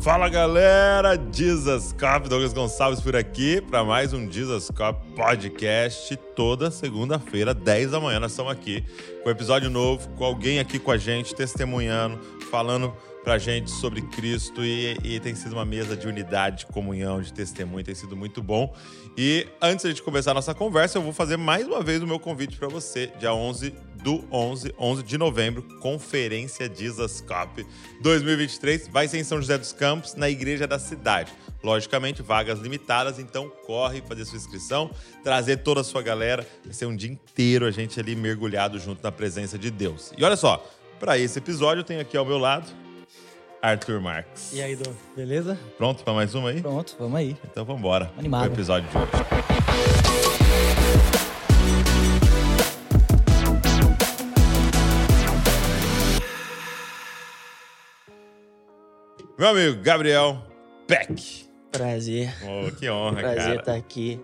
Fala 0.00 0.28
galera, 0.28 1.20
Jesus 1.32 1.92
Cop, 1.92 2.28
Douglas 2.28 2.52
Gonçalves 2.52 3.00
por 3.00 3.16
aqui 3.16 3.60
para 3.60 3.82
mais 3.82 4.12
um 4.12 4.30
Jesus 4.30 4.70
Cop 4.70 5.04
podcast. 5.16 6.16
Toda 6.36 6.70
segunda-feira, 6.70 7.52
10 7.52 7.90
da 7.90 8.00
manhã, 8.00 8.20
nós 8.20 8.30
estamos 8.30 8.52
aqui 8.52 8.84
com 9.22 9.28
um 9.28 9.32
episódio 9.32 9.68
novo, 9.68 10.08
com 10.10 10.24
alguém 10.24 10.60
aqui 10.60 10.78
com 10.78 10.92
a 10.92 10.96
gente, 10.96 11.34
testemunhando, 11.34 12.16
falando 12.48 12.94
pra 13.24 13.38
gente 13.38 13.72
sobre 13.72 14.00
Cristo 14.02 14.64
e, 14.64 14.96
e, 15.02 15.18
tem 15.18 15.34
sido 15.34 15.54
uma 15.54 15.64
mesa 15.64 15.96
de 15.96 16.06
unidade, 16.06 16.58
de 16.58 16.66
comunhão, 16.66 17.20
de 17.20 17.32
testemunho, 17.32 17.84
tem 17.84 17.94
sido 17.94 18.16
muito 18.16 18.40
bom. 18.40 18.72
E 19.16 19.48
antes 19.60 19.92
de 19.92 20.00
começar 20.00 20.30
a 20.30 20.34
nossa 20.34 20.54
conversa, 20.54 20.98
eu 20.98 21.02
vou 21.02 21.12
fazer 21.12 21.36
mais 21.36 21.66
uma 21.66 21.82
vez 21.82 22.00
o 22.00 22.06
meu 22.06 22.20
convite 22.20 22.56
para 22.56 22.68
você, 22.68 23.12
dia 23.18 23.34
11 23.34 23.74
do 24.02 24.24
11, 24.32 24.74
11 24.78 25.02
de 25.02 25.18
novembro, 25.18 25.62
Conferência 25.80 26.70
Jesus 26.72 27.20
Cop 27.20 27.66
2023, 28.00 28.88
vai 28.88 29.08
ser 29.08 29.18
em 29.18 29.24
São 29.24 29.38
José 29.40 29.58
dos 29.58 29.72
Campos, 29.72 30.14
na 30.14 30.28
Igreja 30.28 30.66
da 30.66 30.78
Cidade. 30.78 31.32
Logicamente, 31.62 32.22
vagas 32.22 32.60
limitadas, 32.60 33.18
então 33.18 33.50
corre 33.66 34.00
fazer 34.02 34.24
sua 34.24 34.36
inscrição, 34.36 34.90
trazer 35.24 35.58
toda 35.58 35.80
a 35.80 35.84
sua 35.84 36.02
galera, 36.02 36.46
vai 36.64 36.72
ser 36.72 36.86
um 36.86 36.94
dia 36.94 37.10
inteiro 37.10 37.66
a 37.66 37.70
gente 37.70 37.98
ali 37.98 38.14
mergulhado 38.14 38.78
junto 38.78 39.02
na 39.02 39.10
presença 39.10 39.58
de 39.58 39.70
Deus. 39.70 40.12
E 40.16 40.24
olha 40.24 40.36
só, 40.36 40.64
para 41.00 41.18
esse 41.18 41.38
episódio 41.38 41.80
eu 41.80 41.84
tenho 41.84 42.00
aqui 42.00 42.16
ao 42.16 42.24
meu 42.24 42.38
lado 42.38 42.68
Arthur 43.60 44.00
Marques. 44.00 44.52
E 44.52 44.62
aí, 44.62 44.76
Dom, 44.76 44.92
beleza? 45.16 45.58
Pronto 45.76 46.04
para 46.04 46.12
mais 46.12 46.34
uma 46.34 46.50
aí? 46.50 46.60
Pronto, 46.60 46.94
vamos 46.98 47.18
aí. 47.18 47.36
Então 47.50 47.64
vamos 47.64 47.80
embora. 47.80 48.10
Animado. 48.16 48.50
O 48.50 48.52
episódio 48.52 48.88
de 48.88 48.96
hoje. 48.96 49.08
Meu 59.38 59.48
amigo 59.48 59.80
Gabriel 59.82 60.42
Peck. 60.86 61.46
Prazer. 61.70 62.34
Oh, 62.42 62.74
que 62.74 62.90
honra, 62.90 63.20
Prazer 63.20 63.42
cara. 63.42 63.54
estar 63.60 63.74
aqui. 63.76 64.20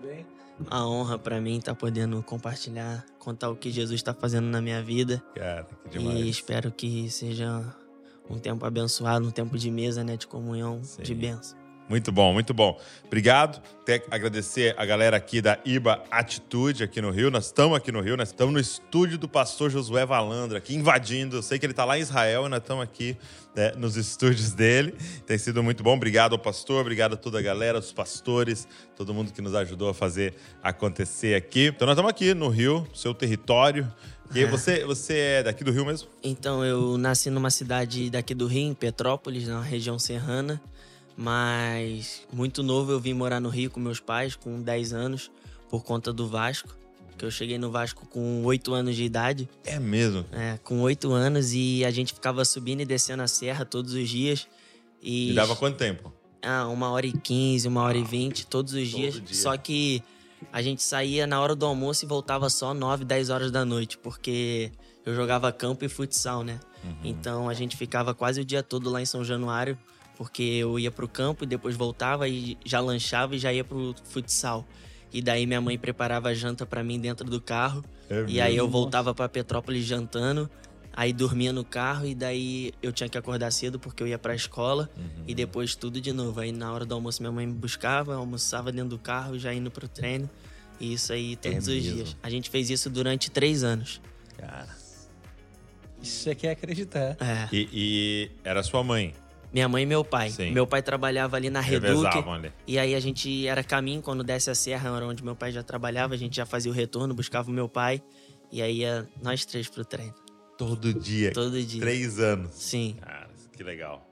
A 0.69 0.85
honra 0.85 1.17
para 1.17 1.39
mim 1.39 1.57
estar 1.57 1.73
podendo 1.75 2.21
compartilhar, 2.23 3.05
contar 3.19 3.49
o 3.49 3.55
que 3.55 3.71
Jesus 3.71 3.99
está 3.99 4.13
fazendo 4.13 4.45
na 4.47 4.61
minha 4.61 4.81
vida. 4.81 5.23
Cara, 5.35 5.65
que 5.89 5.97
demais. 5.99 6.19
E 6.19 6.29
espero 6.29 6.71
que 6.71 7.09
seja 7.09 7.63
um 8.29 8.37
tempo 8.39 8.65
abençoado, 8.65 9.25
um 9.27 9.31
tempo 9.31 9.57
de 9.57 9.69
mesa, 9.71 10.03
né, 10.03 10.17
de 10.17 10.27
comunhão, 10.27 10.83
Sim. 10.83 11.03
de 11.03 11.15
bênção. 11.15 11.57
Muito 11.87 12.11
bom, 12.11 12.33
muito 12.33 12.53
bom. 12.53 12.79
Obrigado. 13.05 13.61
Até 13.81 14.03
agradecer 14.09 14.73
a 14.75 14.83
galera 14.83 15.15
aqui 15.15 15.39
da 15.39 15.59
IBA 15.63 16.03
Atitude 16.09 16.83
aqui 16.83 16.99
no 16.99 17.11
Rio. 17.11 17.29
Nós 17.29 17.45
estamos 17.45 17.77
aqui 17.77 17.91
no 17.91 18.01
Rio, 18.01 18.17
nós 18.17 18.29
estamos 18.29 18.51
no 18.51 18.59
estúdio 18.59 19.19
do 19.19 19.27
pastor 19.27 19.69
Josué 19.69 20.03
Valandra, 20.03 20.57
aqui 20.57 20.73
invadindo. 20.75 21.37
Eu 21.37 21.43
sei 21.43 21.59
que 21.59 21.65
ele 21.67 21.73
está 21.73 21.85
lá 21.85 21.95
em 21.95 22.01
Israel 22.01 22.47
e 22.47 22.49
nós 22.49 22.59
estamos 22.59 22.83
aqui 22.83 23.15
né, 23.55 23.73
nos 23.77 23.95
estúdios 23.95 24.53
dele. 24.53 24.95
Tem 25.27 25.37
sido 25.37 25.61
muito 25.61 25.83
bom. 25.83 25.93
Obrigado 25.93 26.33
ao 26.33 26.39
pastor, 26.39 26.81
obrigado 26.81 27.13
a 27.13 27.17
toda 27.17 27.37
a 27.37 27.41
galera, 27.43 27.77
os 27.77 27.91
pastores, 27.91 28.67
todo 28.95 29.13
mundo 29.13 29.31
que 29.31 29.41
nos 29.41 29.53
ajudou 29.53 29.89
a 29.89 29.93
fazer 29.93 30.33
acontecer 30.63 31.35
aqui. 31.35 31.67
Então 31.67 31.85
nós 31.85 31.93
estamos 31.93 32.09
aqui 32.09 32.33
no 32.33 32.47
Rio, 32.47 32.87
seu 32.95 33.13
território. 33.13 33.87
E 34.33 34.39
aí, 34.39 34.45
você, 34.45 34.83
você 34.83 35.13
é 35.13 35.43
daqui 35.43 35.63
do 35.63 35.71
Rio 35.71 35.85
mesmo? 35.85 36.09
Então, 36.23 36.65
eu 36.65 36.97
nasci 36.97 37.29
numa 37.29 37.51
cidade 37.51 38.09
daqui 38.09 38.33
do 38.33 38.47
Rio, 38.47 38.69
em 38.69 38.73
Petrópolis, 38.73 39.47
na 39.47 39.61
região 39.61 39.99
serrana. 39.99 40.59
Mas 41.17 42.23
muito 42.31 42.61
novo 42.61 42.91
eu 42.91 42.99
vim 42.99 43.13
morar 43.13 43.39
no 43.39 43.49
Rio 43.49 43.69
com 43.69 43.79
meus 43.79 43.99
pais, 43.99 44.35
com 44.35 44.61
10 44.61 44.93
anos, 44.93 45.31
por 45.69 45.83
conta 45.83 46.11
do 46.11 46.27
Vasco. 46.27 46.75
Que 47.17 47.23
eu 47.23 47.31
cheguei 47.31 47.57
no 47.57 47.71
Vasco 47.71 48.05
com 48.07 48.43
8 48.43 48.73
anos 48.73 48.95
de 48.95 49.05
idade. 49.05 49.47
É 49.63 49.79
mesmo. 49.79 50.25
É, 50.33 50.59
com 50.63 50.81
8 50.81 51.11
anos 51.13 51.53
e 51.53 51.85
a 51.85 51.91
gente 51.91 52.13
ficava 52.13 52.43
subindo 52.43 52.81
e 52.81 52.85
descendo 52.85 53.23
a 53.23 53.27
serra 53.27 53.63
todos 53.63 53.93
os 53.93 54.09
dias. 54.09 54.47
E, 55.01 55.31
E 55.31 55.33
dava 55.33 55.55
quanto 55.55 55.77
tempo? 55.77 56.11
Ah, 56.41 56.67
uma 56.67 56.89
hora 56.89 57.07
e 57.07 57.13
quinze, 57.13 57.67
uma 57.67 57.81
hora 57.83 57.97
e 57.97 58.03
vinte, 58.03 58.45
todos 58.45 58.73
os 58.73 58.87
dias. 58.87 59.13
dia. 59.15 59.23
Só 59.33 59.55
que 59.55 60.03
a 60.51 60.61
gente 60.61 60.83
saía 60.83 61.25
na 61.25 61.39
hora 61.41 61.55
do 61.55 61.65
almoço 61.65 62.03
e 62.03 62.07
voltava 62.07 62.49
só 62.49 62.73
9, 62.73 63.05
10 63.05 63.29
horas 63.29 63.51
da 63.51 63.63
noite, 63.63 63.97
porque 63.97 64.71
eu 65.05 65.15
jogava 65.15 65.51
campo 65.51 65.85
e 65.85 65.89
futsal, 65.89 66.43
né? 66.43 66.59
Uhum. 66.83 66.95
Então 67.03 67.49
a 67.49 67.53
gente 67.53 67.77
ficava 67.77 68.13
quase 68.13 68.41
o 68.41 68.45
dia 68.45 68.61
todo 68.61 68.89
lá 68.89 69.01
em 69.01 69.05
São 69.05 69.23
Januário, 69.23 69.77
porque 70.15 70.43
eu 70.43 70.77
ia 70.79 70.91
pro 70.91 71.07
campo 71.07 71.43
e 71.43 71.47
depois 71.47 71.75
voltava 71.75 72.27
e 72.27 72.57
já 72.65 72.79
lanchava 72.79 73.35
e 73.35 73.39
já 73.39 73.51
ia 73.53 73.63
pro 73.63 73.93
futsal. 74.05 74.65
E 75.13 75.21
daí 75.21 75.45
minha 75.45 75.61
mãe 75.61 75.77
preparava 75.77 76.29
a 76.29 76.33
janta 76.33 76.65
pra 76.65 76.83
mim 76.83 76.99
dentro 76.99 77.29
do 77.29 77.39
carro. 77.41 77.83
É 78.09 78.25
E 78.27 78.41
aí 78.41 78.55
eu 78.57 78.65
mesmo? 78.65 78.71
voltava 78.79 79.13
pra 79.13 79.29
Petrópolis 79.29 79.85
jantando, 79.85 80.49
aí 80.93 81.13
dormia 81.13 81.53
no 81.53 81.63
carro 81.63 82.05
e 82.05 82.13
daí 82.13 82.73
eu 82.81 82.91
tinha 82.91 83.07
que 83.09 83.17
acordar 83.17 83.51
cedo 83.51 83.79
porque 83.79 84.03
eu 84.03 84.07
ia 84.07 84.17
pra 84.19 84.35
escola 84.35 84.89
Uhum. 84.97 85.23
e 85.27 85.33
depois 85.35 85.75
tudo 85.75 86.01
de 86.01 86.11
novo. 86.11 86.39
Aí 86.39 86.51
na 86.51 86.71
hora 86.73 86.85
do 86.85 86.93
almoço 86.93 87.21
minha 87.21 87.31
mãe 87.31 87.45
me 87.47 87.53
buscava, 87.53 88.15
almoçava 88.15 88.71
dentro 88.71 88.89
do 88.89 88.99
carro, 88.99 89.37
já 89.39 89.53
indo 89.53 89.71
pro 89.71 89.87
treino. 89.87 90.29
E 90.79 90.91
isso 90.93 91.13
aí 91.13 91.35
todos 91.37 91.67
os 91.67 91.73
É 91.73 91.75
mesmo? 91.75 91.95
dias. 91.95 92.17
A 92.21 92.29
gente 92.29 92.49
fez 92.49 92.69
isso 92.69 92.89
durante 92.89 93.31
três 93.31 93.63
anos. 93.63 94.01
Cara. 94.37 94.67
Isso 96.01 96.29
é 96.29 96.35
que 96.35 96.45
é 96.45 96.51
acreditar. 96.51 97.15
É. 97.19 97.47
E, 97.51 97.69
e 97.73 98.31
era 98.43 98.61
sua 98.61 98.83
mãe. 98.83 99.13
Minha 99.55 99.69
mãe 99.69 99.83
e 99.83 99.85
meu 99.85 100.03
pai. 100.03 100.31
Sim. 100.31 100.51
Meu 100.51 100.67
pai 100.67 100.81
trabalhava 100.81 101.37
ali 101.37 101.49
na 101.49 101.61
ali. 101.61 102.51
E 102.67 102.77
aí 102.77 102.93
a 102.93 102.99
gente 102.99 103.47
era 103.47 103.63
caminho 103.63 104.01
quando 104.01 104.21
desce 104.21 104.49
a 104.49 104.55
serra, 104.55 104.93
era 104.93 105.07
onde 105.07 105.23
meu 105.23 105.33
pai 105.33 105.49
já 105.49 105.63
trabalhava, 105.63 106.13
a 106.13 106.17
gente 106.17 106.35
já 106.35 106.45
fazia 106.45 106.69
o 106.69 106.75
retorno, 106.75 107.13
buscava 107.13 107.49
o 107.49 107.53
meu 107.53 107.69
pai. 107.69 108.03
E 108.51 108.61
aí 108.61 108.79
ia 108.79 109.07
nós 109.23 109.45
três 109.45 109.69
pro 109.69 109.85
treino. 109.85 110.13
Todo 110.57 110.93
dia. 110.93 111.31
Todo 111.31 111.63
dia. 111.63 111.79
Três 111.79 112.19
anos. 112.19 112.53
Sim. 112.53 112.97
Cara, 112.99 113.29
que 113.55 113.63
legal. 113.63 114.05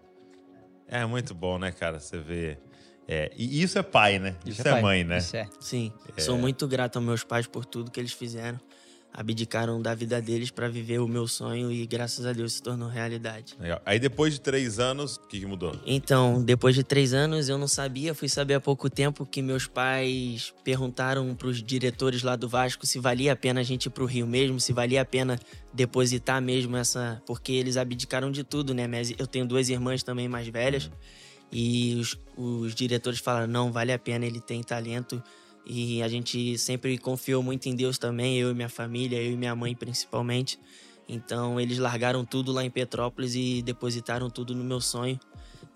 É 0.87 1.05
muito 1.05 1.35
bom, 1.35 1.59
né, 1.59 1.73
cara? 1.73 1.99
Você 1.99 2.17
vê. 2.17 2.57
É, 3.05 3.29
e 3.35 3.61
isso 3.61 3.77
é 3.77 3.83
pai, 3.83 4.19
né? 4.19 4.37
Isso, 4.45 4.61
é, 4.61 4.71
pai. 4.71 4.81
mãe, 4.81 5.03
né? 5.03 5.17
Isso 5.17 5.35
é. 5.35 5.49
Sim, 5.59 5.91
sou 6.19 6.37
muito 6.37 6.65
grato 6.69 6.95
aos 6.95 7.05
meus 7.05 7.23
pais 7.25 7.47
por 7.47 7.65
tudo 7.65 7.91
que 7.91 7.99
eles 7.99 8.13
fizeram. 8.13 8.61
Abdicaram 9.13 9.79
da 9.81 9.93
vida 9.93 10.19
deles 10.21 10.49
pra 10.49 10.67
viver 10.67 10.99
o 10.99 11.07
meu 11.07 11.27
sonho 11.27 11.71
e 11.71 11.85
graças 11.85 12.25
a 12.25 12.33
Deus 12.33 12.53
se 12.53 12.63
tornou 12.63 12.89
realidade. 12.89 13.55
Legal. 13.59 13.81
Aí 13.85 13.99
depois 13.99 14.33
de 14.33 14.41
três 14.41 14.79
anos, 14.79 15.17
o 15.17 15.27
que, 15.27 15.39
que 15.39 15.45
mudou? 15.45 15.79
Então, 15.85 16.41
depois 16.43 16.73
de 16.73 16.83
três 16.83 17.13
anos, 17.13 17.47
eu 17.47 17.57
não 17.57 17.67
sabia, 17.67 18.15
fui 18.15 18.27
saber 18.27 18.55
há 18.55 18.59
pouco 18.59 18.89
tempo 18.89 19.25
que 19.25 19.41
meus 19.41 19.67
pais 19.67 20.53
perguntaram 20.63 21.35
pros 21.35 21.61
diretores 21.61 22.23
lá 22.23 22.35
do 22.35 22.49
Vasco 22.49 22.85
se 22.87 22.99
valia 22.99 23.33
a 23.33 23.35
pena 23.35 23.59
a 23.59 23.63
gente 23.63 23.85
ir 23.85 23.89
pro 23.89 24.05
Rio 24.05 24.25
mesmo, 24.25 24.59
se 24.59 24.73
valia 24.73 25.01
a 25.01 25.05
pena 25.05 25.39
depositar 25.71 26.41
mesmo 26.41 26.75
essa. 26.75 27.21
Porque 27.25 27.51
eles 27.51 27.77
abdicaram 27.77 28.31
de 28.31 28.43
tudo, 28.43 28.73
né? 28.73 28.87
Mas 28.87 29.13
eu 29.17 29.27
tenho 29.27 29.45
duas 29.45 29.69
irmãs 29.69 30.03
também 30.03 30.27
mais 30.27 30.47
velhas. 30.47 30.89
E 31.51 31.95
os, 31.99 32.17
os 32.35 32.73
diretores 32.73 33.19
falaram: 33.19 33.47
não, 33.47 33.71
vale 33.71 33.93
a 33.93 33.99
pena, 33.99 34.25
ele 34.25 34.41
tem 34.41 34.63
talento. 34.63 35.21
E 35.65 36.01
a 36.03 36.07
gente 36.07 36.57
sempre 36.57 36.97
confiou 36.97 37.41
muito 37.41 37.67
em 37.69 37.75
Deus 37.75 37.97
também, 37.97 38.37
eu 38.37 38.51
e 38.51 38.53
minha 38.53 38.69
família, 38.69 39.21
eu 39.21 39.31
e 39.31 39.37
minha 39.37 39.55
mãe 39.55 39.73
principalmente. 39.75 40.59
Então 41.07 41.59
eles 41.59 41.77
largaram 41.77 42.25
tudo 42.25 42.51
lá 42.51 42.63
em 42.63 42.69
Petrópolis 42.69 43.35
e 43.35 43.61
depositaram 43.61 44.29
tudo 44.29 44.53
no 44.53 44.63
meu 44.63 44.81
sonho. 44.81 45.19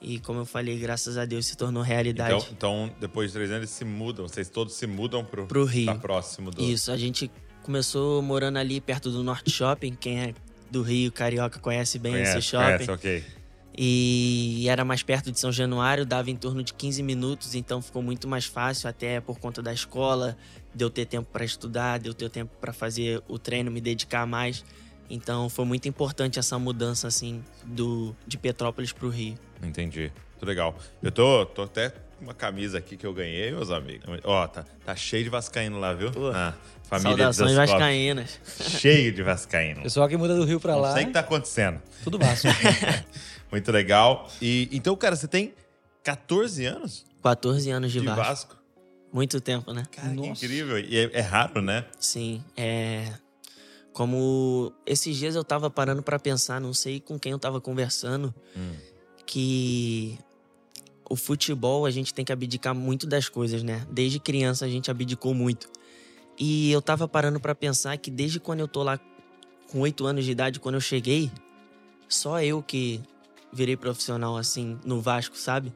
E 0.02 0.20
como 0.20 0.42
eu 0.42 0.46
falei, 0.46 0.78
graças 0.78 1.18
a 1.18 1.26
Deus 1.26 1.46
se 1.46 1.58
tornou 1.58 1.82
realidade. 1.82 2.36
Então, 2.52 2.86
então, 2.86 2.96
depois 3.00 3.30
de 3.30 3.34
três 3.34 3.50
anos, 3.50 3.62
eles 3.62 3.70
se 3.72 3.84
mudam. 3.84 4.28
Vocês 4.28 4.50
todos 4.50 4.76
se 4.76 4.86
mudam 4.86 5.26
pro, 5.26 5.48
Pro 5.48 5.66
Rio. 5.66 5.88
Tá 5.88 5.96
próximo 5.96 6.52
do. 6.52 6.62
Isso, 6.62 6.92
a 6.92 6.98
gente 6.98 7.32
começou 7.64 8.22
morando 8.22 8.58
ali 8.58 8.80
perto 8.80 9.10
do 9.10 9.24
Norte 9.24 9.50
Shopping. 9.50 9.96
Quem 9.96 10.20
é 10.20 10.34
do 10.70 10.82
Rio, 10.82 11.12
carioca, 11.12 11.60
conhece 11.60 11.98
bem 11.98 12.12
Conhece, 12.12 12.38
esse 12.38 12.48
shopping. 12.50 12.86
conhece, 12.86 12.92
ok. 12.92 13.24
E 13.78 14.66
era 14.68 14.84
mais 14.84 15.04
perto 15.04 15.32
de 15.32 15.40
São 15.40 15.52
Januário, 15.52 16.04
dava 16.04 16.32
em 16.32 16.36
torno 16.36 16.64
de 16.64 16.74
15 16.74 17.04
minutos, 17.04 17.54
então 17.54 17.80
ficou 17.82 18.02
muito 18.02 18.28
mais 18.28 18.46
fácil, 18.46 18.90
até 18.90 19.22
por 19.22 19.38
conta 19.40 19.62
da 19.62 19.72
escola, 19.72 20.36
de 20.74 20.84
eu 20.84 20.90
ter 20.90 21.06
tempo 21.06 21.30
para 21.32 21.46
estudar, 21.46 22.00
de 22.00 22.10
eu 22.10 22.14
ter 22.14 22.30
tempo 22.30 22.52
para 22.60 22.74
fazer 22.74 23.22
o 23.28 23.38
treino, 23.38 23.70
me 23.70 23.80
dedicar 23.80 24.26
mais. 24.26 24.66
Então 25.10 25.48
foi 25.48 25.64
muito 25.64 25.88
importante 25.88 26.40
essa 26.40 26.58
mudança 26.58 27.08
assim 27.08 27.44
do 27.64 28.16
de 28.26 28.38
Petrópolis 28.38 28.92
para 28.92 29.06
o 29.06 29.10
Rio. 29.10 29.36
Entendi. 29.62 30.12
Muito 30.32 30.46
legal. 30.46 30.76
Eu 31.02 31.12
tô, 31.12 31.46
tô 31.46 31.62
até 31.64 31.90
com 31.90 32.26
uma 32.26 32.34
camisa 32.34 32.78
aqui 32.80 32.98
que 32.98 33.06
eu 33.06 33.14
ganhei, 33.14 33.52
meus 33.52 33.72
amigos. 33.72 34.06
Ó, 34.24 34.48
tá, 34.48 34.66
tá 34.86 34.96
cheio 34.96 35.24
de 35.24 35.30
vascaíno 35.30 35.80
lá, 35.80 35.94
viu? 35.94 36.12
Pô, 36.12 36.30
Ah, 36.32 36.54
família 36.88 37.32
Saudações 37.34 37.56
vascaínas. 37.56 38.40
Cheio 38.60 39.12
de 39.14 39.22
vascaíno. 39.24 39.84
Pessoal 39.84 40.08
que 40.08 40.18
muda 40.18 40.36
do 40.36 40.44
Rio 40.46 40.60
pra 40.60 40.74
Não 40.74 40.82
lá, 40.82 40.94
sei 40.94 41.04
o 41.04 41.08
que 41.08 41.14
tá 41.14 41.20
acontecendo. 41.20 41.82
tudo 42.04 42.18
Vasco. 42.18 42.48
Muito 43.52 43.72
legal. 43.72 44.30
E 44.42 44.68
então, 44.72 44.96
cara, 44.96 45.16
você 45.16 45.28
tem 45.28 45.54
14 46.04 46.66
anos 46.66 47.06
14 47.22 47.70
anos 47.72 47.92
de, 47.92 48.00
de 48.00 48.06
Vasco. 48.06 48.24
Vasco? 48.24 48.58
Muito 49.12 49.40
tempo, 49.42 49.74
né? 49.74 49.84
Cara, 49.92 50.10
que 50.10 50.16
Nossa. 50.16 50.46
incrível. 50.46 50.80
E 50.80 50.98
é, 50.98 51.10
é 51.14 51.22
raro, 51.22 51.62
né? 51.62 51.86
Sim, 52.00 52.44
é. 52.56 53.12
Como 53.94 54.72
esses 54.86 55.16
dias 55.18 55.36
eu 55.36 55.44
tava 55.44 55.70
parando 55.70 56.04
pra 56.04 56.20
pensar, 56.20 56.62
não 56.62 56.74
sei 56.74 57.00
com 57.00 57.18
quem 57.18 57.32
eu 57.32 57.40
tava 57.40 57.60
conversando, 57.60 58.34
Hum. 58.56 58.74
que 59.26 60.18
o 61.10 61.16
futebol 61.16 61.86
a 61.86 61.92
gente 61.92 62.14
tem 62.14 62.24
que 62.24 62.32
abdicar 62.32 62.76
muito 62.76 63.08
das 63.08 63.28
coisas, 63.28 63.64
né? 63.64 63.86
Desde 63.90 64.20
criança 64.20 64.66
a 64.66 64.70
gente 64.70 64.92
abdicou 64.92 65.34
muito. 65.34 65.68
E 66.40 66.72
eu 66.72 66.82
tava 66.82 67.08
parando 67.08 67.40
pra 67.40 67.56
pensar 67.56 67.98
que 67.98 68.12
desde 68.12 68.40
quando 68.40 68.60
eu 68.60 68.68
tô 68.68 68.84
lá 68.84 69.00
com 69.72 69.80
oito 69.80 70.06
anos 70.06 70.24
de 70.24 70.32
idade, 70.32 70.60
quando 70.60 70.76
eu 70.76 70.82
cheguei, 70.82 71.32
só 72.08 72.42
eu 72.42 72.62
que 72.62 73.02
virei 73.52 73.76
profissional 73.76 74.38
assim 74.38 74.78
no 74.86 75.02
Vasco, 75.02 75.38
sabe? 75.38 75.74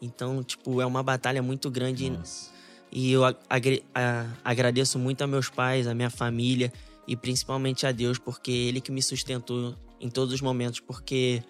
Então, 0.00 0.42
tipo, 0.42 0.80
é 0.80 0.86
uma 0.86 1.02
batalha 1.02 1.42
muito 1.42 1.70
grande 1.70 2.10
Nossa. 2.10 2.50
e 2.92 3.10
eu 3.10 3.24
a- 3.24 3.34
agre- 3.48 3.82
a- 3.94 4.26
agradeço 4.44 4.98
muito 4.98 5.22
a 5.22 5.26
meus 5.26 5.48
pais, 5.48 5.86
a 5.86 5.94
minha 5.94 6.10
família 6.10 6.72
e 7.08 7.16
principalmente 7.16 7.86
a 7.86 7.92
Deus, 7.92 8.18
porque 8.18 8.50
Ele 8.52 8.80
que 8.80 8.92
me 8.92 9.02
sustentou 9.02 9.74
em 10.00 10.08
todos 10.08 10.32
os 10.34 10.40
momentos, 10.40 10.80
porque 10.80 11.42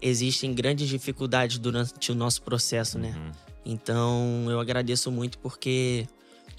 existem 0.00 0.52
grandes 0.54 0.88
dificuldades 0.88 1.58
durante 1.58 2.12
o 2.12 2.14
nosso 2.14 2.42
processo, 2.42 2.98
né? 2.98 3.14
Uhum. 3.16 3.32
Então 3.64 4.46
eu 4.50 4.60
agradeço 4.60 5.10
muito 5.10 5.38
porque 5.38 6.06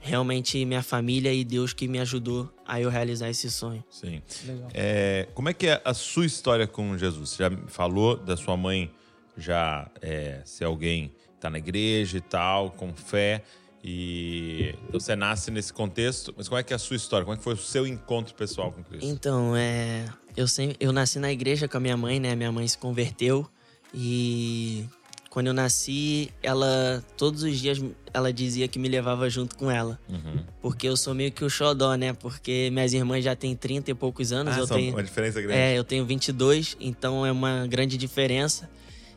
realmente 0.02 0.64
minha 0.66 0.84
família 0.84 1.34
e 1.34 1.44
Deus 1.44 1.74
que 1.74 1.88
me 1.88 2.00
ajudou 2.00 2.50
a 2.66 2.80
eu 2.80 2.90
realizar 2.90 3.30
esse 3.30 3.50
sonho. 3.52 3.84
Sim. 3.90 4.22
Legal. 4.46 4.70
É, 4.74 5.28
como 5.34 5.50
é 5.50 5.54
que 5.54 5.68
é 5.68 5.82
a 5.84 5.94
sua 5.94 6.26
história 6.26 6.68
com 6.68 6.98
Jesus? 6.98 7.32
Você 7.32 7.44
já 7.44 7.50
me 7.50 7.68
falou 7.68 8.16
da 8.16 8.38
sua 8.38 8.56
mãe 8.56 8.92
já 9.38 9.90
é, 10.02 10.42
ser 10.46 10.66
alguém 10.66 11.10
que 11.10 11.40
tá 11.40 11.50
na 11.50 11.58
igreja 11.58 12.18
e 12.18 12.22
tal, 12.22 12.72
com 12.72 12.94
fé. 12.94 13.44
E 13.82 14.76
então 14.88 15.00
você 15.00 15.16
nasce 15.16 15.50
nesse 15.52 15.72
contexto, 15.72 16.34
mas 16.36 16.50
como 16.50 16.60
é 16.60 16.64
que 16.64 16.74
é 16.74 16.76
a 16.76 16.80
sua 16.80 16.98
história? 16.98 17.24
Como 17.24 17.34
é 17.34 17.38
que 17.38 17.44
foi 17.44 17.54
o 17.54 17.58
seu 17.58 17.88
encontro 17.88 18.36
pessoal 18.36 18.72
com 18.74 18.84
Cristo? 18.84 19.08
Então, 19.08 19.56
é, 19.56 20.06
eu 20.36 20.48
sempre, 20.48 20.76
eu 20.82 20.92
nasci 20.92 21.18
na 21.18 21.32
igreja 21.32 21.68
com 21.68 21.78
a 21.78 21.80
minha 21.80 21.96
mãe, 21.96 22.20
né? 22.20 22.36
Minha 22.36 22.52
mãe 22.52 22.68
se 22.68 22.78
converteu 22.78 23.50
e 23.94 24.86
quando 25.30 25.48
eu 25.48 25.54
nasci, 25.54 26.32
ela 26.42 27.04
todos 27.18 27.44
os 27.44 27.60
dias 27.60 27.80
ela 28.14 28.34
dizia 28.34 28.68
que 28.68 28.80
me 28.80 28.88
levava 28.90 29.30
junto 29.30 29.56
com 29.56 29.70
ela, 29.70 30.00
Uhum. 30.10 30.44
porque 30.62 30.88
eu 30.88 30.98
sou 30.98 31.14
meio 31.14 31.32
que 31.32 31.46
o 31.46 31.50
xodó, 31.50 31.94
né? 31.96 32.14
Porque 32.14 32.70
minhas 32.72 32.94
irmãs 32.94 33.24
já 33.24 33.36
têm 33.36 33.56
30 33.56 33.92
e 33.92 33.94
poucos 33.94 34.32
anos, 34.32 34.56
Ah, 34.56 34.60
eu 34.60 34.68
tenho 34.68 34.94
uma 34.94 35.04
diferença 35.04 35.40
grande. 35.42 35.58
É, 35.60 35.78
eu 35.78 35.84
tenho 35.84 36.06
22, 36.06 36.76
então 36.80 37.26
é 37.26 37.32
uma 37.32 37.68
grande 37.68 37.96
diferença. 37.98 38.70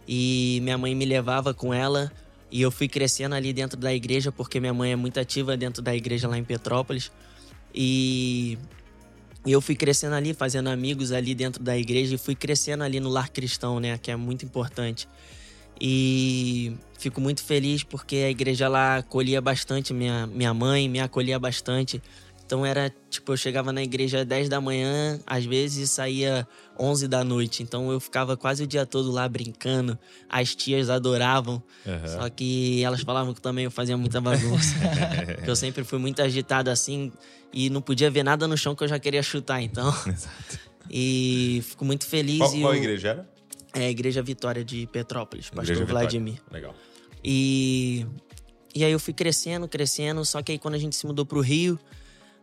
E 0.06 0.58
minha 0.62 0.76
mãe 0.76 0.94
me 0.94 1.04
levava 1.06 1.54
com 1.54 1.72
ela 1.72 2.12
e 2.50 2.60
eu 2.60 2.70
fui 2.70 2.88
crescendo 2.88 3.34
ali 3.34 3.52
dentro 3.52 3.78
da 3.80 3.94
igreja, 3.94 4.30
porque 4.30 4.60
minha 4.60 4.74
mãe 4.74 4.92
é 4.92 4.96
muito 4.96 5.18
ativa 5.18 5.56
dentro 5.56 5.80
da 5.80 5.94
igreja 5.96 6.28
lá 6.28 6.36
em 6.36 6.44
Petrópolis. 6.44 7.10
E 7.74 8.58
eu 9.46 9.60
fui 9.62 9.74
crescendo 9.74 10.14
ali, 10.14 10.34
fazendo 10.34 10.68
amigos 10.68 11.10
ali 11.12 11.34
dentro 11.34 11.62
da 11.62 11.76
igreja 11.78 12.14
e 12.14 12.18
fui 12.18 12.34
crescendo 12.34 12.84
ali 12.84 13.00
no 13.00 13.08
lar 13.08 13.30
cristão, 13.30 13.80
né, 13.80 13.96
que 13.96 14.10
é 14.10 14.16
muito 14.16 14.44
importante. 14.44 15.08
E 15.84 16.72
fico 16.96 17.20
muito 17.20 17.42
feliz 17.42 17.82
porque 17.82 18.14
a 18.14 18.30
igreja 18.30 18.68
lá 18.68 18.98
acolhia 18.98 19.40
bastante 19.40 19.92
minha, 19.92 20.28
minha 20.28 20.54
mãe, 20.54 20.88
me 20.88 21.00
acolhia 21.00 21.40
bastante. 21.40 22.00
Então 22.46 22.64
era, 22.64 22.92
tipo, 23.10 23.32
eu 23.32 23.36
chegava 23.36 23.72
na 23.72 23.82
igreja 23.82 24.24
10 24.24 24.48
da 24.48 24.60
manhã, 24.60 25.18
às 25.26 25.44
vezes 25.44 25.90
saía 25.90 26.46
11 26.78 27.08
da 27.08 27.24
noite. 27.24 27.64
Então 27.64 27.90
eu 27.90 27.98
ficava 27.98 28.36
quase 28.36 28.62
o 28.62 28.66
dia 28.66 28.86
todo 28.86 29.10
lá 29.10 29.28
brincando. 29.28 29.98
As 30.28 30.54
tias 30.54 30.88
adoravam. 30.88 31.60
Aham. 31.84 32.06
Só 32.06 32.28
que 32.30 32.84
elas 32.84 33.00
falavam 33.00 33.34
que 33.34 33.40
também 33.40 33.64
eu 33.64 33.70
fazia 33.70 33.96
muita 33.96 34.20
bagunça. 34.20 34.76
que 35.42 35.50
eu 35.50 35.56
sempre 35.56 35.82
fui 35.82 35.98
muito 35.98 36.22
agitado 36.22 36.70
assim 36.70 37.10
e 37.52 37.68
não 37.68 37.82
podia 37.82 38.08
ver 38.08 38.22
nada 38.22 38.46
no 38.46 38.56
chão 38.56 38.76
que 38.76 38.84
eu 38.84 38.88
já 38.88 39.00
queria 39.00 39.22
chutar, 39.22 39.60
então. 39.60 39.88
Exato. 40.06 40.60
E 40.88 41.60
fico 41.64 41.84
muito 41.84 42.06
feliz. 42.06 42.38
Qual, 42.38 42.50
qual 42.52 42.74
eu- 42.74 42.78
igreja 42.80 43.08
era? 43.08 43.31
É 43.74 43.86
a 43.86 43.90
Igreja 43.90 44.22
Vitória 44.22 44.64
de 44.64 44.86
Petrópolis, 44.86 45.46
Pastor 45.46 45.64
Igreja 45.64 45.80
Vitória. 45.84 46.00
Vladimir. 46.02 46.42
Legal. 46.50 46.74
E, 47.24 48.06
e 48.74 48.84
aí 48.84 48.92
eu 48.92 49.00
fui 49.00 49.14
crescendo, 49.14 49.66
crescendo, 49.68 50.24
só 50.24 50.42
que 50.42 50.52
aí 50.52 50.58
quando 50.58 50.74
a 50.74 50.78
gente 50.78 50.96
se 50.96 51.06
mudou 51.06 51.24
pro 51.24 51.40
Rio, 51.40 51.78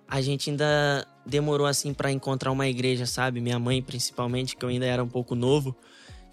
a 0.08 0.22
gente 0.22 0.50
ainda 0.50 1.08
demorou 1.26 1.68
assim 1.68 1.94
pra 1.94 2.12
encontrar 2.12 2.52
uma 2.52 2.68
igreja, 2.68 3.06
sabe? 3.06 3.40
Minha 3.40 3.60
mãe 3.60 3.82
principalmente, 3.82 4.56
que 4.56 4.66
eu 4.66 4.70
ainda 4.70 4.86
era 4.86 5.04
um 5.04 5.08
pouco 5.08 5.36
novo. 5.36 5.76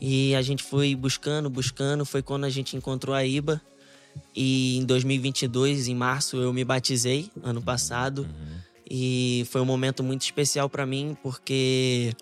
E 0.01 0.35
a 0.35 0.43
gente 0.43 0.63
foi 0.63 0.95
buscando, 0.95 1.49
buscando, 1.49 2.05
foi 2.05 2.23
quando 2.23 2.45
a 2.45 2.51
gente 2.51 2.77
encontrou 2.77 3.15
a 3.15 3.25
IBA. 3.25 3.61
E 4.35 4.79
em 4.79 4.85
2022, 4.85 5.89
em 5.89 5.95
março, 5.95 6.37
eu 6.39 6.53
me 6.53 6.65
batizei, 6.65 7.31
ano 7.43 7.61
passado. 7.61 8.27
E 8.89 9.47
foi 9.51 9.61
um 9.61 9.65
momento 9.65 10.03
muito 10.03 10.23
especial 10.23 10.71
pra 10.71 10.87
mim, 10.87 11.17
porque 11.23 12.15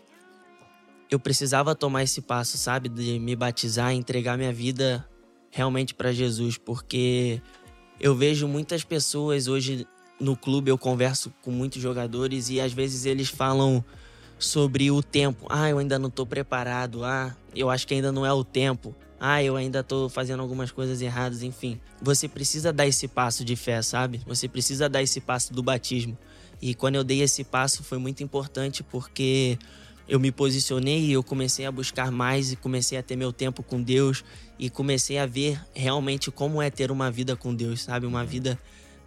eu 1.10 1.18
precisava 1.18 1.74
tomar 1.74 2.02
esse 2.02 2.20
passo, 2.20 2.58
sabe? 2.58 2.88
De 2.88 3.18
me 3.18 3.36
batizar, 3.36 3.92
entregar 3.92 4.36
minha 4.36 4.52
vida 4.52 5.06
realmente 5.50 5.94
para 5.94 6.12
Jesus, 6.12 6.58
porque 6.58 7.40
eu 8.00 8.14
vejo 8.14 8.48
muitas 8.48 8.82
pessoas 8.82 9.46
hoje 9.46 9.86
no 10.20 10.36
clube, 10.36 10.70
eu 10.70 10.78
converso 10.78 11.32
com 11.42 11.50
muitos 11.50 11.80
jogadores 11.80 12.48
e 12.48 12.60
às 12.60 12.72
vezes 12.72 13.04
eles 13.04 13.28
falam 13.28 13.84
sobre 14.38 14.90
o 14.90 15.02
tempo. 15.02 15.46
Ah, 15.48 15.68
eu 15.70 15.78
ainda 15.78 15.98
não 15.98 16.10
tô 16.10 16.26
preparado. 16.26 17.04
Ah, 17.04 17.34
eu 17.54 17.70
acho 17.70 17.86
que 17.86 17.94
ainda 17.94 18.12
não 18.12 18.24
é 18.24 18.32
o 18.32 18.44
tempo. 18.44 18.94
Ah, 19.18 19.42
eu 19.42 19.56
ainda 19.56 19.82
tô 19.82 20.08
fazendo 20.08 20.40
algumas 20.40 20.70
coisas 20.70 21.00
erradas, 21.00 21.42
enfim. 21.42 21.80
Você 22.02 22.28
precisa 22.28 22.72
dar 22.72 22.86
esse 22.86 23.08
passo 23.08 23.44
de 23.44 23.56
fé, 23.56 23.80
sabe? 23.80 24.20
Você 24.26 24.48
precisa 24.48 24.88
dar 24.88 25.02
esse 25.02 25.20
passo 25.20 25.52
do 25.52 25.62
batismo. 25.62 26.18
E 26.60 26.74
quando 26.74 26.96
eu 26.96 27.04
dei 27.04 27.22
esse 27.22 27.44
passo 27.44 27.82
foi 27.82 27.98
muito 27.98 28.22
importante 28.22 28.82
porque 28.82 29.58
eu 30.08 30.20
me 30.20 30.30
posicionei 30.30 31.00
e 31.00 31.12
eu 31.12 31.22
comecei 31.22 31.64
a 31.66 31.72
buscar 31.72 32.10
mais 32.10 32.52
e 32.52 32.56
comecei 32.56 32.98
a 32.98 33.02
ter 33.02 33.16
meu 33.16 33.32
tempo 33.32 33.62
com 33.62 33.82
Deus 33.82 34.24
e 34.58 34.68
comecei 34.68 35.18
a 35.18 35.26
ver 35.26 35.60
realmente 35.74 36.30
como 36.30 36.60
é 36.60 36.70
ter 36.70 36.90
uma 36.90 37.10
vida 37.10 37.34
com 37.34 37.54
Deus, 37.54 37.82
sabe? 37.82 38.06
Uma 38.06 38.24
vida 38.24 38.58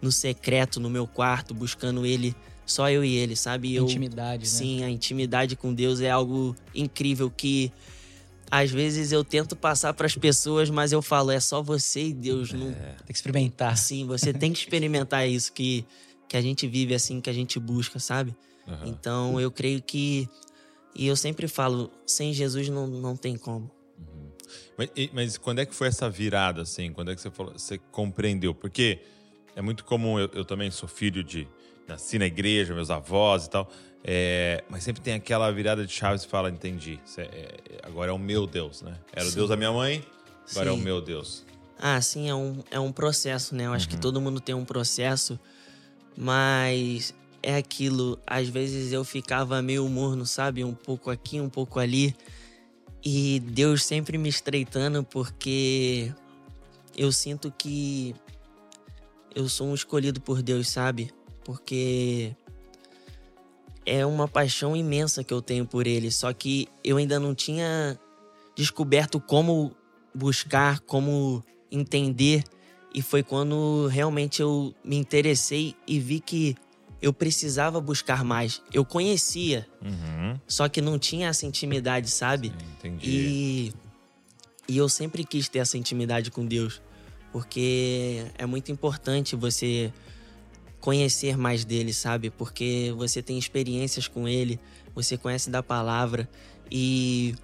no 0.02 0.10
secreto, 0.10 0.80
no 0.80 0.90
meu 0.90 1.06
quarto, 1.06 1.54
buscando 1.54 2.04
Ele, 2.04 2.34
só 2.66 2.90
eu 2.90 3.04
e 3.04 3.14
Ele, 3.14 3.36
sabe? 3.36 3.74
Eu, 3.74 3.84
Intimidade, 3.84 4.42
né? 4.42 4.48
Sim, 4.48 4.84
a 4.84 4.90
intimidade 4.90 5.56
com 5.56 5.72
Deus 5.72 6.00
é 6.00 6.10
algo 6.10 6.54
incrível 6.74 7.30
que 7.30 7.72
às 8.50 8.70
vezes 8.70 9.12
eu 9.12 9.22
tento 9.22 9.54
passar 9.54 9.92
para 9.92 10.06
as 10.06 10.16
pessoas, 10.16 10.70
mas 10.70 10.90
eu 10.92 11.02
falo, 11.02 11.30
é 11.30 11.40
só 11.40 11.62
você 11.62 12.06
e 12.06 12.12
Deus. 12.14 12.52
Não... 12.52 12.72
Tem 12.72 13.06
que 13.08 13.14
experimentar. 13.14 13.76
Sim, 13.76 14.06
você 14.06 14.32
tem 14.32 14.52
que 14.52 14.58
experimentar 14.58 15.28
isso 15.28 15.52
que, 15.52 15.84
que 16.26 16.36
a 16.36 16.40
gente 16.40 16.66
vive 16.66 16.94
assim, 16.94 17.20
que 17.20 17.28
a 17.28 17.32
gente 17.32 17.58
busca, 17.58 17.98
sabe? 17.98 18.34
Aham. 18.66 18.86
Então 18.86 19.40
eu 19.40 19.50
creio 19.50 19.82
que. 19.82 20.28
E 20.94 21.06
eu 21.06 21.16
sempre 21.16 21.46
falo, 21.48 21.90
sem 22.06 22.32
Jesus 22.32 22.68
não, 22.68 22.86
não 22.86 23.16
tem 23.16 23.36
como. 23.36 23.70
Mas, 24.76 24.90
e- 24.96 25.10
mas 25.12 25.36
quando 25.38 25.58
é 25.60 25.66
que 25.66 25.74
foi 25.74 25.88
essa 25.88 26.08
virada, 26.08 26.62
assim? 26.62 26.92
Quando 26.92 27.10
é 27.10 27.14
que 27.14 27.20
você, 27.20 27.30
falou, 27.30 27.52
você 27.52 27.78
compreendeu? 27.90 28.54
Porque 28.54 29.00
é 29.56 29.60
muito 29.62 29.84
comum, 29.84 30.18
eu, 30.18 30.28
eu 30.34 30.44
também 30.44 30.70
sou 30.70 30.88
filho 30.88 31.22
de... 31.24 31.46
Nasci 31.86 32.18
na 32.18 32.26
igreja, 32.26 32.74
meus 32.74 32.90
avós 32.90 33.46
e 33.46 33.50
tal. 33.50 33.66
é, 34.04 34.62
mas 34.68 34.84
sempre 34.84 35.00
tem 35.00 35.14
aquela 35.14 35.50
virada 35.50 35.86
de 35.86 35.92
chave 35.92 36.22
e 36.22 36.26
fala, 36.28 36.50
entendi. 36.50 37.00
É, 37.16 37.54
agora 37.82 38.10
é 38.10 38.14
o 38.14 38.18
meu 38.18 38.46
Deus, 38.46 38.82
né? 38.82 38.94
Era 39.10 39.24
o 39.24 39.30
Sim. 39.30 39.36
Deus 39.36 39.48
da 39.48 39.56
minha 39.56 39.72
mãe, 39.72 40.04
agora 40.50 40.68
é 40.68 40.72
o 40.72 40.76
Sim. 40.76 40.82
meu 40.82 41.00
Deus. 41.00 41.46
Ah, 41.78 41.98
sim, 42.02 42.28
é 42.28 42.34
um, 42.34 42.62
é 42.70 42.78
um 42.78 42.92
processo, 42.92 43.54
né? 43.54 43.64
Eu 43.66 43.72
acho 43.72 43.88
que 43.88 43.96
todo 43.96 44.20
mundo 44.20 44.38
tem 44.40 44.54
um 44.54 44.64
processo, 44.66 45.38
mas 46.16 47.14
é 47.42 47.56
aquilo. 47.56 48.18
Às 48.26 48.48
vezes 48.48 48.92
eu 48.92 49.04
ficava 49.04 49.60
meio 49.62 49.88
morno, 49.88 50.26
sabe? 50.26 50.64
Um 50.64 50.74
pouco 50.74 51.10
aqui, 51.10 51.40
um 51.40 51.48
pouco 51.48 51.78
ali. 51.78 52.14
E 53.04 53.40
Deus 53.40 53.84
sempre 53.84 54.18
me 54.18 54.28
estreitando, 54.28 55.04
porque 55.04 56.12
eu 56.96 57.12
sinto 57.12 57.52
que 57.56 58.14
eu 59.34 59.48
sou 59.48 59.68
um 59.68 59.74
escolhido 59.74 60.20
por 60.20 60.42
Deus, 60.42 60.68
sabe? 60.68 61.10
Porque 61.44 62.34
é 63.86 64.04
uma 64.04 64.28
paixão 64.28 64.76
imensa 64.76 65.24
que 65.24 65.32
eu 65.32 65.40
tenho 65.40 65.64
por 65.64 65.86
Ele, 65.86 66.10
só 66.10 66.32
que 66.32 66.68
eu 66.84 66.96
ainda 66.96 67.18
não 67.18 67.34
tinha 67.34 67.98
descoberto 68.54 69.20
como 69.20 69.74
buscar, 70.14 70.80
como 70.80 71.42
entender. 71.70 72.42
E 72.92 73.00
foi 73.00 73.22
quando 73.22 73.86
realmente 73.86 74.42
eu 74.42 74.74
me 74.84 74.96
interessei 74.96 75.74
e 75.86 76.00
vi 76.00 76.20
que 76.20 76.56
eu 77.00 77.12
precisava 77.12 77.80
buscar 77.80 78.24
mais. 78.24 78.60
Eu 78.72 78.84
conhecia, 78.84 79.66
Uhum. 79.82 80.38
só 80.46 80.68
que 80.68 80.80
não 80.80 80.98
tinha 80.98 81.28
essa 81.28 81.46
intimidade, 81.46 82.10
sabe? 82.10 82.52
Entendi. 82.78 83.08
E, 83.08 83.72
e 84.68 84.76
eu 84.76 84.88
sempre 84.88 85.24
quis 85.24 85.48
ter 85.48 85.60
essa 85.60 85.78
intimidade 85.78 86.30
com 86.30 86.44
Deus, 86.44 86.82
porque 87.32 88.26
é 88.36 88.44
muito 88.46 88.72
importante 88.72 89.36
você 89.36 89.92
conhecer 90.80 91.36
mais 91.36 91.64
dele, 91.64 91.92
sabe? 91.92 92.30
Porque 92.30 92.92
você 92.96 93.22
tem 93.22 93.38
experiências 93.38 94.06
com 94.08 94.28
ele, 94.28 94.58
você 94.94 95.16
conhece 95.16 95.50
da 95.50 95.62
palavra 95.62 96.28
e 96.70 97.34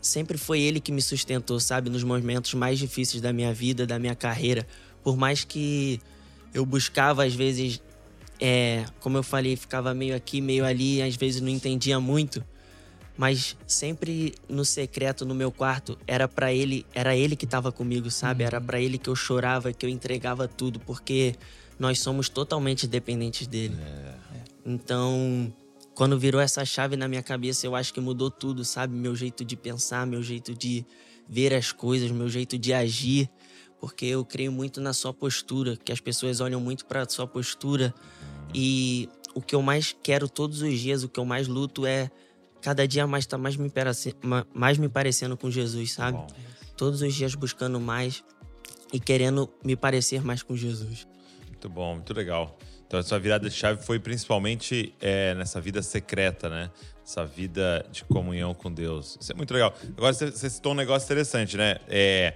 sempre 0.00 0.36
foi 0.36 0.60
ele 0.60 0.80
que 0.80 0.90
me 0.92 1.00
sustentou, 1.02 1.58
sabe? 1.60 1.88
Nos 1.90 2.02
momentos 2.02 2.54
mais 2.54 2.78
difíceis 2.78 3.20
da 3.22 3.32
minha 3.32 3.52
vida, 3.54 3.86
da 3.86 3.98
minha 3.98 4.14
carreira. 4.14 4.66
Por 5.02 5.16
mais 5.16 5.44
que 5.44 6.00
eu 6.54 6.64
buscava, 6.66 7.24
às 7.24 7.34
vezes, 7.34 7.80
é, 8.44 8.84
como 8.98 9.16
eu 9.16 9.22
falei, 9.22 9.54
ficava 9.54 9.94
meio 9.94 10.16
aqui, 10.16 10.40
meio 10.40 10.64
ali, 10.64 11.00
às 11.00 11.14
vezes 11.14 11.40
não 11.40 11.48
entendia 11.48 12.00
muito 12.00 12.44
mas 13.16 13.56
sempre 13.66 14.34
no 14.48 14.64
secreto 14.64 15.24
no 15.24 15.34
meu 15.34 15.52
quarto 15.52 15.98
era 16.06 16.26
para 16.26 16.52
ele 16.52 16.86
era 16.94 17.14
ele 17.14 17.36
que 17.36 17.46
tava 17.46 17.70
comigo 17.70 18.10
sabe? 18.10 18.42
Era 18.42 18.60
para 18.60 18.80
ele 18.80 18.98
que 18.98 19.08
eu 19.08 19.14
chorava 19.14 19.72
que 19.72 19.84
eu 19.84 19.90
entregava 19.90 20.48
tudo 20.48 20.80
porque 20.80 21.34
nós 21.78 21.98
somos 21.98 22.28
totalmente 22.28 22.86
dependentes 22.86 23.46
dele. 23.46 23.76
Então 24.64 25.52
quando 25.94 26.18
virou 26.18 26.40
essa 26.40 26.64
chave 26.64 26.96
na 26.96 27.06
minha 27.06 27.22
cabeça, 27.22 27.66
eu 27.66 27.76
acho 27.76 27.92
que 27.92 28.00
mudou 28.00 28.30
tudo, 28.30 28.64
sabe? 28.64 28.94
Meu 28.94 29.14
jeito 29.14 29.44
de 29.44 29.56
pensar, 29.56 30.06
meu 30.06 30.22
jeito 30.22 30.54
de 30.54 30.86
ver 31.28 31.52
as 31.52 31.70
coisas, 31.70 32.10
meu 32.10 32.30
jeito 32.30 32.58
de 32.58 32.72
agir, 32.72 33.28
porque 33.82 34.06
eu 34.06 34.24
creio 34.24 34.52
muito 34.52 34.80
na 34.80 34.92
sua 34.92 35.12
postura, 35.12 35.76
que 35.76 35.90
as 35.90 35.98
pessoas 35.98 36.40
olham 36.40 36.60
muito 36.60 36.86
para 36.86 37.04
sua 37.08 37.26
postura 37.26 37.92
e 38.54 39.08
o 39.34 39.42
que 39.42 39.56
eu 39.56 39.60
mais 39.60 39.92
quero 40.04 40.28
todos 40.28 40.62
os 40.62 40.78
dias, 40.78 41.02
o 41.02 41.08
que 41.08 41.18
eu 41.18 41.24
mais 41.24 41.48
luto 41.48 41.84
é 41.84 42.08
cada 42.60 42.86
dia 42.86 43.08
mais 43.08 43.26
tá 43.26 43.36
mais 43.36 43.56
me, 43.56 43.72
mais 44.54 44.78
me 44.78 44.88
parecendo 44.88 45.36
com 45.36 45.50
Jesus, 45.50 45.94
sabe? 45.94 46.16
Bom. 46.16 46.28
Todos 46.76 47.02
os 47.02 47.12
dias 47.12 47.34
buscando 47.34 47.80
mais 47.80 48.22
e 48.92 49.00
querendo 49.00 49.52
me 49.64 49.74
parecer 49.74 50.22
mais 50.22 50.44
com 50.44 50.54
Jesus. 50.54 51.08
Muito 51.48 51.68
bom, 51.68 51.96
muito 51.96 52.14
legal. 52.14 52.56
Então, 52.86 53.00
a 53.00 53.02
sua 53.02 53.18
virada 53.18 53.48
de 53.48 53.54
chave 53.56 53.82
foi 53.82 53.98
principalmente 53.98 54.94
é, 55.00 55.34
nessa 55.34 55.60
vida 55.60 55.82
secreta, 55.82 56.48
né? 56.48 56.70
Essa 57.04 57.26
vida 57.26 57.84
de 57.90 58.04
comunhão 58.04 58.54
com 58.54 58.72
Deus. 58.72 59.18
Isso 59.20 59.32
é 59.32 59.34
muito 59.34 59.52
legal. 59.52 59.74
Agora, 59.96 60.12
você, 60.12 60.30
você 60.30 60.48
citou 60.48 60.70
um 60.70 60.76
negócio 60.76 61.06
interessante, 61.06 61.56
né? 61.56 61.78
É, 61.88 62.34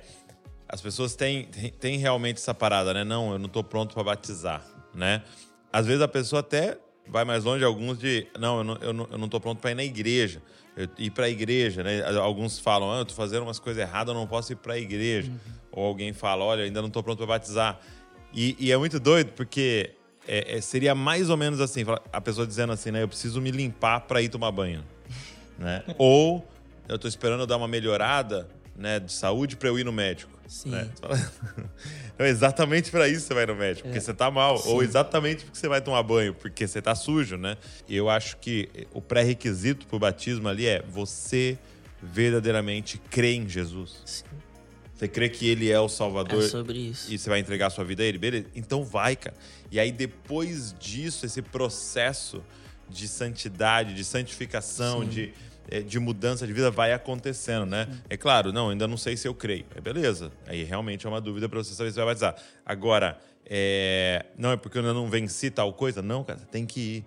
as 0.68 0.80
pessoas 0.80 1.14
têm, 1.14 1.44
têm, 1.78 1.98
realmente 1.98 2.38
essa 2.38 2.54
parada, 2.54 2.92
né? 2.92 3.04
Não, 3.04 3.32
eu 3.32 3.38
não 3.38 3.46
estou 3.46 3.62
pronto 3.62 3.94
para 3.94 4.02
batizar, 4.02 4.64
né? 4.94 5.22
Às 5.72 5.86
vezes 5.86 6.02
a 6.02 6.08
pessoa 6.08 6.40
até 6.40 6.78
vai 7.08 7.24
mais 7.24 7.44
longe, 7.44 7.64
alguns 7.64 7.98
de... 7.98 8.26
Não, 8.38 8.58
eu 8.58 8.64
não, 8.64 8.74
eu 8.76 8.92
não, 8.92 9.08
eu 9.12 9.18
não 9.18 9.28
tô 9.28 9.40
pronto 9.40 9.60
para 9.60 9.70
ir 9.70 9.74
na 9.74 9.84
igreja. 9.84 10.42
Eu, 10.76 10.88
ir 10.98 11.10
para 11.10 11.26
a 11.26 11.30
igreja, 11.30 11.82
né? 11.82 12.02
Alguns 12.18 12.58
falam, 12.58 12.92
ah, 12.92 12.98
eu 12.98 13.04
tô 13.04 13.14
fazendo 13.14 13.44
umas 13.44 13.58
coisas 13.58 13.80
erradas, 13.80 14.12
eu 14.12 14.18
não 14.18 14.26
posso 14.26 14.52
ir 14.52 14.56
para 14.56 14.74
a 14.74 14.78
igreja. 14.78 15.30
Uhum. 15.30 15.38
Ou 15.72 15.84
alguém 15.86 16.12
fala, 16.12 16.44
olha, 16.44 16.64
ainda 16.64 16.80
não 16.80 16.88
estou 16.88 17.02
pronto 17.02 17.18
para 17.18 17.26
batizar. 17.26 17.80
E, 18.32 18.56
e, 18.58 18.72
é 18.72 18.76
muito 18.76 18.98
doido, 18.98 19.32
porque 19.32 19.94
é, 20.26 20.56
é, 20.56 20.60
seria 20.60 20.94
mais 20.94 21.30
ou 21.30 21.36
menos 21.36 21.60
assim, 21.60 21.84
a 22.12 22.20
pessoa 22.20 22.46
dizendo 22.46 22.72
assim, 22.72 22.90
né? 22.90 23.02
Eu 23.02 23.08
preciso 23.08 23.40
me 23.40 23.50
limpar 23.50 24.00
para 24.00 24.20
ir 24.20 24.28
tomar 24.28 24.50
banho, 24.50 24.84
né? 25.58 25.84
ou 25.96 26.46
eu 26.88 26.98
tô 26.98 27.08
esperando 27.08 27.40
eu 27.40 27.46
dar 27.46 27.56
uma 27.56 27.68
melhorada, 27.68 28.48
né, 28.76 29.00
de 29.00 29.12
saúde 29.12 29.56
para 29.56 29.68
eu 29.68 29.78
ir 29.78 29.84
no 29.84 29.92
médico. 29.92 30.35
Sim. 30.48 30.70
Né? 30.70 30.90
Então, 32.14 32.26
exatamente 32.26 32.90
para 32.90 33.06
isso 33.06 33.26
você 33.26 33.34
vai 33.34 33.44
no 33.44 33.54
médico, 33.54 33.86
é. 33.86 33.90
porque 33.90 34.00
você 34.00 34.14
tá 34.14 34.30
mal, 34.30 34.56
Sim. 34.56 34.70
ou 34.70 34.82
exatamente 34.82 35.44
porque 35.44 35.58
você 35.58 35.68
vai 35.68 35.82
tomar 35.82 36.02
banho, 36.02 36.32
porque 36.32 36.66
você 36.66 36.80
tá 36.80 36.94
sujo, 36.94 37.36
né? 37.36 37.58
E 37.86 37.94
eu 37.94 38.08
acho 38.08 38.38
que 38.38 38.70
o 38.94 39.02
pré-requisito 39.02 39.86
pro 39.86 39.98
batismo 39.98 40.48
ali 40.48 40.64
é 40.66 40.82
você 40.88 41.58
verdadeiramente 42.02 42.96
crer 43.10 43.34
em 43.34 43.46
Jesus. 43.46 44.00
Sim. 44.06 44.24
Você 44.96 45.06
crê 45.06 45.28
que 45.28 45.46
ele 45.46 45.70
é 45.70 45.78
o 45.78 45.90
Salvador? 45.90 46.42
É 46.42 46.48
sobre 46.48 46.78
isso. 46.78 47.12
E 47.12 47.18
você 47.18 47.28
vai 47.28 47.38
entregar 47.38 47.66
a 47.66 47.70
sua 47.70 47.84
vida 47.84 48.02
a 48.02 48.06
ele? 48.06 48.16
Beleza? 48.16 48.46
Então 48.54 48.82
vai, 48.82 49.14
cara. 49.14 49.36
E 49.70 49.78
aí, 49.78 49.92
depois 49.92 50.74
disso, 50.80 51.26
esse 51.26 51.42
processo 51.42 52.42
de 52.88 53.06
santidade, 53.06 53.92
de 53.92 54.04
santificação, 54.04 55.04
de, 55.04 55.24
eh, 55.24 55.32
de 55.86 55.98
mudança 55.98 56.46
de 56.46 56.52
vida 56.52 56.70
vai 56.70 56.92
acontecendo, 56.92 57.66
né? 57.66 57.88
É 58.08 58.16
claro, 58.16 58.52
não, 58.52 58.70
ainda 58.70 58.86
não 58.86 58.96
sei 58.96 59.16
se 59.16 59.26
eu 59.26 59.34
creio. 59.34 59.64
É 59.74 59.80
beleza. 59.80 60.30
Aí 60.46 60.62
realmente 60.62 61.06
é 61.06 61.08
uma 61.08 61.20
dúvida 61.20 61.48
para 61.48 61.58
você 61.58 61.74
saber 61.74 61.90
se 61.90 61.96
vai 61.96 62.06
batizar. 62.06 62.36
Agora, 62.64 63.18
é... 63.44 64.26
não 64.38 64.52
é 64.52 64.56
porque 64.56 64.78
eu 64.78 64.82
ainda 64.82 64.94
não 64.94 65.08
venci 65.08 65.50
tal 65.50 65.72
coisa? 65.72 66.02
Não, 66.02 66.22
cara, 66.22 66.38
você 66.38 66.46
tem 66.46 66.64
que 66.64 66.80
ir. 66.80 67.04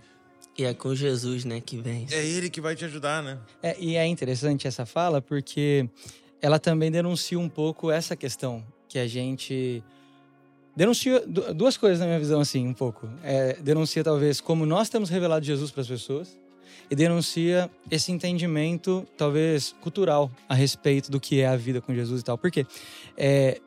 E 0.57 0.65
é 0.65 0.73
com 0.73 0.93
Jesus, 0.93 1.45
né, 1.45 1.61
que 1.61 1.77
vem. 1.77 2.05
É 2.11 2.25
ele 2.25 2.49
que 2.49 2.59
vai 2.59 2.75
te 2.75 2.83
ajudar, 2.83 3.23
né? 3.23 3.37
É, 3.63 3.77
e 3.79 3.95
é 3.95 4.05
interessante 4.05 4.67
essa 4.67 4.85
fala 4.85 5.21
porque 5.21 5.89
ela 6.41 6.59
também 6.59 6.91
denuncia 6.91 7.39
um 7.39 7.47
pouco 7.47 7.89
essa 7.89 8.15
questão 8.15 8.61
que 8.87 8.99
a 8.99 9.07
gente 9.07 9.81
denuncia 10.75 11.23
duas 11.55 11.77
coisas 11.77 11.99
na 11.99 12.05
minha 12.05 12.19
visão 12.19 12.39
assim 12.39 12.67
um 12.67 12.73
pouco 12.73 13.09
é, 13.23 13.53
denuncia 13.61 14.03
talvez 14.03 14.39
como 14.39 14.65
nós 14.65 14.89
temos 14.89 15.09
revelado 15.09 15.45
Jesus 15.45 15.71
para 15.71 15.81
as 15.81 15.87
pessoas 15.87 16.37
e 16.89 16.96
denuncia 16.96 17.69
esse 17.89 18.12
entendimento 18.12 19.05
talvez 19.17 19.75
cultural 19.81 20.31
a 20.48 20.53
respeito 20.53 21.12
do 21.12 21.19
que 21.19 21.41
é 21.41 21.48
a 21.48 21.55
vida 21.55 21.81
com 21.81 21.93
Jesus 21.93 22.22
e 22.22 22.24
tal 22.24 22.38
porque 22.38 22.65
é, 23.17 23.60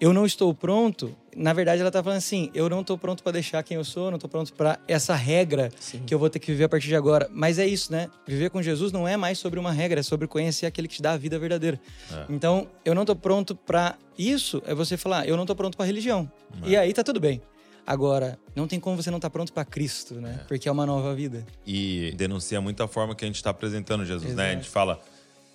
eu 0.00 0.12
não 0.12 0.24
estou 0.24 0.54
pronto. 0.54 1.14
Na 1.36 1.52
verdade, 1.52 1.80
ela 1.80 1.90
tá 1.90 2.02
falando 2.02 2.18
assim: 2.18 2.50
eu 2.54 2.68
não 2.68 2.80
estou 2.82 2.96
pronto 2.96 3.22
para 3.22 3.32
deixar 3.32 3.62
quem 3.62 3.76
eu 3.76 3.84
sou, 3.84 4.10
não 4.10 4.16
estou 4.16 4.30
pronto 4.30 4.52
para 4.52 4.78
essa 4.86 5.14
regra 5.14 5.70
Sim. 5.78 6.02
que 6.06 6.14
eu 6.14 6.18
vou 6.18 6.30
ter 6.30 6.38
que 6.38 6.50
viver 6.50 6.64
a 6.64 6.68
partir 6.68 6.88
de 6.88 6.96
agora. 6.96 7.28
Mas 7.32 7.58
é 7.58 7.66
isso, 7.66 7.90
né? 7.92 8.08
Viver 8.26 8.50
com 8.50 8.62
Jesus 8.62 8.92
não 8.92 9.06
é 9.06 9.16
mais 9.16 9.38
sobre 9.38 9.58
uma 9.58 9.72
regra, 9.72 10.00
é 10.00 10.02
sobre 10.02 10.26
conhecer 10.26 10.66
aquele 10.66 10.88
que 10.88 10.96
te 10.96 11.02
dá 11.02 11.12
a 11.12 11.16
vida 11.16 11.38
verdadeira. 11.38 11.80
É. 12.12 12.26
Então, 12.28 12.68
eu 12.84 12.94
não 12.94 13.02
estou 13.02 13.16
pronto 13.16 13.54
para 13.54 13.96
isso. 14.16 14.62
É 14.66 14.74
você 14.74 14.96
falar: 14.96 15.26
eu 15.26 15.36
não 15.36 15.44
estou 15.44 15.56
pronto 15.56 15.76
para 15.76 15.86
religião. 15.86 16.30
É. 16.62 16.70
E 16.70 16.76
aí 16.76 16.92
tá 16.92 17.02
tudo 17.02 17.18
bem. 17.18 17.42
Agora, 17.90 18.38
não 18.54 18.68
tem 18.68 18.78
como 18.78 18.96
você 18.96 19.10
não 19.10 19.16
estar 19.16 19.30
tá 19.30 19.32
pronto 19.32 19.52
para 19.52 19.64
Cristo, 19.64 20.20
né? 20.20 20.40
É. 20.42 20.44
Porque 20.44 20.68
é 20.68 20.72
uma 20.72 20.84
nova 20.84 21.14
vida. 21.14 21.46
E 21.66 22.12
denuncia 22.16 22.60
muito 22.60 22.82
a 22.82 22.88
forma 22.88 23.14
que 23.14 23.24
a 23.24 23.28
gente 23.28 23.36
está 23.36 23.50
apresentando 23.50 24.04
Jesus, 24.04 24.32
Exato. 24.32 24.36
né? 24.36 24.50
A 24.50 24.54
gente 24.54 24.68
fala: 24.68 25.00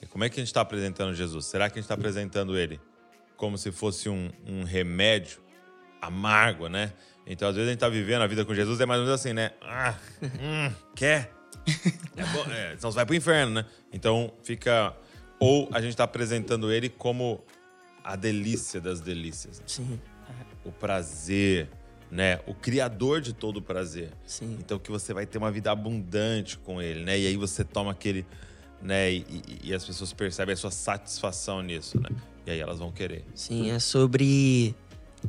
como 0.09 0.23
é 0.23 0.29
que 0.29 0.39
a 0.39 0.41
gente 0.41 0.47
está 0.47 0.61
apresentando 0.61 1.13
Jesus? 1.13 1.45
Será 1.45 1.69
que 1.69 1.77
a 1.77 1.81
gente 1.81 1.85
está 1.85 1.93
apresentando 1.93 2.57
ele? 2.57 2.79
como 3.43 3.57
se 3.57 3.73
fosse 3.73 4.07
um, 4.07 4.31
um 4.47 4.63
remédio 4.63 5.41
amargo, 6.01 6.69
né? 6.69 6.93
Então, 7.27 7.49
às 7.49 7.55
vezes, 7.55 7.67
a 7.67 7.71
gente 7.71 7.79
tá 7.81 7.89
vivendo 7.89 8.21
a 8.21 8.27
vida 8.27 8.45
com 8.45 8.53
Jesus, 8.53 8.79
é 8.79 8.85
mais 8.85 9.01
ou 9.01 9.05
menos 9.05 9.19
assim, 9.19 9.33
né? 9.33 9.51
Ah, 9.61 9.95
hum, 10.21 10.73
quer? 10.95 11.29
É 12.15 12.23
bom, 12.25 12.51
é, 12.51 12.73
então 12.73 12.91
você 12.91 12.95
vai 12.95 13.05
pro 13.05 13.15
inferno, 13.15 13.53
né? 13.55 13.65
Então, 13.91 14.31
fica... 14.43 14.95
Ou 15.39 15.67
a 15.73 15.81
gente 15.81 15.97
tá 15.97 16.03
apresentando 16.03 16.71
ele 16.71 16.87
como 16.87 17.43
a 18.03 18.15
delícia 18.15 18.79
das 18.79 19.01
delícias. 19.01 19.61
Sim. 19.65 19.99
O 20.63 20.71
prazer, 20.71 21.69
né? 22.13 22.39
O 22.46 22.53
criador 22.53 23.20
de 23.20 23.34
todo 23.34 23.58
o 23.58 23.62
prazer. 23.62 24.12
Sim. 24.25 24.55
Então, 24.60 24.77
que 24.77 24.91
você 24.91 25.13
vai 25.13 25.25
ter 25.25 25.39
uma 25.39 25.51
vida 25.51 25.72
abundante 25.72 26.60
com 26.60 26.79
ele, 26.79 27.03
né? 27.03 27.20
E 27.20 27.25
aí 27.25 27.36
você 27.36 27.63
toma 27.63 27.91
aquele... 27.91 28.24
Né? 28.79 29.13
E, 29.13 29.17
e, 29.17 29.70
e 29.70 29.74
as 29.74 29.84
pessoas 29.84 30.13
percebem 30.13 30.53
a 30.53 30.58
sua 30.58 30.70
satisfação 30.70 31.63
nisso, 31.63 32.00
né? 32.00 32.10
E 32.46 32.51
aí 32.51 32.60
elas 32.60 32.77
vão 32.77 32.91
querer. 32.91 33.25
Sim, 33.34 33.72
é 33.72 33.79
sobre. 33.79 34.75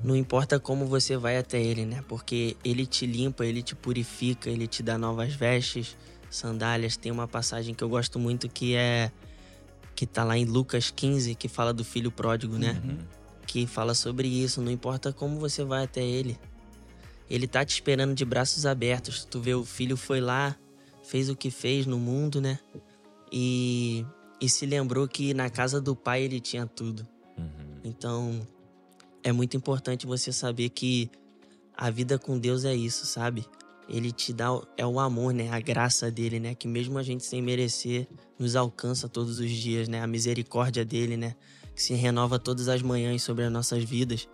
Não 0.03 0.17
importa 0.17 0.59
como 0.59 0.87
você 0.87 1.17
vai 1.17 1.39
até 1.39 1.63
ele, 1.63 1.87
né? 1.87 2.05
Porque 2.09 2.57
ele 2.65 2.85
te 2.85 3.07
limpa, 3.07 3.47
ele 3.47 3.63
te 3.63 3.75
purifica, 3.75 4.51
ele 4.51 4.67
te 4.67 4.83
dá 4.83 4.99
novas 4.99 5.33
vestes, 5.33 5.97
sandálias. 6.29 6.97
Tem 6.97 7.13
uma 7.13 7.29
passagem 7.29 7.75
que 7.75 7.85
eu 7.85 7.89
gosto 7.89 8.19
muito 8.19 8.49
que 8.49 8.75
é. 8.75 9.11
que 9.95 10.05
tá 10.05 10.25
lá 10.25 10.37
em 10.37 10.45
Lucas 10.45 10.91
15, 10.91 11.37
que 11.37 11.49
fala 11.49 11.73
do 11.73 11.85
filho 11.85 12.11
pródigo, 12.11 12.59
né? 12.59 12.83
Uhum. 12.85 12.99
Que 13.47 13.67
fala 13.67 13.95
sobre 13.95 14.27
isso. 14.27 14.61
Não 14.61 14.73
importa 14.73 15.13
como 15.13 15.39
você 15.39 15.63
vai 15.63 15.85
até 15.85 16.03
ele. 16.03 16.37
Ele 17.29 17.47
tá 17.47 17.65
te 17.65 17.71
esperando 17.71 18.15
de 18.15 18.25
braços 18.25 18.67
abertos. 18.67 19.25
Tu 19.25 19.41
vê, 19.41 19.55
o 19.55 19.65
filho 19.65 19.97
foi 19.97 20.21
lá, 20.21 20.57
fez 21.03 21.29
o 21.29 21.37
que 21.37 21.51
fez 21.51 21.87
no 21.87 21.99
mundo, 21.99 22.41
né? 22.41 22.59
E 23.33 24.05
e 24.45 24.49
se 24.49 24.67
lembrou 24.67 25.09
que 25.09 25.33
na 25.33 25.49
casa 25.49 25.81
do 25.81 25.97
pai 25.97 26.23
ele 26.23 26.39
tinha 26.39 26.67
tudo. 26.67 27.07
Uhum. 27.39 27.81
Então, 27.83 28.47
é 29.23 29.33
muito 29.33 29.57
importante 29.57 30.07
você 30.07 30.33
saber 30.33 30.69
que 30.69 31.11
a 31.75 31.89
vida 31.89 32.19
com 32.19 32.39
Deus 32.39 32.65
é 32.65 32.75
isso, 32.75 33.07
sabe? 33.07 33.47
Ele 33.89 34.13
te 34.13 34.33
dá 34.33 34.49
é 34.77 34.87
o 34.87 35.01
amor, 35.01 35.33
né? 35.33 35.51
A 35.51 35.61
graça 35.61 36.11
dele, 36.11 36.39
né? 36.39 36.55
Que 36.55 36.69
mesmo 36.69 36.99
a 36.99 37.03
gente 37.03 37.25
sem 37.25 37.41
merecer 37.41 38.07
nos 38.39 38.55
alcança 38.55 39.09
todos 39.09 39.39
os 39.39 39.51
dias, 39.51 39.89
né? 39.89 40.03
A 40.03 40.07
misericórdia 40.07 40.85
dele, 40.85 41.17
né? 41.17 41.35
Que 41.75 41.83
se 41.83 41.95
renova 41.95 42.39
todas 42.39 42.69
as 42.69 42.83
manhãs 42.83 43.23
sobre 43.23 43.45
as 43.45 43.53
nossas 43.53 43.83
vidas. 43.83 44.29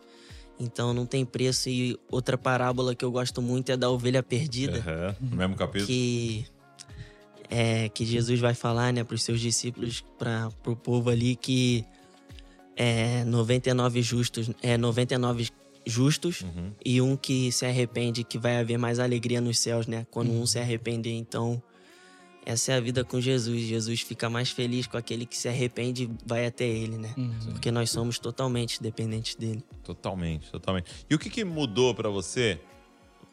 Então 0.61 0.93
não 0.93 1.07
tem 1.07 1.25
preço. 1.25 1.69
E 1.69 1.99
outra 2.11 2.37
parábola 2.37 2.95
que 2.95 3.05
eu 3.05 3.11
gosto 3.11 3.41
muito 3.41 3.73
é 3.73 3.77
da 3.77 3.91
ovelha 3.91 4.23
perdida. 4.23 5.17
Uhum, 5.21 5.31
no 5.31 5.37
mesmo 5.37 5.57
capítulo. 5.57 5.87
Que 5.87 6.47
é, 7.51 7.89
que 7.89 8.05
Jesus 8.05 8.39
vai 8.39 8.55
falar 8.55 8.93
né, 8.93 9.03
para 9.03 9.15
os 9.15 9.23
seus 9.23 9.41
discípulos, 9.41 10.05
para 10.17 10.51
o 10.67 10.77
povo 10.77 11.11
ali, 11.11 11.35
que 11.35 11.85
é 12.77 13.25
99 13.25 14.01
justos, 14.03 14.51
é 14.63 14.79
99 14.79 15.49
justos 15.85 16.43
uhum. 16.43 16.71
e 16.85 17.01
um 17.01 17.17
que 17.17 17.51
se 17.51 17.67
arrepende, 17.67 18.23
que 18.23 18.39
vai 18.39 18.59
haver 18.59 18.79
mais 18.79 19.01
alegria 19.01 19.41
nos 19.41 19.59
céus, 19.59 19.87
né? 19.87 20.07
Quando 20.11 20.31
uhum. 20.31 20.43
um 20.43 20.47
se 20.47 20.59
arrepender. 20.59 21.13
Então, 21.13 21.61
essa 22.51 22.73
é 22.73 22.77
a 22.77 22.81
vida 22.81 23.05
com 23.05 23.21
Jesus. 23.21 23.61
Jesus 23.63 24.01
fica 24.01 24.29
mais 24.29 24.51
feliz 24.51 24.87
com 24.87 24.97
aquele 24.97 25.25
que 25.25 25.37
se 25.37 25.49
arrepende 25.49 26.05
e 26.05 26.11
vai 26.27 26.47
até 26.47 26.65
ele, 26.65 26.99
né? 26.99 27.15
Uhum. 27.17 27.53
Porque 27.53 27.71
nós 27.71 27.91
somos 27.91 28.19
totalmente 28.19 28.83
dependentes 28.83 29.35
dele. 29.37 29.63
Totalmente, 29.85 30.51
totalmente. 30.51 30.91
E 31.09 31.15
o 31.15 31.19
que, 31.19 31.31
que 31.31 31.45
mudou 31.45 31.95
para 31.95 32.09
você 32.09 32.61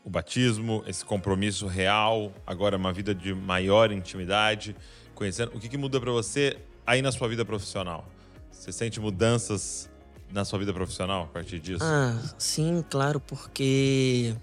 o 0.06 0.10
batismo, 0.10 0.84
esse 0.88 1.04
compromisso 1.04 1.68
real, 1.68 2.32
agora 2.46 2.78
uma 2.78 2.94
vida 2.94 3.14
de 3.14 3.34
maior 3.34 3.92
intimidade, 3.92 4.74
conhecendo. 5.14 5.52
O 5.54 5.60
que, 5.60 5.68
que 5.68 5.78
muda 5.78 6.00
para 6.00 6.12
você 6.12 6.58
aí 6.86 7.02
na 7.02 7.12
sua 7.12 7.28
vida 7.28 7.44
profissional? 7.44 8.08
Você 8.50 8.72
sente 8.72 9.02
mudanças 9.02 9.90
na 10.32 10.46
sua 10.46 10.60
vida 10.60 10.74
profissional 10.74 11.24
a 11.24 11.28
partir 11.28 11.60
disso? 11.60 11.84
Ah, 11.84 12.18
sim, 12.38 12.86
claro, 12.90 13.20
porque 13.20 14.34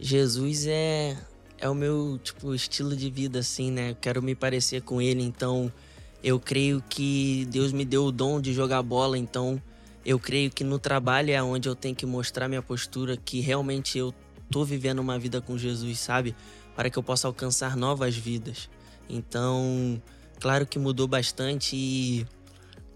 Jesus 0.00 0.66
é 0.66 1.16
é 1.58 1.68
o 1.68 1.74
meu 1.74 2.18
tipo 2.22 2.54
estilo 2.54 2.96
de 2.96 3.10
vida 3.10 3.40
assim, 3.40 3.70
né? 3.70 3.96
Quero 4.00 4.22
me 4.22 4.34
parecer 4.34 4.82
com 4.82 5.00
ele, 5.00 5.22
então 5.22 5.72
eu 6.22 6.38
creio 6.40 6.82
que 6.88 7.46
Deus 7.50 7.72
me 7.72 7.84
deu 7.84 8.04
o 8.04 8.12
dom 8.12 8.40
de 8.40 8.52
jogar 8.52 8.82
bola, 8.82 9.18
então 9.18 9.60
eu 10.04 10.18
creio 10.18 10.50
que 10.50 10.64
no 10.64 10.78
trabalho 10.78 11.30
é 11.30 11.42
onde 11.42 11.68
eu 11.68 11.74
tenho 11.74 11.94
que 11.94 12.06
mostrar 12.06 12.48
minha 12.48 12.62
postura 12.62 13.16
que 13.16 13.40
realmente 13.40 13.98
eu 13.98 14.14
tô 14.50 14.64
vivendo 14.64 15.00
uma 15.00 15.18
vida 15.18 15.40
com 15.40 15.58
Jesus, 15.58 15.98
sabe? 15.98 16.34
para 16.78 16.88
que 16.88 16.96
eu 16.96 17.02
possa 17.02 17.26
alcançar 17.26 17.76
novas 17.76 18.16
vidas. 18.16 18.70
Então, 19.08 20.00
claro 20.38 20.64
que 20.64 20.78
mudou 20.78 21.08
bastante 21.08 21.74
e 21.74 22.24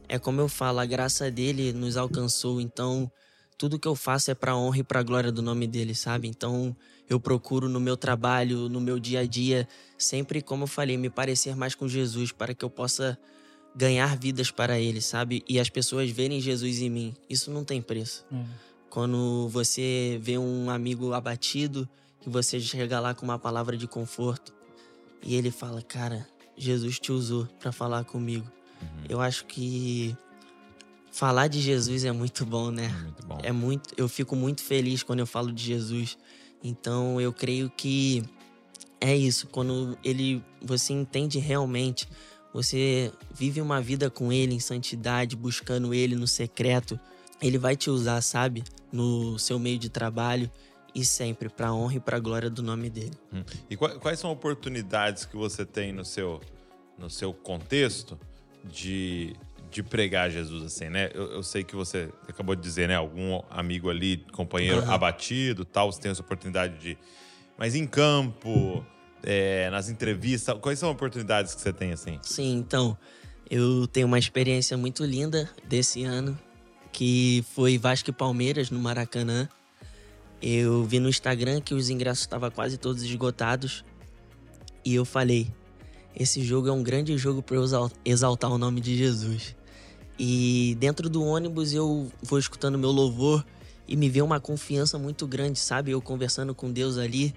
é 0.09 0.21
como 0.21 0.41
eu 0.41 0.49
falo, 0.49 0.79
a 0.79 0.87
graça 0.87 1.29
dele 1.33 1.73
nos 1.73 1.97
alcançou. 1.97 2.61
Então, 2.61 3.11
tudo 3.59 3.81
que 3.81 3.89
eu 3.89 3.97
faço 3.97 4.31
é 4.31 4.37
para 4.37 4.57
honra 4.57 4.79
e 4.79 4.83
para 4.85 5.03
glória 5.03 5.33
do 5.33 5.43
nome 5.43 5.67
dele, 5.67 5.97
sabe? 5.97 6.29
Então, 6.29 6.77
eu 7.13 7.21
procuro 7.21 7.69
no 7.69 7.81
meu 7.81 7.97
trabalho, 7.97 8.69
no 8.69 8.81
meu 8.81 8.99
dia 8.99 9.21
a 9.21 9.27
dia, 9.27 9.69
sempre, 9.99 10.43
como 10.43 10.65
eu 10.65 10.69
falei, 10.69 10.97
me 10.97 11.11
parecer 11.11 11.57
mais 11.57 11.75
com 11.75 11.89
Jesus 11.89 12.33
para 12.33 12.55
que 12.55 12.65
eu 12.65 12.71
possa 12.71 13.19
ganhar 13.75 14.17
vidas 14.17 14.51
para 14.51 14.79
ele, 14.79 15.01
sabe? 15.01 15.43
E 15.49 15.59
as 15.59 15.69
pessoas 15.69 16.11
verem 16.11 16.41
Jesus 16.41 16.81
em 16.81 16.91
mim. 16.91 17.15
Isso 17.29 17.51
não 17.51 17.65
tem 17.65 17.81
preço. 17.81 18.25
É. 18.33 18.45
Quando 18.91 19.49
você 19.49 20.19
vê 20.21 20.37
um 20.37 20.69
amigo 20.69 21.13
abatido, 21.15 21.89
que 22.21 22.29
você 22.29 22.61
chega 22.61 23.01
lá 23.01 23.15
com 23.15 23.25
uma 23.25 23.39
palavra 23.39 23.77
de 23.77 23.87
conforto 23.87 24.53
e 25.23 25.35
ele 25.35 25.51
fala, 25.51 25.81
cara, 25.81 26.27
Jesus 26.57 26.99
te 26.99 27.11
usou 27.11 27.47
para 27.59 27.73
falar 27.73 28.05
comigo. 28.05 28.47
Eu 29.09 29.21
acho 29.21 29.45
que 29.47 30.17
falar 31.11 31.49
de 31.49 31.61
Jesus 31.61 32.05
é 32.05 32.13
muito 32.13 32.45
bom, 32.45 32.71
né? 32.71 32.89
Muito 32.89 33.27
bom. 33.27 33.39
É 33.43 33.53
muito, 33.53 33.95
eu 33.97 34.09
fico 34.09 34.35
muito 34.35 34.63
feliz 34.63 35.03
quando 35.03 35.21
eu 35.21 35.27
falo 35.27 35.53
de 35.53 35.63
Jesus. 35.63 36.19
Então 36.63 37.21
eu 37.21 37.33
creio 37.33 37.69
que 37.71 38.23
é 39.01 39.17
isso, 39.17 39.49
quando 39.49 39.99
ele 40.05 40.43
você 40.61 40.93
entende 40.93 41.39
realmente, 41.39 42.09
você 42.55 43.13
vive 43.35 43.61
uma 43.61 43.81
vida 43.81 44.09
com 44.11 44.33
ele 44.33 44.55
em 44.55 44.61
santidade, 44.61 45.35
buscando 45.35 45.93
ele 45.93 46.15
no 46.15 46.27
secreto, 46.27 46.99
ele 47.41 47.59
vai 47.59 47.75
te 47.75 47.91
usar, 47.91 48.21
sabe? 48.23 48.63
No 48.93 49.39
seu 49.39 49.59
meio 49.59 49.79
de 49.79 49.89
trabalho 49.89 50.51
e 50.95 51.05
sempre 51.05 51.49
para 51.49 51.73
honra 51.73 51.95
e 51.97 52.01
para 52.01 52.19
glória 52.21 52.51
do 52.51 52.63
nome 52.63 52.91
dele. 52.91 53.13
Hum. 53.33 53.43
E 53.69 53.77
qua- 53.77 53.99
quais 53.99 54.21
são 54.21 54.31
oportunidades 54.31 55.25
que 55.25 55.37
você 55.37 55.65
tem 55.65 55.93
no 55.93 56.05
seu, 56.05 56.41
no 56.99 57.09
seu 57.11 57.33
contexto 57.33 58.19
de, 58.63 59.35
de 59.75 59.83
pregar 59.83 60.31
Jesus, 60.31 60.65
assim, 60.65 60.89
né? 60.89 61.11
Eu, 61.15 61.33
eu 61.33 61.43
sei 61.43 61.65
que 61.65 61.75
você 61.75 62.11
acabou 62.29 62.55
de 62.55 62.63
dizer, 62.63 62.89
né? 62.89 62.95
Algum 62.97 63.43
amigo 63.51 63.89
ali, 63.91 64.25
companheiro 64.33 64.81
Aham. 64.81 64.93
abatido, 64.93 65.65
tal, 65.65 65.91
você 65.91 66.01
tem 66.01 66.11
essa 66.11 66.21
oportunidade 66.23 66.79
de... 66.79 66.99
Mas 67.59 67.75
em 67.75 67.87
campo, 67.87 68.85
é, 69.23 69.71
nas 69.71 69.89
entrevistas, 69.89 70.57
quais 70.61 70.79
são 70.79 70.91
oportunidades 70.91 71.55
que 71.55 71.61
você 71.61 71.73
tem, 71.73 71.93
assim? 71.93 72.19
Sim, 72.23 72.57
então, 72.57 72.97
eu 73.51 73.87
tenho 73.87 74.07
uma 74.07 74.19
experiência 74.19 74.77
muito 74.77 75.05
linda 75.05 75.49
desse 75.69 76.05
ano, 76.05 76.39
que 76.93 77.45
foi 77.55 77.79
Vasco 77.79 78.11
e 78.11 78.13
Palmeiras 78.13 78.71
no 78.71 78.79
Maracanã. 78.79 79.49
Eu 80.41 80.85
vi 80.85 80.99
no 80.99 81.09
Instagram 81.09 81.61
que 81.61 81.73
os 81.73 81.89
ingressos 81.89 82.25
estavam 82.25 82.51
quase 82.51 82.77
todos 82.77 83.03
esgotados 83.03 83.85
e 84.85 84.95
eu 84.95 85.05
falei: 85.05 85.47
esse 86.17 86.43
jogo 86.43 86.69
é 86.69 86.73
um 86.73 86.83
grande 86.83 87.17
jogo 87.17 87.43
para 87.43 87.57
eu 87.57 87.63
exal- 87.63 87.91
exaltar 88.05 88.51
o 88.51 88.59
nome 88.59 88.81
de 88.81 88.97
Jesus. 88.97 89.55
E 90.19 90.77
dentro 90.79 91.09
do 91.09 91.25
ônibus 91.25 91.73
eu 91.73 92.11
vou 92.23 92.39
escutando 92.39 92.79
meu 92.79 92.91
louvor 92.91 93.45
e 93.89 93.97
me 93.97 94.09
veio 94.09 94.25
uma 94.25 94.41
confiança 94.41 94.99
muito 94.99 95.27
grande, 95.27 95.59
sabe? 95.59 95.91
Eu 95.91 96.01
conversando 96.01 96.55
com 96.55 96.71
Deus 96.71 96.99
ali. 96.99 97.35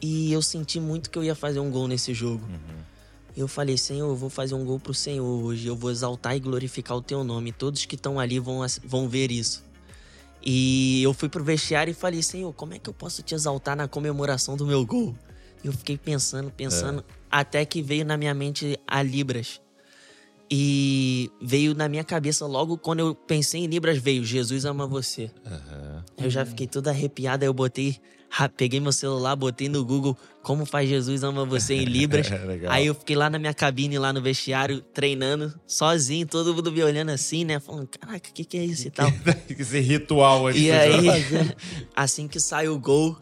E 0.00 0.32
eu 0.32 0.40
senti 0.40 0.80
muito 0.80 1.10
que 1.10 1.18
eu 1.18 1.24
ia 1.24 1.34
fazer 1.34 1.60
um 1.60 1.70
gol 1.70 1.86
nesse 1.86 2.14
jogo. 2.14 2.44
Eu 3.36 3.46
falei, 3.46 3.76
Senhor, 3.76 4.08
eu 4.08 4.16
vou 4.16 4.30
fazer 4.30 4.54
um 4.54 4.64
gol 4.64 4.80
pro 4.80 4.94
Senhor 4.94 5.24
hoje. 5.24 5.66
Eu 5.66 5.76
vou 5.76 5.90
exaltar 5.90 6.36
e 6.36 6.40
glorificar 6.40 6.96
o 6.96 7.02
teu 7.02 7.22
nome. 7.22 7.52
Todos 7.52 7.84
que 7.84 7.94
estão 7.94 8.18
ali 8.18 8.38
vão, 8.38 8.60
vão 8.84 9.08
ver 9.08 9.30
isso. 9.30 9.62
E 10.42 11.02
eu 11.02 11.12
fui 11.12 11.28
pro 11.28 11.44
vestiário 11.44 11.90
e 11.90 11.94
falei, 11.94 12.22
Senhor, 12.22 12.52
como 12.54 12.74
é 12.74 12.78
que 12.78 12.88
eu 12.88 12.94
posso 12.94 13.22
te 13.22 13.34
exaltar 13.34 13.76
na 13.76 13.86
comemoração 13.86 14.56
do 14.56 14.66
meu 14.66 14.84
gol? 14.86 15.14
E 15.62 15.66
eu 15.66 15.72
fiquei 15.72 15.98
pensando, 15.98 16.50
pensando, 16.50 17.04
até 17.30 17.64
que 17.64 17.82
veio 17.82 18.04
na 18.04 18.16
minha 18.16 18.32
mente 18.32 18.78
a 18.86 19.02
Libras. 19.02 19.60
E 20.50 21.30
veio 21.40 21.74
na 21.74 21.88
minha 21.88 22.02
cabeça 22.02 22.44
logo 22.44 22.76
quando 22.76 22.98
eu 23.00 23.14
pensei 23.14 23.62
em 23.62 23.66
Libras, 23.66 23.98
veio 23.98 24.24
Jesus 24.24 24.64
ama 24.64 24.86
você. 24.86 25.30
Aham. 25.46 26.04
Eu 26.18 26.28
já 26.28 26.44
fiquei 26.44 26.66
toda 26.66 26.90
arrepiada, 26.90 27.44
eu 27.44 27.52
botei, 27.54 27.96
peguei 28.56 28.80
meu 28.80 28.90
celular, 28.90 29.36
botei 29.36 29.68
no 29.68 29.84
Google 29.84 30.16
como 30.42 30.66
faz 30.66 30.88
Jesus 30.88 31.22
ama 31.22 31.44
você 31.44 31.74
em 31.74 31.84
Libras. 31.84 32.26
É. 32.40 32.66
Aí 32.68 32.86
eu 32.86 32.94
fiquei 32.94 33.14
lá 33.14 33.30
na 33.30 33.38
minha 33.38 33.54
cabine, 33.54 33.96
lá 33.98 34.12
no 34.12 34.20
vestiário, 34.20 34.80
treinando, 34.80 35.54
sozinho, 35.66 36.26
todo 36.26 36.52
mundo 36.54 36.72
me 36.72 36.82
olhando 36.82 37.10
assim, 37.10 37.44
né? 37.44 37.60
Falando, 37.60 37.86
caraca, 37.86 38.28
o 38.28 38.32
que, 38.32 38.44
que 38.44 38.58
é 38.58 38.64
isso 38.64 38.88
e 38.88 38.90
tal. 38.90 39.08
Esse 39.48 39.78
ritual 39.80 40.48
antes 40.48 40.60
e 40.60 40.70
aí, 40.70 41.06
assim 41.94 42.26
que 42.26 42.40
saiu 42.40 42.74
o 42.74 42.78
gol, 42.78 43.16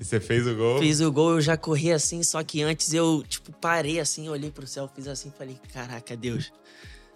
E 0.00 0.04
você 0.04 0.18
fez 0.18 0.46
o 0.46 0.54
gol? 0.54 0.78
fiz 0.78 1.00
o 1.00 1.12
gol, 1.12 1.32
eu 1.32 1.40
já 1.40 1.56
corri 1.56 1.92
assim, 1.92 2.22
só 2.22 2.42
que 2.42 2.62
antes 2.62 2.92
eu, 2.94 3.22
tipo, 3.28 3.52
parei 3.52 4.00
assim, 4.00 4.28
olhei 4.28 4.50
pro 4.50 4.66
céu, 4.66 4.88
fiz 4.94 5.06
assim, 5.06 5.32
falei, 5.36 5.58
caraca, 5.72 6.16
Deus, 6.16 6.52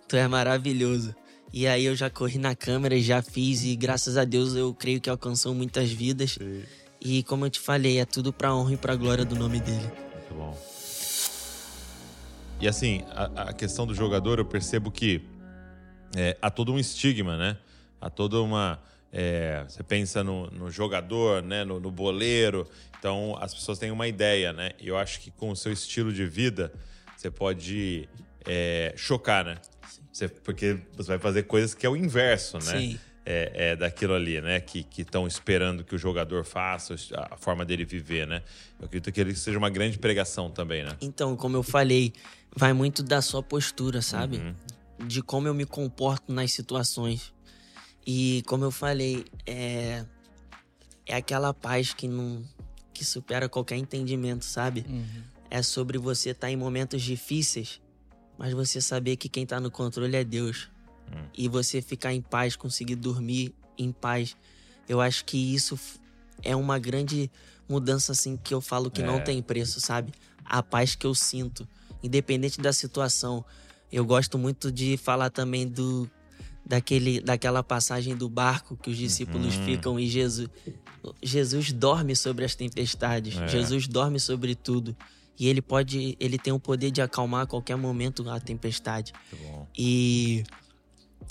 tu 0.08 0.16
é 0.16 0.26
maravilhoso. 0.26 1.14
E 1.52 1.66
aí 1.66 1.84
eu 1.84 1.94
já 1.94 2.10
corri 2.10 2.38
na 2.38 2.54
câmera 2.54 2.94
e 2.94 3.02
já 3.02 3.22
fiz, 3.22 3.64
e 3.64 3.76
graças 3.76 4.16
a 4.16 4.24
Deus 4.24 4.54
eu 4.54 4.74
creio 4.74 5.00
que 5.00 5.08
alcançou 5.08 5.54
muitas 5.54 5.90
vidas. 5.90 6.32
Sim. 6.32 6.62
E 7.00 7.22
como 7.22 7.46
eu 7.46 7.50
te 7.50 7.60
falei, 7.60 8.00
é 8.00 8.04
tudo 8.04 8.32
pra 8.32 8.54
honra 8.54 8.74
e 8.74 8.76
pra 8.76 8.96
glória 8.96 9.24
do 9.24 9.36
nome 9.36 9.60
dele. 9.60 9.90
Muito 10.14 10.34
bom. 10.34 10.58
E 12.60 12.66
assim, 12.66 13.04
a, 13.10 13.50
a 13.50 13.52
questão 13.52 13.86
do 13.86 13.94
jogador, 13.94 14.38
eu 14.38 14.44
percebo 14.44 14.90
que 14.90 15.22
é, 16.16 16.36
há 16.42 16.50
todo 16.50 16.72
um 16.72 16.78
estigma, 16.78 17.36
né? 17.36 17.56
Há 18.00 18.10
toda 18.10 18.40
uma. 18.40 18.80
é, 19.12 19.64
você 19.68 19.82
pensa 19.82 20.24
no, 20.24 20.50
no 20.50 20.70
jogador, 20.70 21.42
né? 21.42 21.64
No, 21.64 21.78
no 21.78 21.90
boleiro. 21.90 22.66
Então, 22.98 23.36
as 23.40 23.54
pessoas 23.54 23.78
têm 23.78 23.92
uma 23.92 24.08
ideia, 24.08 24.52
né? 24.52 24.72
E 24.80 24.88
eu 24.88 24.98
acho 24.98 25.20
que 25.20 25.30
com 25.30 25.50
o 25.50 25.56
seu 25.56 25.72
estilo 25.72 26.12
de 26.12 26.26
vida, 26.26 26.72
você 27.16 27.30
pode 27.30 28.08
é, 28.44 28.92
chocar, 28.96 29.44
né? 29.44 29.56
Você- 30.18 30.28
porque 30.28 30.78
você 30.96 31.08
vai 31.10 31.18
fazer 31.18 31.44
coisas 31.44 31.74
que 31.74 31.86
é 31.86 31.88
o 31.88 31.96
inverso, 31.96 32.58
né? 32.58 32.78
Sim. 32.80 32.98
é, 33.24 33.70
é 33.72 33.76
daquilo 33.76 34.14
ali, 34.14 34.40
né? 34.40 34.58
Que 34.58 34.86
estão 34.98 35.26
esperando 35.26 35.84
que 35.84 35.94
o 35.94 35.98
jogador 35.98 36.44
faça, 36.44 36.94
a 37.30 37.36
forma 37.36 37.64
dele 37.64 37.84
viver, 37.84 38.26
né? 38.26 38.42
Eu 38.80 38.86
acredito 38.86 39.12
que 39.12 39.20
ele 39.20 39.34
seja 39.34 39.58
uma 39.58 39.68
grande 39.70 39.98
pregação 39.98 40.50
também, 40.50 40.82
né? 40.82 40.96
Então, 41.00 41.36
como 41.36 41.56
eu 41.56 41.62
falei, 41.62 42.12
vai 42.56 42.72
muito 42.72 43.02
da 43.02 43.20
sua 43.22 43.42
postura, 43.42 44.00
sabe? 44.02 44.38
Uhum. 44.38 44.54
De 45.06 45.22
como 45.22 45.46
eu 45.46 45.54
me 45.54 45.64
comporto 45.66 46.32
nas 46.32 46.52
situações. 46.52 47.32
E 48.06 48.42
como 48.46 48.64
eu 48.64 48.70
falei, 48.70 49.24
é 49.46 50.04
é 51.06 51.14
aquela 51.16 51.54
paz 51.54 51.92
que 51.94 52.08
não 52.08 52.42
que 52.92 53.04
supera 53.04 53.48
qualquer 53.48 53.76
entendimento, 53.76 54.44
sabe? 54.44 54.84
Uhum. 54.88 55.22
É 55.50 55.62
sobre 55.62 55.96
você 55.98 56.30
estar 56.30 56.50
em 56.50 56.56
momentos 56.56 57.00
difíceis, 57.02 57.80
mas 58.38 58.52
você 58.54 58.80
saber 58.80 59.16
que 59.16 59.28
quem 59.28 59.44
tá 59.44 59.58
no 59.60 59.70
controle 59.70 60.16
é 60.16 60.24
Deus. 60.24 60.68
Hum. 61.12 61.24
E 61.36 61.48
você 61.48 61.82
ficar 61.82 62.12
em 62.14 62.20
paz, 62.22 62.54
conseguir 62.56 62.94
dormir 62.94 63.52
em 63.76 63.90
paz. 63.92 64.36
Eu 64.88 65.00
acho 65.00 65.24
que 65.24 65.36
isso 65.54 65.78
é 66.42 66.54
uma 66.54 66.78
grande 66.78 67.30
mudança 67.68 68.12
assim 68.12 68.36
que 68.36 68.54
eu 68.54 68.60
falo 68.60 68.90
que 68.90 69.02
É. 69.02 69.04
não 69.04 69.20
tem 69.20 69.42
preço, 69.42 69.80
sabe? 69.80 70.12
A 70.44 70.62
paz 70.62 70.94
que 70.94 71.06
eu 71.06 71.14
sinto, 71.14 71.66
independente 72.02 72.60
da 72.60 72.72
situação. 72.72 73.44
Eu 73.92 74.04
gosto 74.04 74.38
muito 74.38 74.70
de 74.72 74.96
falar 74.96 75.30
também 75.30 75.66
do 75.66 76.08
daquele 76.64 77.20
daquela 77.20 77.62
passagem 77.62 78.14
do 78.14 78.28
barco 78.28 78.76
que 78.76 78.90
os 78.90 78.96
discípulos 78.96 79.56
Uhum. 79.56 79.64
ficam 79.64 79.98
e 80.00 80.06
Jesus 80.06 80.48
Jesus 81.22 81.72
dorme 81.72 82.14
sobre 82.14 82.44
as 82.44 82.54
tempestades. 82.54 83.36
É. 83.38 83.48
Jesus 83.48 83.86
dorme 83.88 84.18
sobre 84.20 84.54
tudo. 84.54 84.94
E 85.38 85.46
ele 85.46 85.62
pode, 85.62 86.16
ele 86.18 86.36
tem 86.38 86.52
o 86.52 86.58
poder 86.58 86.90
de 86.90 87.00
acalmar 87.00 87.42
a 87.42 87.46
qualquer 87.46 87.76
momento 87.76 88.28
a 88.28 88.40
tempestade. 88.40 89.12
E 89.76 90.42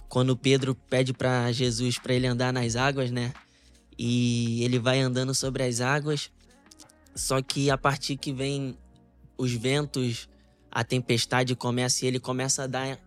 quando 0.07 0.35
Pedro 0.37 0.73
pede 0.73 1.13
para 1.13 1.51
Jesus 1.51 1.99
para 1.99 2.13
ele 2.13 2.25
andar 2.25 2.53
nas 2.53 2.75
águas, 2.75 3.11
né? 3.11 3.33
E 3.97 4.63
ele 4.63 4.79
vai 4.79 4.99
andando 5.01 5.33
sobre 5.33 5.63
as 5.63 5.81
águas, 5.81 6.31
só 7.15 7.41
que 7.41 7.69
a 7.69 7.77
partir 7.77 8.15
que 8.15 8.31
vem 8.31 8.77
os 9.37 9.51
ventos, 9.51 10.29
a 10.71 10.83
tempestade 10.83 11.55
começa 11.55 12.05
e 12.05 12.07
ele 12.07 12.19
começa 12.19 12.63
a 12.63 12.67
dar 12.67 12.99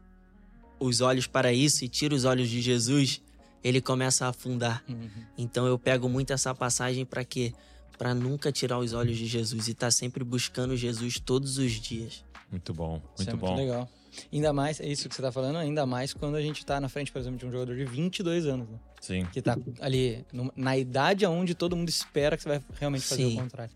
os 0.79 1.01
olhos 1.01 1.27
para 1.27 1.53
isso 1.53 1.85
e 1.85 1.89
tira 1.89 2.15
os 2.15 2.25
olhos 2.25 2.49
de 2.49 2.61
Jesus, 2.61 3.23
ele 3.63 3.81
começa 3.81 4.27
a 4.27 4.31
afundar. 4.31 4.83
Uhum. 4.89 5.09
Então 5.39 5.67
eu 5.67 5.79
pego 5.79 6.09
muito 6.09 6.33
essa 6.33 6.55
passagem 6.55 7.05
para 7.05 7.25
quê? 7.25 7.53
Para 8.01 8.15
nunca 8.15 8.51
tirar 8.51 8.79
os 8.79 8.95
olhos 8.95 9.19
de 9.19 9.27
Jesus 9.27 9.69
e 9.69 9.73
estar 9.73 9.91
sempre 9.91 10.25
buscando 10.25 10.75
Jesus 10.75 11.21
todos 11.21 11.59
os 11.59 11.73
dias. 11.73 12.25
Muito 12.51 12.73
bom. 12.73 12.97
Isso 13.15 13.29
Muito 13.29 13.31
é 13.31 13.35
bom. 13.37 13.47
muito 13.49 13.59
legal. 13.61 13.87
Ainda 14.33 14.53
mais, 14.55 14.81
é 14.81 14.89
isso 14.89 15.07
que 15.07 15.15
você 15.15 15.21
tá 15.21 15.31
falando, 15.31 15.57
ainda 15.57 15.85
mais 15.85 16.15
quando 16.15 16.35
a 16.37 16.41
gente 16.41 16.65
tá 16.65 16.81
na 16.81 16.89
frente, 16.89 17.13
por 17.13 17.19
exemplo, 17.19 17.39
de 17.39 17.45
um 17.45 17.53
jogador 17.53 17.77
de 17.77 17.85
22 17.85 18.47
anos, 18.47 18.71
né? 18.71 18.79
Sim. 19.03 19.27
Que 19.31 19.43
tá 19.43 19.55
ali 19.83 20.25
no- 20.33 20.51
na 20.57 20.79
idade 20.79 21.27
onde 21.27 21.55
todo 21.55 21.77
mundo 21.77 21.91
espera 21.91 22.39
que 22.39 22.43
você 22.43 22.49
vai 22.49 22.63
realmente 22.81 23.05
fazer 23.05 23.23
Sim. 23.29 23.39
o 23.39 23.43
contrário. 23.43 23.73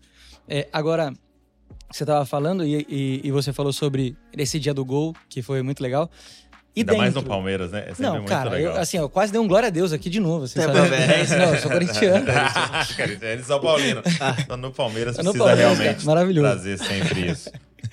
É, 0.47 0.67
agora, 0.73 1.13
você 1.93 2.03
tava 2.03 2.25
falando 2.25 2.65
e, 2.65 2.83
e- 2.89 3.21
e 3.25 3.31
você 3.31 3.53
falou 3.53 3.71
sobre 3.71 4.17
esse 4.33 4.59
dia 4.59 4.73
do 4.73 4.83
gol, 4.83 5.13
que 5.29 5.43
foi 5.43 5.61
muito 5.61 5.81
legal. 5.83 6.09
E 6.75 6.81
Ainda 6.81 6.93
mais 6.95 7.13
no 7.13 7.23
Palmeiras, 7.23 7.71
né? 7.71 7.83
É 7.83 7.87
sempre 7.87 8.03
não, 8.03 8.15
muito 8.17 8.27
cara, 8.27 8.49
legal. 8.49 8.75
eu, 8.75 8.81
assim, 8.81 8.97
eu 8.97 9.07
quase 9.09 9.31
dei 9.31 9.39
um 9.39 9.47
glória 9.47 9.67
a 9.67 9.69
Deus 9.69 9.93
aqui 9.93 10.09
de 10.09 10.19
novo. 10.19 10.43
Assim, 10.43 10.59
É 10.59 10.63
sabe? 10.63 10.77
palmeirense? 10.77 11.35
Não, 11.37 11.53
eu 11.53 11.61
sou 11.61 11.71
corintiano. 11.71 12.25
Ele 12.99 13.17
é 13.21 13.43
São 13.43 13.61
Paulino. 13.61 14.01
Então, 14.43 14.57
no 14.57 14.71
Palmeiras. 14.71 15.15
No 15.23 15.31
precisa 15.31 15.43
Palmeiras, 15.45 15.77
realmente 15.77 15.95
cara, 15.95 16.05
maravilhoso. 16.05 16.49
trazer 16.49 16.77
sempre 16.79 17.31
isso. 17.31 17.49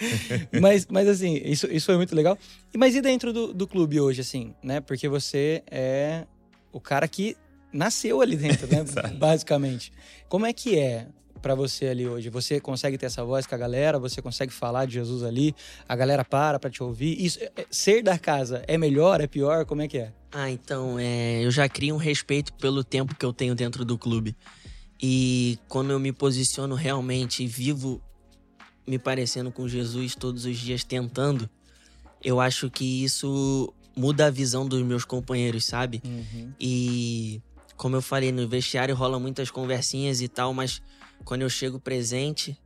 mas, 0.61 0.87
mas 0.91 1.07
assim, 1.07 1.41
isso, 1.45 1.69
isso 1.71 1.87
foi 1.87 1.97
muito 1.97 2.15
legal. 2.17 2.37
E, 2.75 2.79
mas 2.79 2.95
e 2.97 3.01
dentro 3.01 3.33
do, 3.33 3.55
do 3.55 3.69
clube 3.69 4.01
hoje, 4.01 4.21
assim, 4.21 4.53
né? 4.63 4.81
Porque 4.81 5.09
você 5.09 5.63
é 5.71 6.25
o 6.73 6.81
cara 6.81 7.07
que 7.07 7.37
nasceu 7.73 8.21
ali 8.21 8.37
dentro, 8.37 8.67
né? 8.67 8.85
Basicamente. 9.17 9.93
Como 10.29 10.45
é 10.45 10.53
que 10.53 10.77
é 10.77 11.07
pra 11.43 11.55
você 11.55 11.87
ali 11.87 12.07
hoje? 12.09 12.31
Você 12.31 12.61
consegue 12.61 12.97
ter 12.97 13.07
essa 13.07 13.25
voz 13.25 13.47
com 13.47 13.55
a 13.55 13.59
galera? 13.59 13.99
Você 13.99 14.23
consegue 14.23 14.53
falar 14.53 14.87
de 14.87 14.95
Jesus 14.95 15.23
ali? 15.25 15.55
A 15.89 15.95
galera 15.97 16.25
para 16.25 16.59
pra 16.59 16.71
te 16.71 16.83
ouvir? 16.83 17.23
Isso, 17.23 17.39
é- 17.43 17.51
é- 17.57 17.67
ser 17.71 18.03
da 18.03 18.19
casa 18.19 18.63
é 18.67 18.79
melhor, 18.79 19.21
é 19.21 19.27
pior? 19.27 19.67
Como 19.67 19.83
é 19.83 19.89
que 19.89 19.99
é? 19.99 20.13
Ah, 20.31 20.51
então, 20.51 20.99
é, 20.99 21.45
eu 21.45 21.51
já 21.51 21.69
crio 21.69 21.95
um 21.95 21.99
respeito 21.99 22.55
pelo 22.55 22.83
tempo 22.83 23.15
que 23.15 23.27
eu 23.27 23.33
tenho 23.33 23.55
dentro 23.55 23.85
do 23.85 23.99
clube. 23.99 24.35
E 25.03 25.59
quando 25.69 25.91
eu 25.91 25.99
me 25.99 26.13
posiciono 26.13 26.75
realmente 26.77 27.43
e 27.43 27.47
vivo 27.47 28.01
me 28.87 28.99
parecendo 28.99 29.51
com 29.53 29.67
Jesus 29.69 30.15
todos 30.15 30.45
os 30.45 30.57
dias 30.57 30.85
tentando, 30.85 31.51
eu 32.23 32.41
acho 32.41 32.71
que 32.71 33.03
isso 33.05 33.73
muda 33.97 34.27
a 34.27 34.31
visão 34.31 34.67
dos 34.67 34.81
meus 34.83 35.05
companheiros, 35.05 35.65
sabe? 35.65 36.01
E 36.59 37.43
como 37.77 37.97
eu 37.97 38.03
falei, 38.03 38.31
no 38.33 38.47
vestiário 38.49 38.95
rola 38.95 39.19
muitas 39.19 39.51
conversinhas 39.51 40.21
e 40.21 40.29
tal, 40.29 40.55
mas 40.55 40.81
quando 41.23 41.43
eu 41.43 41.51
chego 41.51 41.79
presente 41.79 42.57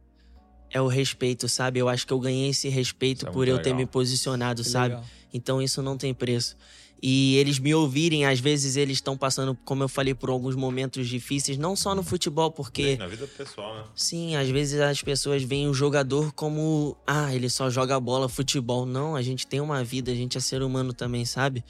é 0.71 0.81
o 0.81 0.88
respeito, 0.88 1.49
sabe? 1.49 1.79
Eu 1.79 1.88
acho 1.88 2.07
que 2.07 2.12
eu 2.12 2.19
ganhei 2.21 2.51
esse 2.51 2.69
respeito 2.69 3.29
é 3.29 3.31
por 3.31 3.47
eu 3.47 3.57
ter 3.59 3.71
legal. 3.71 3.79
me 3.79 3.87
posicionado, 3.87 4.62
Que 4.62 4.69
sabe? 4.69 4.95
legal. 4.95 5.05
Então 5.33 5.62
isso 5.62 5.81
não 5.83 5.97
tem 5.97 6.12
preço. 6.12 6.57
E 7.03 7.37
eles 7.37 7.59
me 7.59 7.75
ouvirem, 7.75 8.25
às 8.25 8.40
vezes 8.40 8.75
eles 8.77 8.97
estão 8.97 9.19
passando, 9.19 9.55
como 9.66 9.83
eu 9.83 9.88
falei, 9.88 10.14
por 10.14 10.31
alguns 10.31 10.57
momentos 10.57 11.07
difíceis, 11.07 11.59
não 11.59 11.77
só 11.77 11.95
no 11.95 12.03
futebol, 12.03 12.51
porque 12.51 12.97
Na 12.97 13.07
vida 13.07 13.27
pessoal, 13.27 13.77
né? 13.77 13.85
sim, 13.95 14.35
às 14.35 14.49
vezes 14.49 14.81
as 14.81 15.03
pessoas 15.03 15.42
veem 15.42 15.69
o 15.69 15.75
jogador 15.75 16.33
como, 16.33 16.97
ah, 17.07 17.35
ele 17.35 17.51
só 17.51 17.69
joga 17.69 18.01
bola, 18.01 18.31
futebol. 18.31 18.87
Não, 18.87 19.14
a 19.14 19.21
gente 19.21 19.47
tem 19.47 19.61
uma 19.61 19.85
vida, 19.85 20.11
a 20.11 20.14
gente 20.14 20.38
é 20.38 20.40
ser 20.40 20.62
humano 20.62 20.95
também, 20.95 21.27
sabe? 21.27 21.62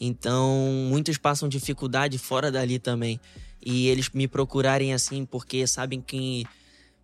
Então, 0.00 0.56
muitos 0.88 1.18
passam 1.18 1.48
dificuldade 1.48 2.16
fora 2.16 2.50
dali 2.50 2.78
também. 2.78 3.20
E 3.64 3.88
eles 3.88 4.08
me 4.10 4.28
procurarem 4.28 4.92
assim 4.94 5.24
porque 5.24 5.66
sabem 5.66 6.00
que 6.00 6.44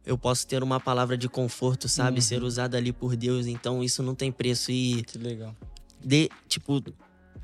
eu 0.07 0.19
posso 0.19 0.47
ter 0.47 0.63
uma 0.63 0.79
palavra 0.79 1.17
de 1.17 1.29
conforto, 1.29 1.89
sabe? 1.89 2.19
Uhum. 2.19 2.23
Ser 2.23 2.43
usada 2.43 2.77
ali 2.77 2.93
por 2.93 3.17
Deus. 3.17 3.47
Então, 3.47 3.83
isso 3.83 4.03
não 4.03 4.15
tem 4.15 4.31
preço. 4.31 4.71
E 4.71 5.03
Que 5.03 5.19
legal. 5.19 5.57
de, 6.03 6.29
tipo, 6.49 6.83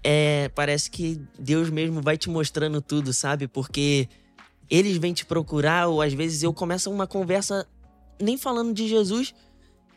é, 0.05 0.49
parece 0.51 0.91
que 0.91 1.21
Deus 1.39 1.71
mesmo 1.71 2.01
vai 2.03 2.17
te 2.17 2.29
mostrando 2.29 2.81
tudo, 2.81 3.13
sabe? 3.13 3.49
Porque 3.49 4.09
eles 4.69 4.97
vêm 4.99 5.13
te 5.13 5.25
procurar, 5.25 5.89
ou 5.89 6.01
às 6.01 6.13
vezes 6.13 6.43
eu 6.43 6.53
começo 6.53 6.91
uma 6.91 7.07
conversa 7.07 7.67
nem 8.21 8.37
falando 8.37 8.73
de 8.73 8.87
Jesus 8.87 9.35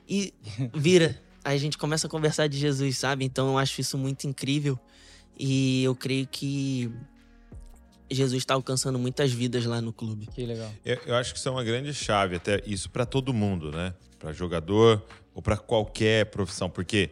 e 0.08 0.34
vira. 0.73 1.21
Aí 1.43 1.56
a 1.56 1.60
gente 1.60 1.78
começa 1.78 2.08
a 2.08 2.10
conversar 2.10 2.47
de 2.47 2.58
Jesus, 2.58 2.97
sabe? 2.97 3.26
Então 3.26 3.49
eu 3.49 3.58
acho 3.58 3.82
isso 3.82 3.97
muito 3.97 4.26
incrível 4.26 4.80
e 5.38 5.84
eu 5.84 5.93
creio 5.93 6.26
que 6.26 6.89
Jesus 8.10 8.42
está 8.42 8.54
alcançando 8.54 9.00
muitas 9.00 9.32
vidas 9.32 9.66
lá 9.66 9.82
no 9.82 9.92
clube. 9.92 10.28
Que 10.28 10.46
legal. 10.46 10.72
Eu, 10.86 11.00
eu 11.06 11.16
acho 11.16 11.34
que 11.34 11.39
isso 11.39 11.48
é 11.48 11.52
uma 11.52 11.63
grande 11.63 11.94
chave, 11.94 12.36
até 12.36 12.62
isso 12.66 12.89
para 12.89 13.06
todo 13.06 13.34
mundo, 13.34 13.72
né? 13.72 13.94
Para 14.20 14.32
jogador 14.32 15.04
ou 15.34 15.42
para 15.42 15.58
qualquer 15.58 16.28
profissão, 16.28 16.70
porque 16.70 17.10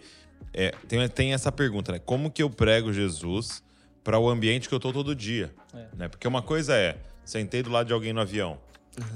é, 0.53 0.71
tem, 0.87 1.07
tem 1.09 1.33
essa 1.33 1.51
pergunta, 1.51 1.91
né? 1.91 1.99
Como 1.99 2.29
que 2.29 2.43
eu 2.43 2.49
prego 2.49 2.93
Jesus 2.93 3.63
para 4.03 4.19
o 4.19 4.29
ambiente 4.29 4.67
que 4.67 4.75
eu 4.75 4.79
tô 4.79 4.91
todo 4.91 5.15
dia? 5.15 5.53
É. 5.73 5.87
Né? 5.95 6.07
Porque 6.07 6.27
uma 6.27 6.41
coisa 6.41 6.75
é, 6.75 6.97
sentei 7.23 7.63
do 7.63 7.69
lado 7.69 7.87
de 7.87 7.93
alguém 7.93 8.13
no 8.13 8.21
avião, 8.21 8.59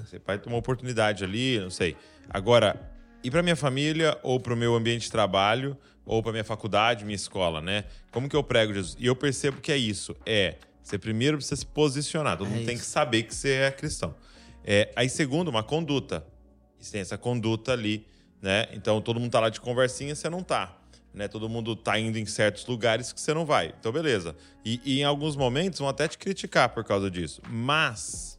você 0.05 0.19
vai 0.19 0.38
ter 0.39 0.47
uma 0.47 0.57
oportunidade 0.57 1.23
ali, 1.23 1.59
não 1.59 1.69
sei. 1.69 1.97
Agora, 2.29 2.79
e 3.23 3.29
para 3.29 3.43
minha 3.43 3.55
família 3.55 4.17
ou 4.23 4.39
para 4.39 4.53
o 4.53 4.57
meu 4.57 4.75
ambiente 4.75 5.03
de 5.03 5.11
trabalho 5.11 5.77
ou 6.05 6.21
para 6.21 6.31
minha 6.31 6.43
faculdade, 6.43 7.03
minha 7.03 7.15
escola, 7.15 7.59
né? 7.61 7.85
Como 8.11 8.29
que 8.29 8.35
eu 8.35 8.43
prego 8.43 8.73
Jesus? 8.73 8.95
E 8.99 9.05
eu 9.05 9.15
percebo 9.15 9.59
que 9.59 9.71
é 9.71 9.77
isso, 9.77 10.15
é 10.25 10.55
você 10.85 10.97
primeiro 10.99 11.37
precisa 11.37 11.55
se 11.55 11.65
posicionar, 11.65 12.37
todo 12.37 12.47
É 12.47 12.49
mundo 12.51 12.65
tem 12.65 12.75
isso. 12.75 12.83
que 12.85 12.89
saber 12.89 13.23
que 13.23 13.33
você 13.33 13.53
é 13.53 13.71
cristão. 13.71 14.13
É, 14.63 14.91
aí 14.95 15.09
segundo, 15.09 15.47
uma 15.49 15.63
conduta. 15.63 16.25
Você 16.79 16.91
tem 16.91 17.01
essa 17.01 17.17
conduta 17.17 17.71
ali, 17.73 18.05
né? 18.41 18.67
Então 18.71 19.01
todo 19.01 19.19
mundo 19.19 19.31
tá 19.31 19.39
lá 19.39 19.49
de 19.49 19.59
conversinha, 19.59 20.13
você 20.13 20.29
não 20.29 20.43
tá. 20.43 20.77
Né? 21.13 21.27
Todo 21.27 21.47
mundo 21.49 21.75
tá 21.75 21.97
indo 21.97 22.19
em 22.19 22.25
certos 22.25 22.65
lugares 22.67 23.11
que 23.13 23.19
você 23.19 23.33
não 23.33 23.45
vai. 23.45 23.73
Então, 23.79 23.91
beleza. 23.91 24.35
E, 24.63 24.79
e 24.85 24.99
em 24.99 25.03
alguns 25.03 25.35
momentos 25.35 25.79
vão 25.79 25.87
até 25.89 26.07
te 26.07 26.17
criticar 26.17 26.69
por 26.69 26.83
causa 26.83 27.09
disso. 27.09 27.41
Mas 27.49 28.37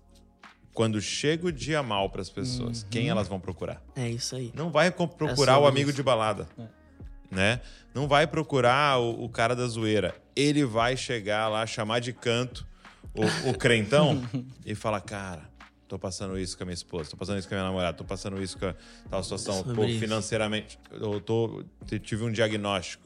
quando 0.74 1.00
chega 1.00 1.46
o 1.46 1.52
dia 1.52 1.82
mal 1.82 2.10
para 2.10 2.20
as 2.20 2.28
pessoas, 2.28 2.86
quem 2.90 3.08
elas 3.08 3.26
vão 3.28 3.40
procurar? 3.40 3.82
É 3.96 4.08
isso 4.10 4.36
aí. 4.36 4.52
Não 4.54 4.70
vai 4.70 4.92
co- 4.92 5.08
procurar 5.08 5.54
sobre 5.54 5.64
o 5.64 5.68
amigo 5.68 5.88
isso. 5.90 5.96
de 5.96 6.02
balada. 6.02 6.46
É. 6.58 6.75
Né? 7.30 7.60
Não 7.94 8.06
vai 8.06 8.26
procurar 8.26 8.98
o, 8.98 9.24
o 9.24 9.28
cara 9.28 9.54
da 9.56 9.66
zoeira. 9.66 10.14
Ele 10.34 10.64
vai 10.64 10.96
chegar 10.96 11.48
lá, 11.48 11.66
chamar 11.66 12.00
de 12.00 12.12
canto 12.12 12.66
o, 13.14 13.50
o 13.50 13.54
crentão 13.58 14.22
e 14.64 14.74
falar: 14.74 15.00
Cara, 15.00 15.48
tô 15.88 15.98
passando 15.98 16.38
isso 16.38 16.56
com 16.56 16.64
a 16.64 16.66
minha 16.66 16.74
esposa, 16.74 17.10
tô 17.10 17.16
passando 17.16 17.38
isso 17.38 17.48
com 17.48 17.54
a 17.54 17.58
minha 17.58 17.68
namorada, 17.68 17.96
tô 17.96 18.04
passando 18.04 18.40
isso 18.42 18.58
com 18.58 18.66
a 18.66 18.74
tal 19.10 19.22
situação. 19.22 19.62
Pô, 19.74 19.82
financeiramente, 19.88 20.78
eu 20.90 21.20
tô, 21.20 21.64
tive 22.02 22.24
um 22.24 22.32
diagnóstico. 22.32 23.04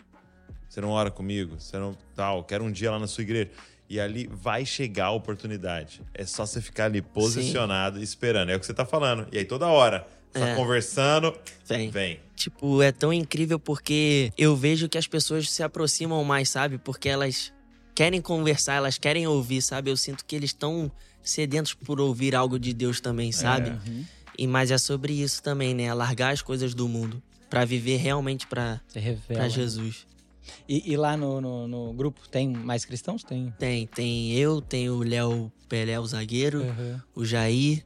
Você 0.68 0.80
não 0.80 0.90
ora 0.90 1.10
comigo, 1.10 1.58
você 1.58 1.78
não. 1.78 1.96
Tal, 2.14 2.44
quero 2.44 2.64
um 2.64 2.70
dia 2.70 2.90
lá 2.90 2.98
na 2.98 3.06
sua 3.06 3.22
igreja. 3.22 3.50
E 3.88 3.98
ali 3.98 4.30
vai 4.32 4.64
chegar 4.64 5.06
a 5.06 5.10
oportunidade. 5.10 6.00
É 6.14 6.24
só 6.24 6.46
você 6.46 6.60
ficar 6.60 6.84
ali 6.84 7.02
posicionado, 7.02 8.00
esperando. 8.00 8.50
É 8.50 8.56
o 8.56 8.60
que 8.60 8.64
você 8.64 8.72
tá 8.72 8.84
falando. 8.84 9.26
E 9.32 9.38
aí 9.38 9.44
toda 9.44 9.66
hora, 9.66 10.06
tá 10.32 10.48
É. 10.48 10.54
conversando, 10.54 11.34
Vem. 11.66 11.90
vem. 11.90 12.20
Tipo, 12.36 12.80
é 12.82 12.90
tão 12.92 13.12
incrível 13.12 13.58
porque 13.58 14.32
eu 14.38 14.56
vejo 14.56 14.88
que 14.88 14.96
as 14.98 15.06
pessoas 15.06 15.50
se 15.50 15.62
aproximam 15.62 16.22
mais, 16.24 16.48
sabe? 16.48 16.78
Porque 16.78 17.08
elas 17.08 17.52
querem 17.94 18.20
conversar, 18.20 18.74
elas 18.74 18.96
querem 18.98 19.26
ouvir, 19.26 19.60
sabe? 19.62 19.90
Eu 19.90 19.96
sinto 19.96 20.24
que 20.24 20.34
eles 20.36 20.50
estão 20.50 20.90
sedentos 21.22 21.74
por 21.74 22.00
ouvir 22.00 22.34
algo 22.34 22.58
de 22.58 22.72
Deus 22.72 23.00
também, 23.00 23.30
sabe? 23.32 23.70
Uhum. 23.70 24.04
E 24.38 24.46
mas 24.46 24.70
é 24.70 24.78
sobre 24.78 25.12
isso 25.12 25.42
também, 25.42 25.74
né? 25.74 25.92
Largar 25.92 26.32
as 26.32 26.40
coisas 26.40 26.72
do 26.74 26.88
mundo 26.88 27.22
Pra 27.50 27.64
viver 27.64 27.96
realmente 27.96 28.46
revela. 28.94 29.26
pra 29.40 29.48
Jesus. 29.48 30.06
E, 30.68 30.92
e 30.92 30.96
lá 30.96 31.16
no, 31.16 31.40
no, 31.40 31.68
no 31.68 31.92
grupo 31.92 32.26
tem 32.28 32.48
mais 32.48 32.84
cristãos? 32.86 33.22
Tem. 33.22 33.52
Tem, 33.58 33.86
tem 33.86 34.32
eu, 34.32 34.62
tem 34.62 34.88
o 34.88 35.00
Léo 35.02 35.52
Pelé, 35.68 36.00
o 36.00 36.06
zagueiro, 36.06 36.62
Uhum. 36.62 37.00
o 37.14 37.24
Jair 37.24 37.84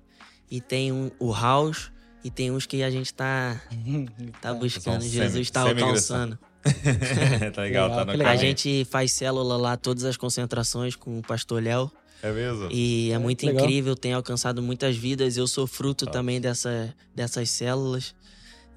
e 0.50 0.60
tem 0.60 0.92
um, 0.92 1.10
o 1.18 1.32
House 1.32 1.90
e 2.24 2.30
tem 2.30 2.50
uns 2.50 2.64
que 2.66 2.82
a 2.82 2.90
gente 2.90 3.12
tá 3.14 3.60
tá 4.40 4.52
buscando, 4.54 5.02
São 5.02 5.10
Jesus 5.10 5.50
tá 5.50 5.62
semi-cristãos. 5.64 5.82
alcançando. 6.22 6.38
tá 7.54 7.62
legal, 7.62 7.90
tá 7.90 8.04
no. 8.06 8.12
A 8.12 8.16
caminho. 8.18 8.38
gente 8.38 8.84
faz 8.86 9.12
célula 9.12 9.56
lá, 9.56 9.76
todas 9.76 10.04
as 10.04 10.16
concentrações 10.16 10.96
com 10.96 11.18
o 11.18 11.22
pastor 11.22 11.62
Léo. 11.62 11.90
É 12.22 12.32
mesmo? 12.32 12.68
E 12.72 13.10
é 13.12 13.18
muito 13.18 13.44
legal. 13.44 13.62
incrível, 13.64 13.94
tem 13.94 14.14
alcançado 14.14 14.62
muitas 14.62 14.96
vidas. 14.96 15.36
Eu 15.36 15.46
sou 15.46 15.66
fruto 15.66 16.06
Top. 16.06 16.16
também 16.16 16.40
dessa, 16.40 16.94
dessas 17.14 17.50
células. 17.50 18.14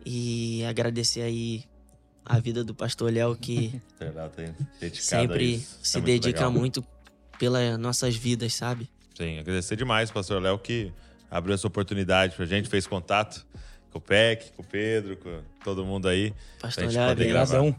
E 0.06 0.66
agradecer 0.66 1.22
aí 1.22 1.64
a 2.26 2.40
vida 2.40 2.62
do 2.62 2.76
pastor 2.76 3.12
Léo, 3.12 3.38
que 3.38 3.82
sempre 5.00 5.56
isso. 5.56 5.78
se 5.82 5.98
É 5.98 6.02
muito 6.02 6.06
dedica 6.12 6.40
legal. 6.40 6.52
muito 6.52 6.84
pelas 7.40 7.80
nossas 7.80 8.16
vidas, 8.18 8.54
sabe? 8.54 8.90
Sim, 9.16 9.40
agradecer 9.40 9.78
demais, 9.78 10.12
pastor 10.12 10.42
Léo, 10.42 10.60
que 10.60 10.92
abriu 11.30 11.54
essa 11.56 11.68
oportunidade 11.68 12.36
pra 12.36 12.46
gente, 12.46 12.70
fez 12.70 12.86
contato 12.88 13.46
com 13.92 13.98
o 13.98 14.02
PEC, 14.02 14.52
com 14.54 14.62
o 14.62 14.66
Pedro, 14.66 15.18
com 15.18 15.42
todo 15.64 15.86
mundo 15.86 16.08
aí. 16.08 16.34
Pastor 16.60 16.86
gente 16.86 16.96
Léo 16.96 17.06
é 17.06 17.10
poder 17.10 17.28
gravar. 17.30 17.76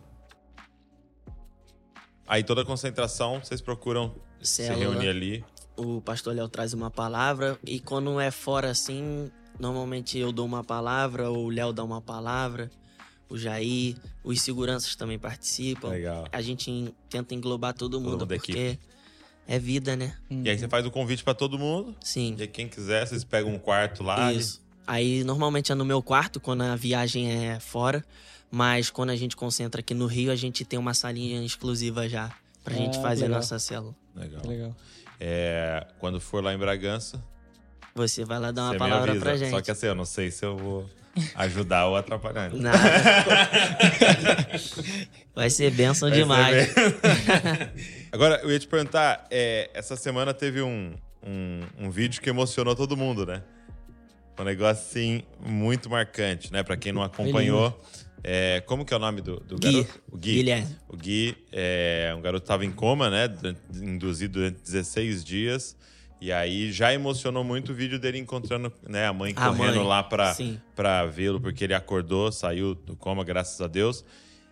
Aí 2.26 2.44
toda 2.44 2.62
a 2.62 2.64
concentração, 2.64 3.40
vocês 3.42 3.60
procuram 3.60 4.14
se 4.40 4.64
Célula. 4.66 4.90
reunir 4.92 5.08
ali. 5.08 5.44
o 5.76 6.00
pastor 6.00 6.34
Léo 6.34 6.48
traz 6.48 6.74
uma 6.74 6.90
palavra 6.90 7.58
e 7.64 7.80
quando 7.80 8.20
é 8.20 8.30
fora 8.30 8.70
assim, 8.70 9.30
normalmente 9.58 10.18
eu 10.18 10.30
dou 10.32 10.44
uma 10.44 10.62
palavra 10.62 11.30
ou 11.30 11.46
o 11.46 11.50
Léo 11.50 11.72
dá 11.72 11.82
uma 11.84 12.02
palavra, 12.02 12.70
o 13.30 13.38
Jair, 13.38 13.96
os 14.22 14.40
seguranças 14.42 14.94
também 14.96 15.18
participam. 15.18 15.88
Legal. 15.88 16.26
A 16.32 16.40
gente 16.42 16.70
en- 16.70 16.92
tenta 17.08 17.34
englobar 17.34 17.72
todo 17.74 17.98
mundo 18.00 18.10
mundo 18.12 18.26
da 18.26 18.36
porque 18.36 18.78
é 19.48 19.58
vida, 19.58 19.96
né? 19.96 20.14
E 20.30 20.48
aí 20.48 20.56
você 20.58 20.68
faz 20.68 20.86
o 20.86 20.90
convite 20.90 21.24
pra 21.24 21.34
todo 21.34 21.58
mundo. 21.58 21.96
Sim. 22.00 22.36
E 22.38 22.42
aí 22.42 22.48
quem 22.48 22.68
quiser, 22.68 23.04
vocês 23.06 23.24
pegam 23.24 23.50
um 23.52 23.58
quarto 23.58 24.02
lá. 24.04 24.32
e- 24.32 24.36
Isso. 24.38 24.60
Aí 24.86 25.24
normalmente 25.24 25.72
é 25.72 25.74
no 25.74 25.84
meu 25.84 26.00
quarto 26.02 26.38
quando 26.38 26.62
a 26.62 26.76
viagem 26.76 27.30
é 27.50 27.58
fora, 27.58 28.04
mas 28.50 28.88
quando 28.90 29.10
a 29.10 29.16
gente 29.16 29.34
concentra 29.36 29.80
aqui 29.80 29.92
no 29.94 30.06
Rio, 30.06 30.30
a 30.30 30.36
gente 30.36 30.64
tem 30.64 30.78
uma 30.78 30.94
salinha 30.94 31.42
exclusiva 31.44 32.08
já 32.08 32.30
pra 32.62 32.74
Ah, 32.74 32.76
gente 32.76 33.00
fazer 33.02 33.22
legal. 33.24 33.38
nossa 33.40 33.58
célula. 33.58 33.94
Legal. 34.14 34.42
Legal. 34.46 34.76
É, 35.20 35.86
quando 35.98 36.20
for 36.20 36.42
lá 36.44 36.54
em 36.54 36.58
Bragança, 36.58 37.22
Você 37.94 38.24
vai 38.24 38.38
lá 38.38 38.52
dar 38.52 38.64
uma 38.70 38.76
palavra 38.78 39.10
avisa. 39.10 39.24
pra 39.24 39.36
gente. 39.36 39.50
Só 39.50 39.60
que 39.60 39.70
assim, 39.70 39.86
eu 39.86 39.94
não 39.94 40.04
sei 40.04 40.30
se 40.30 40.44
eu 40.44 40.56
vou 40.56 40.88
ajudar 41.34 41.86
ou 41.86 41.96
atrapalhar. 41.96 42.52
Nada. 42.54 42.78
Vai 45.34 45.50
ser 45.50 45.70
bênção 45.70 46.08
Vai 46.08 46.18
ser 46.18 46.22
demais. 46.22 46.74
Agora, 48.10 48.40
eu 48.42 48.50
ia 48.50 48.58
te 48.58 48.66
perguntar, 48.66 49.26
é, 49.30 49.70
essa 49.72 49.96
semana 49.96 50.34
teve 50.34 50.62
um, 50.62 50.94
um, 51.24 51.60
um 51.78 51.90
vídeo 51.90 52.20
que 52.20 52.28
emocionou 52.28 52.74
todo 52.74 52.96
mundo, 52.96 53.24
né? 53.24 53.42
Um 54.38 54.44
negócio, 54.44 54.84
assim, 54.84 55.22
muito 55.44 55.90
marcante, 55.90 56.52
né? 56.52 56.62
Pra 56.62 56.76
quem 56.76 56.92
não 56.92 57.02
acompanhou. 57.02 57.78
É, 58.22 58.62
como 58.66 58.84
que 58.84 58.92
é 58.92 58.96
o 58.96 59.00
nome 59.00 59.20
do, 59.20 59.40
do 59.40 59.56
Gui. 59.56 59.72
garoto? 59.72 60.00
O 60.10 60.16
Gui. 60.16 60.34
Guilherme. 60.34 60.76
O 60.88 60.96
Gui, 60.96 61.36
é, 61.52 62.14
um 62.16 62.20
garoto 62.20 62.42
que 62.42 62.48
tava 62.48 62.64
em 62.64 62.70
coma, 62.70 63.10
né? 63.10 63.28
Induzido 63.74 64.40
durante 64.40 64.60
16 64.62 65.24
dias. 65.24 65.76
E 66.20 66.32
aí 66.32 66.72
já 66.72 66.92
emocionou 66.92 67.44
muito 67.44 67.70
o 67.72 67.74
vídeo 67.74 67.98
dele 67.98 68.18
encontrando 68.18 68.72
né, 68.88 69.06
a 69.06 69.12
mãe 69.12 69.32
A 69.36 69.46
correndo 69.48 69.76
mãe, 69.76 69.86
lá 69.86 70.02
pra, 70.02 70.34
sim. 70.34 70.60
pra 70.74 71.06
vê-lo, 71.06 71.40
porque 71.40 71.62
ele 71.64 71.74
acordou, 71.74 72.32
saiu 72.32 72.74
do 72.74 72.96
coma, 72.96 73.22
graças 73.22 73.60
a 73.60 73.68
Deus. 73.68 74.04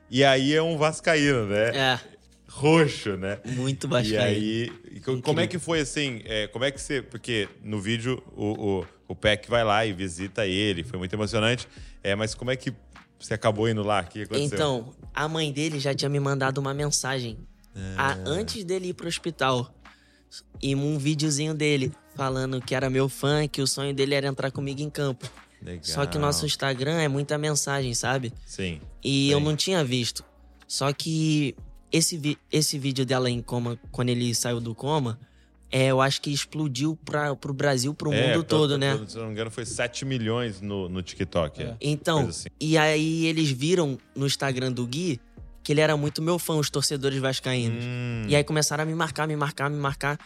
E 0.09 0.23
aí 0.25 0.55
é 0.55 0.63
um 0.63 0.77
vascaíno, 0.77 1.47
né? 1.47 1.77
É, 1.77 2.01
Roxo, 2.49 3.17
né? 3.17 3.39
muito 3.45 3.87
E 3.89 3.91
vascaíno. 3.91 4.23
aí, 4.23 4.73
e 4.93 5.01
co- 5.01 5.21
como 5.21 5.41
é 5.41 5.47
que 5.49 5.59
foi 5.59 5.81
assim? 5.81 6.23
é, 6.25 6.47
como 6.47 6.65
é 6.65 6.71
que 6.71 6.81
você. 6.81 7.03
Porque 7.03 7.49
no 7.63 7.81
vídeo 7.81 8.23
o, 8.37 8.79
o, 8.81 8.87
o 9.09 9.15
Peck 9.17 9.51
vai 9.51 9.65
lá 9.65 9.85
e 9.85 9.93
visita 9.93 10.47
ele, 10.47 10.85
foi 10.85 10.99
muito 10.99 11.13
emocionante. 11.13 11.67
É, 12.05 12.15
mas 12.15 12.35
como 12.37 12.53
é 12.53 12.57
que 12.57 12.73
você 13.19 13.35
acabou 13.35 13.69
indo 13.69 13.83
lá? 13.83 14.03
O 14.03 14.05
que 14.07 14.23
aconteceu? 14.23 14.47
Então, 14.47 14.95
a 15.13 15.27
mãe 15.27 15.51
dele 15.53 15.81
já 15.81 15.93
tinha 15.93 16.09
me 16.09 16.21
mandado 16.21 16.59
uma 16.59 16.73
mensagem 16.73 17.37
Ah. 17.99 18.13
a- 18.13 18.19
antes 18.25 18.63
dele 18.65 18.89
ir 18.91 18.95
pro 18.95 19.09
hospital. 19.09 19.75
E 20.63 20.75
um 20.75 20.99
videozinho 20.99 21.55
dele 21.55 21.93
falando 22.15 22.61
que 22.61 22.75
era 22.75 22.89
meu 22.89 23.09
fã, 23.09 23.47
que 23.47 23.61
o 23.61 23.67
sonho 23.67 23.95
dele 23.95 24.15
era 24.15 24.27
entrar 24.27 24.51
comigo 24.51 24.81
em 24.81 24.89
campo. 24.91 25.29
Legal. 25.63 25.81
Só 25.85 26.07
que 26.07 26.17
o 26.17 26.21
nosso 26.21 26.47
Instagram 26.47 27.01
é 27.01 27.09
muita 27.09 27.37
mensagem, 27.39 27.93
sabe? 27.95 28.33
Sim. 28.47 28.81
E 29.03 29.31
eu 29.31 29.39
Sim. 29.39 29.45
não 29.45 29.57
tinha 29.57 29.85
visto. 29.85 30.25
Só 30.69 30.93
que 30.93 31.55
esse, 31.93 32.17
vi- 32.17 32.39
esse 32.51 32.79
vídeo 32.79 33.05
dela 33.07 33.29
em 33.31 33.41
coma, 33.43 33.79
quando 33.91 34.09
ele 34.11 34.35
saiu 34.35 34.61
do 34.61 34.75
coma, 34.75 35.19
é, 35.71 35.87
eu 35.89 36.01
acho 36.01 36.21
que 36.23 36.31
explodiu 36.31 36.97
pra, 37.05 37.35
pro 37.35 37.53
Brasil, 37.53 37.93
pro 37.93 38.13
É, 38.13 38.29
mundo 38.29 38.45
todo, 38.45 38.79
né? 38.79 38.99
Se 39.09 39.17
eu 39.17 39.21
não 39.21 39.27
me 39.29 39.33
engano, 39.35 39.51
foi 39.51 39.65
7 39.67 40.05
milhões 40.05 40.61
no, 40.61 40.89
no 40.89 41.03
TikTok. 41.03 41.63
É. 41.63 41.77
Então, 41.81 42.29
assim. 42.29 42.49
e 42.61 42.79
aí 42.79 43.27
eles 43.27 43.51
viram 43.51 43.99
no 44.15 44.27
Instagram 44.27 44.71
do 44.73 44.87
Gui 44.87 45.21
que 45.67 45.73
ele 45.73 45.81
era 45.81 45.97
muito 45.97 46.23
meu 46.23 46.39
fã, 46.39 46.55
os 46.55 46.71
torcedores 46.71 47.19
vascaínos. 47.19 47.83
Hum, 47.85 48.23
E 48.29 48.37
aí 48.37 48.45
começaram 48.45 48.85
a 48.85 48.87
me 48.87 48.95
marcar, 48.95 49.27
me 49.27 49.35
marcar, 49.35 49.69
me 49.69 49.77
marcar. 49.77 50.17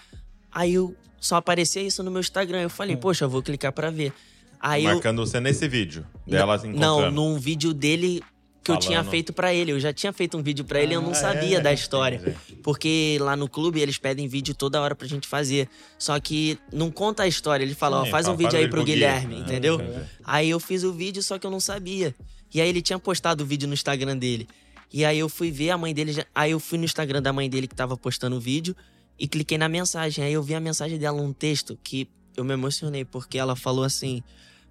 Aí 0.52 0.74
eu 0.74 0.94
só 1.18 1.36
aparecia 1.36 1.80
isso 1.80 2.02
no 2.02 2.10
meu 2.10 2.20
Instagram. 2.20 2.60
Eu 2.60 2.68
falei, 2.68 2.94
poxa, 2.94 3.24
eu 3.24 3.30
vou 3.30 3.42
clicar 3.42 3.72
pra 3.72 3.88
ver. 3.88 4.12
Aí 4.60 4.84
eu 4.84 4.92
marcando 4.92 5.24
você 5.24 5.40
nesse 5.40 5.66
vídeo 5.66 6.06
dela 6.26 6.60
Não, 6.74 7.10
num 7.10 7.38
vídeo 7.38 7.72
dele 7.72 8.22
que 8.62 8.70
eu 8.70 8.76
tinha 8.76 8.98
Falando. 8.98 9.10
feito 9.12 9.32
pra 9.32 9.54
ele. 9.54 9.72
Eu 9.72 9.80
já 9.80 9.94
tinha 9.94 10.12
feito 10.12 10.36
um 10.36 10.42
vídeo 10.42 10.62
pra 10.62 10.78
ele, 10.82 10.94
eu 10.94 11.00
não 11.00 11.12
Ah, 11.12 11.14
sabia 11.14 11.56
é? 11.56 11.60
da 11.62 11.72
história. 11.72 12.16
Entendi. 12.16 12.60
Porque 12.62 13.16
lá 13.18 13.34
no 13.34 13.48
clube 13.48 13.80
eles 13.80 13.96
pedem 13.96 14.28
vídeo 14.28 14.54
toda 14.54 14.78
hora 14.78 14.94
pra 14.94 15.08
gente 15.08 15.26
fazer. 15.26 15.70
Só 15.98 16.20
que 16.20 16.58
não 16.70 16.90
conta 16.90 17.22
a 17.22 17.26
história. 17.26 17.64
Ele 17.64 17.74
fala, 17.74 18.02
ó, 18.02 18.04
Sim, 18.04 18.10
faz 18.10 18.28
um 18.28 18.36
vídeo 18.36 18.58
aí 18.58 18.64
pro 18.68 18.72
pro 18.80 18.84
Gui. 18.84 18.92
Guilherme, 18.92 19.36
Ah, 19.36 19.38
entendeu? 19.40 19.76
entendi. 19.76 20.00
Aí 20.22 20.50
eu 20.50 20.60
fiz 20.60 20.84
o 20.84 20.92
vídeo, 20.92 21.22
só 21.22 21.38
que 21.38 21.46
eu 21.46 21.50
não 21.50 21.60
sabia. 21.60 22.14
E 22.52 22.60
aí 22.60 22.68
ele 22.68 22.82
tinha 22.82 22.98
postado 22.98 23.42
o 23.42 23.46
vídeo 23.46 23.66
no 23.66 23.72
Instagram 23.72 24.18
dele. 24.18 24.46
E 24.92 25.04
aí 25.04 25.18
eu 25.18 25.28
fui 25.28 25.50
ver 25.50 25.70
a 25.70 25.78
mãe 25.78 25.94
dele. 25.94 26.12
já- 26.12 26.26
Aí 26.34 26.50
eu 26.50 26.60
fui 26.60 26.76
no 26.78 26.84
Instagram 26.84 27.22
da 27.22 27.32
mãe 27.32 27.48
dele 27.48 27.66
que 27.68 27.74
tava 27.74 27.96
postando 27.96 28.36
o 28.36 28.40
vídeo 28.40 28.74
e 29.18 29.28
cliquei 29.28 29.56
na 29.58 29.68
mensagem. 29.68 30.24
Aí 30.24 30.32
eu 30.32 30.42
vi 30.42 30.54
a 30.54 30.60
mensagem 30.60 30.98
dela, 30.98 31.20
um 31.22 31.32
texto 31.32 31.78
que 31.82 32.08
eu 32.36 32.44
me 32.44 32.52
emocionei, 32.54 33.04
porque 33.04 33.38
ela 33.38 33.54
falou 33.56 33.84
assim. 33.84 34.22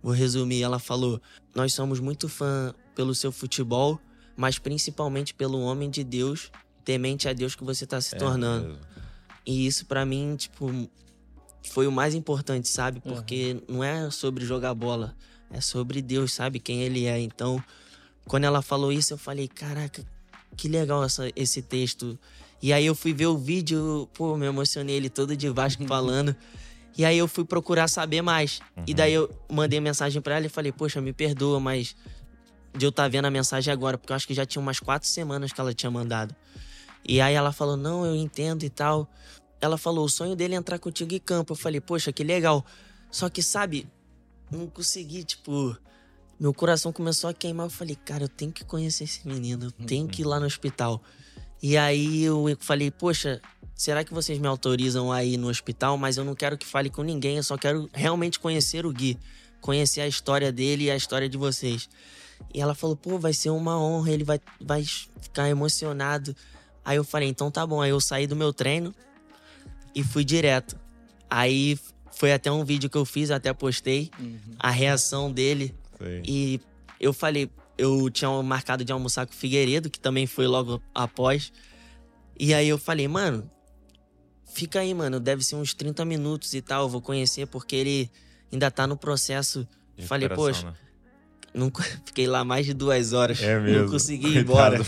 Vou 0.02 0.14
resumir, 0.14 0.62
ela 0.64 0.80
falou: 0.80 1.22
Nós 1.54 1.74
somos 1.74 2.00
muito 2.00 2.30
fã 2.30 2.74
pelo 2.96 3.14
seu 3.14 3.32
futebol, 3.34 4.00
mas 4.36 4.58
principalmente 4.58 5.34
pelo 5.34 5.60
homem 5.60 5.90
de 5.90 6.04
Deus, 6.06 6.52
temente 6.86 7.28
a 7.28 7.34
Deus 7.34 7.54
que 7.56 7.64
você 7.66 7.86
tá 7.86 8.00
se 8.00 8.16
É 8.16 8.18
tornando. 8.18 8.80
E 9.46 9.66
isso 9.68 9.86
pra 9.86 10.06
mim, 10.06 10.36
tipo, 10.38 10.72
foi 11.70 11.86
o 11.88 11.92
mais 11.92 12.14
importante, 12.16 12.68
sabe? 12.70 13.02
Porque 13.02 13.62
não 13.68 13.84
é 13.84 14.10
sobre 14.10 14.46
jogar 14.46 14.74
bola, 14.74 15.16
é 15.52 15.60
sobre 15.60 16.02
Deus, 16.02 16.32
sabe? 16.34 16.60
Quem 16.60 16.82
ele 16.82 17.06
é. 17.06 17.20
Então, 17.20 17.62
quando 18.30 18.44
ela 18.44 18.62
falou 18.62 18.92
isso, 18.92 19.12
eu 19.12 19.18
falei, 19.18 19.48
caraca, 19.48 20.06
que 20.56 20.68
legal 20.68 21.04
essa, 21.04 21.32
esse 21.36 21.64
texto. 21.64 22.18
E 22.62 22.72
aí 22.72 22.86
eu 22.86 22.94
fui 22.94 23.12
ver 23.12 23.26
o 23.26 23.36
vídeo, 23.36 24.08
pô, 24.14 24.38
me 24.38 24.46
emocionei 24.46 24.96
ele 24.96 25.10
todo 25.10 25.36
de 25.36 25.50
Vasco 25.50 25.84
falando. 25.90 26.36
E 26.96 27.04
aí 27.04 27.18
eu 27.18 27.28
fui 27.28 27.44
procurar 27.44 27.88
saber 27.88 28.22
mais. 28.22 28.62
E 28.86 28.94
daí 28.94 29.14
eu 29.14 29.34
mandei 29.52 29.80
mensagem 29.80 30.22
pra 30.22 30.36
ela 30.36 30.46
e 30.46 30.50
falei, 30.50 30.72
poxa, 30.72 31.02
me 31.02 31.12
perdoa, 31.12 31.60
mas 31.60 31.96
de 32.78 32.86
eu 32.86 32.92
estar 32.92 33.08
vendo 33.08 33.26
a 33.26 33.32
mensagem 33.32 33.74
agora, 33.74 33.98
porque 33.98 34.14
eu 34.14 34.16
acho 34.16 34.28
que 34.28 34.34
já 34.36 34.46
tinha 34.46 34.62
umas 34.62 34.80
quatro 34.80 35.08
semanas 35.10 35.52
que 35.52 35.60
ela 35.60 35.74
tinha 35.74 35.90
mandado. 35.90 36.36
E 37.08 37.20
aí 37.20 37.34
ela 37.34 37.52
falou, 37.52 37.76
não, 37.76 38.06
eu 38.06 38.16
entendo 38.16 38.64
e 38.64 38.70
tal. 38.70 39.10
Ela 39.60 39.76
falou, 39.76 40.06
o 40.06 40.10
sonho 40.10 40.36
dele 40.36 40.54
é 40.54 40.58
entrar 40.58 40.78
contigo 40.78 41.16
em 41.16 41.20
campo. 41.20 41.54
Eu 41.54 41.58
falei, 41.58 41.82
poxa, 41.82 42.14
que 42.14 42.24
legal. 42.24 42.64
Só 43.10 43.28
que, 43.28 43.42
sabe, 43.42 43.88
não 44.52 44.68
consegui, 44.68 45.24
tipo. 45.24 45.76
Meu 46.40 46.54
coração 46.54 46.94
começou 46.94 47.30
a 47.30 47.34
queimar. 47.34 47.66
Eu 47.66 47.70
falei, 47.70 47.96
cara, 47.96 48.24
eu 48.24 48.30
tenho 48.30 48.52
que 48.52 48.64
conhecer 48.64 49.04
esse 49.04 49.28
menino, 49.28 49.66
eu 49.66 49.72
tenho 49.86 50.08
que 50.08 50.22
ir 50.22 50.26
lá 50.26 50.40
no 50.40 50.46
hospital. 50.46 51.04
E 51.62 51.76
aí 51.78 52.24
eu 52.24 52.46
falei, 52.62 52.90
poxa, 52.90 53.42
será 53.76 54.06
que 54.06 54.14
vocês 54.14 54.40
me 54.40 54.48
autorizam 54.48 55.12
a 55.12 55.24
ir 55.24 55.36
no 55.36 55.50
hospital? 55.50 55.98
Mas 55.98 56.16
eu 56.16 56.24
não 56.24 56.34
quero 56.34 56.58
que 56.58 56.66
fale 56.66 56.90
com 56.90 57.04
ninguém, 57.04 57.36
eu 57.36 57.44
só 57.44 57.58
quero 57.58 57.90
realmente 57.94 58.40
conhecer 58.40 58.86
o 58.86 58.94
Gui. 58.94 59.18
Conhecer 59.60 60.00
a 60.00 60.08
história 60.08 60.52
dele 60.54 60.86
e 60.86 60.92
a 60.92 60.96
história 60.96 61.28
de 61.28 61.38
vocês. 61.38 61.90
E 62.54 62.62
ela 62.62 62.74
falou, 62.74 62.96
pô, 62.96 63.20
vai 63.20 63.34
ser 63.34 63.50
uma 63.50 63.78
honra, 63.78 64.12
ele 64.12 64.24
vai, 64.24 64.40
vai 64.62 64.86
ficar 65.22 65.50
emocionado. 65.50 66.34
Aí 66.86 66.96
eu 66.96 67.04
falei, 67.04 67.28
então 67.28 67.52
tá 67.52 67.68
bom. 67.68 67.82
Aí 67.82 67.90
eu 67.90 68.00
saí 68.00 68.26
do 68.26 68.38
meu 68.38 68.54
treino 68.54 68.96
e 69.94 70.02
fui 70.02 70.24
direto. 70.24 70.80
Aí 71.30 71.78
foi 72.14 72.32
até 72.32 72.50
um 72.50 72.64
vídeo 72.64 72.90
que 72.90 72.98
eu 72.98 73.04
fiz, 73.04 73.30
até 73.30 73.54
postei, 73.54 74.10
a 74.58 74.70
reação 74.72 75.30
dele. 75.30 75.76
Sim. 76.00 76.22
E 76.26 76.62
eu 77.00 77.14
falei, 77.14 77.50
eu 77.78 78.10
tinha 78.10 78.30
marcado 78.44 78.84
de 78.84 78.92
almoçar 78.92 79.26
com 79.26 79.34
o 79.34 79.36
Figueiredo, 79.36 79.90
que 79.90 80.00
também 80.00 80.28
foi 80.28 80.48
logo 80.48 80.82
após. 80.94 81.52
E 82.40 82.54
aí 82.54 82.68
eu 82.68 82.78
falei, 82.78 83.08
mano, 83.08 83.50
fica 84.46 84.80
aí, 84.80 84.94
mano, 84.94 85.20
deve 85.20 85.44
ser 85.44 85.56
uns 85.56 85.74
30 85.74 86.04
minutos 86.06 86.54
e 86.54 86.62
tal, 86.62 86.84
eu 86.84 86.90
vou 86.90 87.02
conhecer, 87.02 87.48
porque 87.48 87.76
ele 87.76 88.12
ainda 88.52 88.70
tá 88.72 88.88
no 88.88 88.98
processo. 88.98 89.68
Falei, 90.08 90.30
poxa, 90.30 90.72
né? 90.72 90.78
Não, 91.54 91.72
fiquei 92.06 92.28
lá 92.28 92.44
mais 92.44 92.66
de 92.66 92.74
duas 92.74 93.14
horas. 93.14 93.42
É 93.42 93.60
mesmo. 93.60 93.84
Não 93.84 93.92
consegui 93.92 94.28
ir 94.28 94.38
embora. 94.38 94.80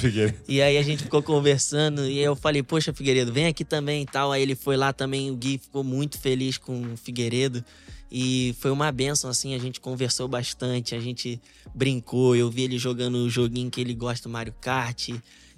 E 0.48 0.62
aí 0.62 0.78
a 0.78 0.84
gente 0.84 1.04
ficou 1.04 1.22
conversando 1.22 2.06
e 2.06 2.20
eu 2.20 2.36
falei, 2.36 2.64
poxa, 2.64 2.94
Figueiredo, 2.94 3.32
vem 3.32 3.48
aqui 3.48 3.64
também 3.64 4.04
e 4.04 4.06
tal. 4.06 4.32
Aí 4.32 4.42
ele 4.42 4.56
foi 4.56 4.78
lá 4.78 4.94
também, 4.94 5.32
o 5.32 5.36
Gui 5.36 5.58
ficou 5.58 5.84
muito 5.84 6.20
feliz 6.20 6.58
com 6.58 6.94
o 6.94 6.98
Figueiredo. 6.98 7.64
E 8.12 8.54
foi 8.60 8.72
uma 8.72 8.92
benção, 8.92 9.30
assim, 9.30 9.56
a 9.56 9.58
gente 9.58 9.80
conversou 9.80 10.28
bastante, 10.28 10.94
a 10.94 11.00
gente 11.00 11.42
brincou, 11.74 12.36
eu 12.36 12.52
vi 12.52 12.64
ele 12.64 12.78
jogando 12.78 13.16
o 13.16 13.30
joguinho 13.30 13.72
que 13.72 13.80
ele 13.80 13.94
gosta, 13.94 14.28
o 14.28 14.32
Mario 14.32 14.54
Kart. 14.60 15.10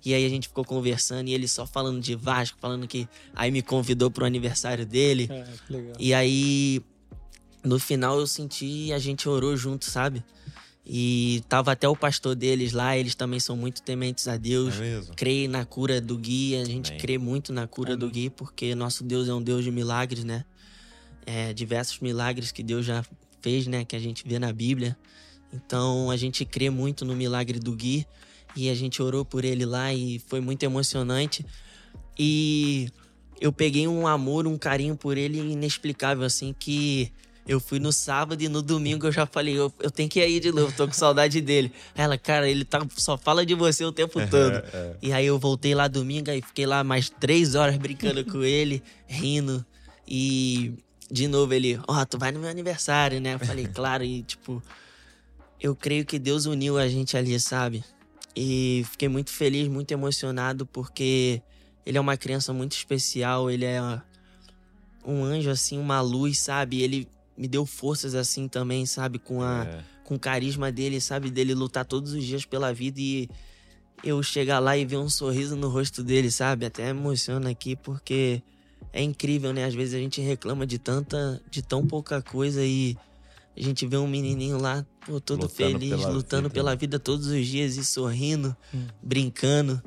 E 0.05 0.13
aí 0.13 0.25
a 0.25 0.29
gente 0.29 0.49
ficou 0.49 0.63
conversando 0.63 1.29
e 1.29 1.33
ele 1.33 1.47
só 1.47 1.65
falando 1.65 1.99
de 1.99 2.13
Vasco, 2.13 2.57
falando 2.61 2.87
que 2.87 3.07
aí 3.33 3.49
me 3.49 3.61
convidou 3.61 4.11
pro 4.11 4.25
aniversário 4.25 4.85
dele. 4.85 5.29
Legal. 5.69 5.93
E 5.97 6.13
aí, 6.13 6.81
no 7.63 7.79
final, 7.79 8.19
eu 8.19 8.27
senti 8.27 8.65
e 8.65 8.93
a 8.93 8.99
gente 8.99 9.27
orou 9.27 9.55
junto, 9.55 9.85
sabe? 9.85 10.23
E 10.85 11.41
tava 11.47 11.71
até 11.71 11.87
o 11.87 11.95
pastor 11.95 12.35
deles 12.35 12.73
lá, 12.73 12.97
eles 12.97 13.15
também 13.15 13.39
são 13.39 13.55
muito 13.55 13.81
tementes 13.81 14.27
a 14.27 14.35
Deus. 14.35 14.75
É? 14.79 15.01
Creem 15.15 15.47
na 15.47 15.63
cura 15.63 16.01
do 16.01 16.17
Gui, 16.17 16.57
a 16.57 16.65
gente 16.65 16.89
Amém. 16.89 16.99
crê 16.99 17.17
muito 17.17 17.53
na 17.53 17.65
cura 17.65 17.95
do 17.95 18.09
Gui, 18.09 18.29
porque 18.29 18.75
nosso 18.75 19.03
Deus 19.03 19.29
é 19.29 19.33
um 19.33 19.41
Deus 19.41 19.63
de 19.63 19.71
milagres, 19.71 20.25
né? 20.25 20.43
É, 21.25 21.53
diversos 21.53 21.99
milagres 21.99 22.51
que 22.51 22.61
Deus 22.61 22.85
já 22.85 23.03
fez, 23.41 23.65
né? 23.65 23.85
Que 23.85 23.95
a 23.95 23.99
gente 23.99 24.27
vê 24.27 24.37
na 24.37 24.51
Bíblia. 24.51 24.97
Então 25.53 26.11
a 26.11 26.17
gente 26.17 26.43
crê 26.43 26.69
muito 26.69 27.05
no 27.05 27.15
milagre 27.15 27.59
do 27.59 27.73
Gui 27.73 28.05
e 28.55 28.69
a 28.69 28.75
gente 28.75 29.01
orou 29.01 29.23
por 29.23 29.45
ele 29.45 29.65
lá 29.65 29.93
e 29.93 30.19
foi 30.27 30.41
muito 30.41 30.63
emocionante. 30.63 31.45
E 32.19 32.89
eu 33.39 33.53
peguei 33.53 33.87
um 33.87 34.05
amor, 34.05 34.47
um 34.47 34.57
carinho 34.57 34.97
por 34.97 35.17
ele 35.17 35.39
inexplicável, 35.39 36.25
assim, 36.25 36.53
que 36.57 37.11
eu 37.47 37.59
fui 37.59 37.79
no 37.79 37.91
sábado 37.91 38.41
e 38.41 38.47
no 38.47 38.61
domingo 38.61 39.07
eu 39.07 39.11
já 39.11 39.25
falei, 39.25 39.57
eu, 39.57 39.71
eu 39.79 39.91
tenho 39.91 40.09
que 40.09 40.19
ir 40.19 40.23
aí 40.23 40.39
de 40.39 40.51
novo, 40.51 40.73
tô 40.75 40.87
com 40.87 40.93
saudade 40.93 41.41
dele. 41.41 41.71
Ela, 41.93 42.17
cara, 42.17 42.49
ele 42.49 42.63
tá, 42.63 42.85
só 42.95 43.17
fala 43.17 43.45
de 43.45 43.53
você 43.53 43.83
o 43.83 43.91
tempo 43.91 44.19
todo. 44.27 44.55
É, 44.73 44.95
E 45.01 45.11
aí 45.11 45.25
eu 45.25 45.37
voltei 45.37 45.75
lá 45.75 45.87
domingo 45.87 46.31
e 46.31 46.41
fiquei 46.41 46.65
lá 46.65 46.83
mais 46.83 47.09
três 47.09 47.55
horas 47.55 47.77
brincando 47.77 48.23
com 48.31 48.43
ele, 48.43 48.81
rindo. 49.05 49.65
E 50.07 50.73
de 51.11 51.27
novo 51.27 51.53
ele, 51.53 51.79
ó, 51.87 52.05
tu 52.05 52.17
vai 52.17 52.31
no 52.31 52.39
meu 52.39 52.49
aniversário, 52.49 53.19
né? 53.19 53.33
Eu 53.35 53.39
falei, 53.39 53.67
claro, 53.73 54.03
e 54.03 54.23
tipo, 54.23 54.63
eu 55.59 55.75
creio 55.75 56.05
que 56.05 56.17
Deus 56.17 56.45
uniu 56.45 56.77
a 56.77 56.87
gente 56.87 57.17
ali, 57.17 57.37
sabe? 57.39 57.83
E 58.35 58.85
fiquei 58.89 59.09
muito 59.09 59.31
feliz, 59.31 59.67
muito 59.67 59.91
emocionado, 59.91 60.65
porque 60.65 61.41
ele 61.85 61.97
é 61.97 62.01
uma 62.01 62.17
criança 62.17 62.53
muito 62.53 62.71
especial, 62.71 63.51
ele 63.51 63.65
é 63.65 63.79
um 65.05 65.23
anjo, 65.23 65.49
assim, 65.49 65.77
uma 65.77 65.99
luz, 66.01 66.39
sabe? 66.39 66.81
Ele 66.81 67.07
me 67.37 67.47
deu 67.47 67.65
forças 67.65 68.15
assim 68.15 68.47
também, 68.47 68.85
sabe? 68.85 69.19
Com 69.19 69.41
a, 69.41 69.65
é. 69.65 69.83
com 70.03 70.15
o 70.15 70.19
carisma 70.19 70.71
dele, 70.71 71.01
sabe? 71.01 71.29
Dele 71.29 71.53
lutar 71.53 71.85
todos 71.85 72.13
os 72.13 72.23
dias 72.23 72.45
pela 72.45 72.73
vida 72.73 72.99
e 72.99 73.29
eu 74.03 74.21
chegar 74.21 74.59
lá 74.59 74.77
e 74.77 74.85
ver 74.85 74.97
um 74.97 75.09
sorriso 75.09 75.55
no 75.55 75.69
rosto 75.69 76.03
dele, 76.03 76.29
sabe? 76.29 76.65
Até 76.65 76.89
emociona 76.89 77.49
aqui 77.49 77.75
porque 77.75 78.41
é 78.91 79.01
incrível, 79.01 79.53
né? 79.53 79.65
Às 79.65 79.73
vezes 79.73 79.93
a 79.95 79.97
gente 79.97 80.21
reclama 80.21 80.65
de 80.65 80.77
tanta, 80.77 81.41
de 81.49 81.61
tão 81.61 81.85
pouca 81.87 82.21
coisa 82.21 82.63
e 82.63 82.97
a 83.55 83.61
gente 83.61 83.85
vê 83.85 83.97
um 83.97 84.07
menininho 84.07 84.57
lá, 84.57 84.85
pô, 85.05 85.19
todo 85.21 85.43
Lutando 85.43 85.55
feliz, 85.55 85.89
pela 85.89 86.09
lutando 86.09 86.43
vida. 86.43 86.53
pela 86.53 86.75
vida 86.75 86.99
todos 86.99 87.27
os 87.27 87.45
dias 87.45 87.77
e 87.77 87.85
sorrindo, 87.85 88.55
brincando. 89.01 89.81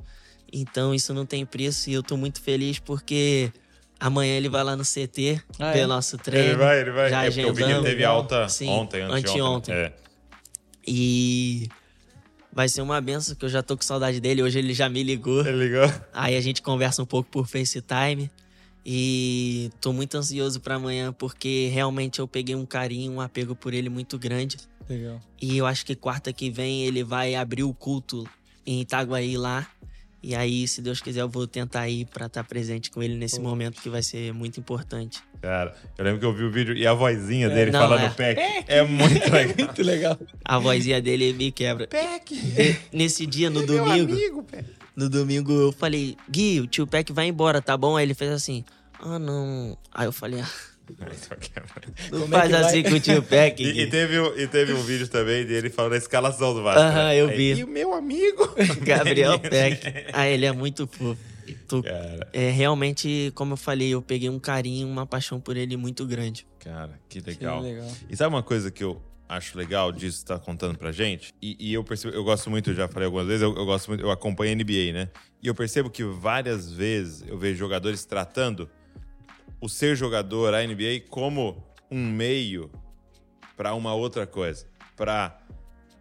Então 0.53 0.95
isso 0.95 1.13
não 1.13 1.27
tem 1.27 1.45
preço 1.45 1.91
e 1.91 1.93
eu 1.93 2.03
tô 2.03 2.17
muito 2.17 2.41
feliz 2.41 2.79
porque 2.79 3.53
amanhã 4.01 4.35
ele 4.37 4.49
vai 4.49 4.63
lá 4.65 4.77
no 4.77 4.83
CT 4.85 5.41
Ah, 5.59 5.73
ver 5.73 5.81
é? 5.81 5.87
nosso 5.87 6.17
treino. 6.19 6.49
Ele 6.51 6.57
vai, 6.57 6.81
ele 6.81 6.91
vai. 6.91 7.11
Já 7.11 7.23
é 7.25 7.27
porque 7.31 7.43
que 7.43 7.49
ele 7.49 7.63
agendamos. 7.65 7.85
teve 7.91 8.05
alta 8.05 8.49
Sim, 8.49 8.69
ontem, 8.69 9.03
anteontem. 9.03 9.31
anteontem. 9.33 9.75
É. 9.75 9.93
E 10.87 11.69
vai 12.53 12.69
ser 12.69 12.81
uma 12.83 13.01
benção 13.01 13.35
que 13.35 13.45
eu 13.45 13.49
já 13.49 13.63
tô 13.63 13.77
com 13.77 13.83
saudade 13.83 14.21
dele. 14.21 14.43
Hoje 14.43 14.59
ele 14.59 14.73
já 14.75 14.89
me 14.89 15.03
ligou. 15.03 15.45
Ele 15.47 15.69
ligou. 15.69 15.93
Aí 16.13 16.37
a 16.37 16.41
gente 16.41 16.63
conversa 16.63 17.03
um 17.03 17.07
pouco 17.07 17.29
por 17.31 17.47
FaceTime. 17.47 18.31
E 18.89 19.71
tô 19.81 19.93
muito 19.93 20.17
ansioso 20.17 20.61
pra 20.61 20.77
amanhã 20.77 21.13
porque 21.13 21.69
realmente 21.73 22.21
eu 22.21 22.29
peguei 22.29 22.55
um 22.55 22.65
carinho, 22.65 23.11
um 23.15 23.21
apego 23.21 23.57
por 23.57 23.75
ele 23.75 23.89
muito 23.89 24.17
grande. 24.17 24.59
Legal. 24.89 25.21
E 25.43 25.57
eu 25.59 25.67
acho 25.67 25.85
que 25.85 25.97
quarta 25.97 26.33
que 26.33 26.49
vem 26.51 26.85
ele 26.87 27.03
vai 27.03 27.35
abrir 27.35 27.65
o 27.65 27.75
culto 27.75 28.25
em 28.65 28.81
Itaguaí 28.83 29.37
lá. 29.37 29.67
E 30.27 30.35
aí, 30.35 30.67
se 30.67 30.83
Deus 30.83 31.01
quiser, 31.01 31.21
eu 31.21 31.29
vou 31.29 31.47
tentar 31.47 31.89
ir 31.89 32.05
pra 32.07 32.27
estar 32.27 32.43
presente 32.43 32.91
com 32.91 33.01
ele 33.01 33.15
nesse 33.15 33.39
momento 33.39 33.81
que 33.81 33.89
vai 33.89 34.03
ser 34.03 34.33
muito 34.35 34.59
importante. 34.59 35.23
Cara, 35.41 35.73
eu 35.97 36.05
lembro 36.05 36.19
que 36.19 36.27
eu 36.27 36.33
vi 36.35 36.43
o 36.43 36.51
vídeo 36.51 36.77
e 36.77 36.85
a 36.85 36.93
vozinha 36.93 37.49
dele 37.49 37.71
Não, 37.71 37.79
falando 37.79 38.07
é. 38.07 38.11
PEC 38.11 38.41
é 38.67 38.83
muito 38.83 39.23
legal. 39.31 39.55
Muito 39.57 39.83
legal. 39.85 40.19
A 40.45 40.59
vozinha 40.59 41.01
dele 41.01 41.33
me 41.33 41.53
quebra. 41.53 41.87
PEC! 41.87 42.33
E 42.35 42.77
nesse 42.93 43.25
dia, 43.25 43.49
no 43.49 43.61
Meu 43.61 43.69
domingo, 43.69 44.13
amigo, 44.15 44.43
PEC. 44.43 44.65
no 44.97 45.09
domingo 45.09 45.53
eu 45.53 45.71
falei, 45.71 46.17
Gui, 46.29 46.61
o 46.61 46.67
tio 46.67 46.89
Peck 46.89 47.13
vai 47.13 47.29
embora, 47.29 47.63
tá 47.63 47.77
bom? 47.77 47.97
Aí 47.97 48.05
ele 48.05 48.15
fez 48.15 48.33
assim, 48.33 48.65
ah, 48.99 49.21
não. 49.21 49.79
Aí 49.95 50.07
eu 50.09 50.13
falei, 50.13 50.41
ah, 50.41 50.51
não 52.13 52.21
Como 52.21 52.35
é 52.35 52.39
faz 52.39 52.51
vai? 52.53 52.61
assim 52.63 52.83
com 52.83 52.95
o 52.95 53.01
tio 53.01 53.23
Peck. 53.23 53.63
E, 53.63 53.81
e 53.83 53.87
teve, 53.91 54.19
um- 54.21 54.37
e 54.39 54.47
teve 54.47 54.73
um 54.73 54.83
vídeo 54.83 55.09
também 55.09 55.45
dele 55.45 55.69
falando 55.71 55.95
a 55.95 55.97
escalação 55.97 56.55
do 56.55 56.63
Vasco. 56.63 56.81
Aham, 56.81 57.05
né? 57.05 57.17
eu 57.21 57.29
Aí, 57.29 57.37
vi. 57.37 57.61
E 57.61 57.65
o 57.65 57.69
meu 57.69 57.93
amigo? 57.95 58.49
Gabriel 58.83 59.39
Peck. 59.41 59.83
Ah, 60.13 60.27
ele 60.29 60.47
é 60.47 60.53
muito 60.53 60.87
fofo. 60.87 61.19
Cara, 61.83 62.29
é, 62.33 62.51
realmente, 62.51 63.31
como 63.35 63.53
eu 63.53 63.57
falei, 63.57 63.91
eu 63.91 64.03
peguei 64.03 64.29
um 64.29 64.39
carinho, 64.39 64.89
uma 64.89 65.07
paixão 65.07 65.41
por 65.41 65.57
ele 65.57 65.77
muito 65.77 66.05
grande. 66.05 66.47
cara, 66.59 66.99
que 67.09 67.21
Que 67.21 67.31
legal. 67.31 67.61
legal. 67.63 67.89
E 68.11 68.17
sabe 68.17 68.35
uma 68.35 68.43
coisa 68.43 68.69
que 68.71 68.83
eu 68.83 69.01
acho 69.29 69.57
legal 69.57 69.91
disso 69.93 70.19
você 70.19 70.25
tá 70.27 70.39
contando 70.41 70.77
pra 70.77 70.91
gente? 70.91 71.33
E, 71.41 71.57
e 71.61 71.73
eu 71.75 71.85
percebo, 71.85 72.15
eu 72.15 72.25
gosto 72.25 72.51
muito, 72.51 72.75
já 72.75 72.89
falei 72.89 73.07
algumas 73.07 73.27
vezes, 73.27 73.43
eu, 73.43 73.55
eu 73.57 73.65
gosto 73.65 73.89
muito, 73.89 74.01
eu 74.03 74.11
acompanho 74.11 74.53
a 74.53 74.55
NBA, 74.57 74.93
né? 74.93 75.09
E 75.43 75.47
eu 75.47 75.55
percebo 75.55 75.89
que 75.89 76.03
várias 76.03 76.71
vezes 76.71 77.25
eu 77.29 77.39
vejo 77.39 77.57
jogadores 77.59 78.05
tratando 78.05 78.69
o 79.61 79.69
ser 79.69 79.97
jogador, 79.97 80.55
a 80.55 80.67
NBA, 80.67 81.03
como 81.09 81.63
um 81.91 82.05
meio 82.05 82.71
pra 83.57 83.75
uma 83.75 83.95
outra 83.95 84.27
coisa. 84.27 84.67
Pra 84.97 85.39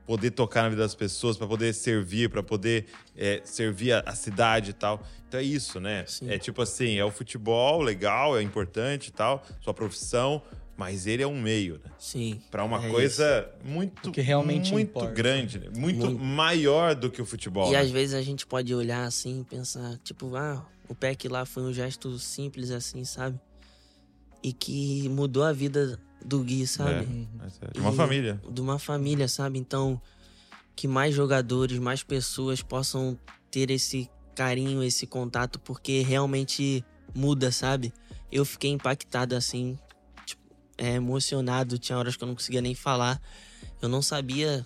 poder 0.06 0.32
tocar 0.32 0.64
na 0.64 0.70
vida 0.70 0.82
das 0.82 0.96
pessoas, 0.96 1.36
pra 1.38 1.48
poder 1.48 1.74
servir, 1.74 2.30
pra 2.30 2.44
poder 2.44 2.86
é, 3.16 3.42
servir 3.44 3.94
a, 3.94 4.00
a 4.02 4.16
cidade 4.16 4.72
e 4.72 4.74
tal. 4.74 5.02
Então 5.28 5.40
é 5.40 5.44
isso, 5.44 5.80
né? 5.80 6.06
Sim. 6.08 6.30
É 6.30 6.38
tipo 6.38 6.62
assim, 6.62 6.98
é 6.98 7.06
o 7.06 7.12
futebol 7.12 7.82
legal, 7.82 8.38
é 8.38 8.42
importante 8.42 9.08
e 9.08 9.12
tal, 9.12 9.44
sua 9.62 9.74
profissão, 9.74 10.42
mas 10.78 11.08
ele 11.08 11.24
é 11.24 11.28
um 11.28 11.42
meio, 11.42 11.76
né? 11.84 11.92
Sim. 11.98 12.40
Pra 12.52 12.64
uma 12.64 12.86
é 12.86 12.90
coisa 12.90 13.50
muito, 13.64 14.12
que 14.12 14.22
realmente 14.22 14.72
muito 14.72 14.90
importa. 14.90 15.12
grande, 15.12 15.60
né? 15.60 15.70
muito, 15.76 16.06
Muito. 16.06 16.20
maior 16.24 16.94
do 16.94 17.10
que 17.10 17.22
o 17.22 17.26
futebol. 17.26 17.70
E 17.70 17.72
né? 17.72 17.80
às 17.80 17.90
vezes 17.90 18.14
a 18.14 18.22
gente 18.22 18.46
pode 18.46 18.74
olhar 18.76 19.06
assim 19.06 19.42
e 19.42 19.44
pensar, 19.44 19.98
tipo, 20.04 20.36
ah, 20.36 20.66
o 20.88 20.94
Peck 20.94 21.28
lá 21.28 21.46
foi 21.46 21.64
um 21.64 21.74
gesto 21.74 22.18
simples 22.20 22.70
assim, 22.70 23.04
sabe? 23.04 23.40
E 24.46 24.54
que 24.54 25.10
mudou 25.10 25.42
a 25.44 25.52
vida 25.52 26.00
do 26.24 26.44
Gui, 26.44 26.68
sabe? 26.68 27.04
Uhum. 27.08 27.28
Mas 27.36 27.60
é 27.60 27.80
Uma 27.80 27.92
E- 27.92 27.96
família. 27.96 28.40
De 28.48 28.62
uma 28.62 28.78
família, 28.78 29.28
sabe? 29.28 29.58
Então, 29.58 30.00
que 30.76 30.88
mais 30.88 31.16
jogadores, 31.16 31.80
mais 31.80 32.04
pessoas 32.04 32.62
possam 32.62 33.18
ter 33.50 33.72
esse 33.72 34.08
carinho, 34.36 34.84
esse 34.84 35.08
contato, 35.08 35.60
porque 35.60 36.04
realmente 36.04 36.86
muda, 37.16 37.52
sabe? 37.52 37.92
Eu 38.32 38.46
fiquei 38.46 38.70
impactado 38.70 39.36
assim, 39.36 39.80
tipo, 40.28 40.44
é, 40.78 40.94
emocionado. 40.94 41.80
Tinha 41.80 41.98
horas 41.98 42.16
que 42.16 42.24
eu 42.24 42.28
não 42.28 42.36
conseguia 42.36 42.62
nem 42.62 42.76
falar. 42.76 43.20
Eu 43.82 43.90
não 43.90 44.04
sabia. 44.04 44.64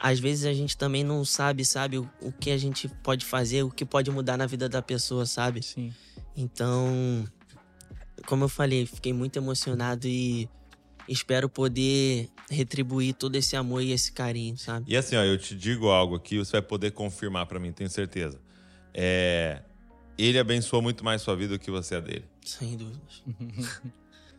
Às 0.00 0.18
vezes 0.18 0.46
a 0.46 0.54
gente 0.54 0.78
também 0.78 1.04
não 1.04 1.26
sabe, 1.26 1.62
sabe, 1.62 1.98
o, 1.98 2.08
o 2.22 2.32
que 2.32 2.50
a 2.50 2.56
gente 2.56 2.88
pode 2.88 3.26
fazer, 3.26 3.64
o 3.64 3.70
que 3.70 3.84
pode 3.84 4.10
mudar 4.10 4.38
na 4.38 4.46
vida 4.46 4.66
da 4.66 4.80
pessoa, 4.80 5.26
sabe? 5.26 5.62
Sim. 5.62 5.92
Então, 6.34 7.22
como 8.26 8.44
eu 8.44 8.48
falei, 8.48 8.86
fiquei 8.86 9.12
muito 9.12 9.36
emocionado 9.38 10.06
e 10.06 10.48
espero 11.08 11.48
poder 11.48 12.28
retribuir 12.50 13.14
todo 13.14 13.34
esse 13.36 13.56
amor 13.56 13.82
e 13.82 13.92
esse 13.92 14.12
carinho, 14.12 14.56
sabe? 14.56 14.86
E 14.88 14.96
assim, 14.96 15.16
ó, 15.16 15.22
eu 15.22 15.36
te 15.38 15.54
digo 15.54 15.88
algo 15.88 16.14
aqui, 16.14 16.38
você 16.38 16.52
vai 16.52 16.62
poder 16.62 16.92
confirmar 16.92 17.46
pra 17.46 17.58
mim, 17.58 17.72
tenho 17.72 17.90
certeza. 17.90 18.40
É, 18.94 19.62
ele 20.16 20.38
abençoou 20.38 20.82
muito 20.82 21.04
mais 21.04 21.22
sua 21.22 21.34
vida 21.34 21.54
do 21.56 21.58
que 21.58 21.70
você 21.70 21.96
a 21.96 22.00
dele. 22.00 22.24
Sem 22.44 22.76
dúvidas. 22.76 23.22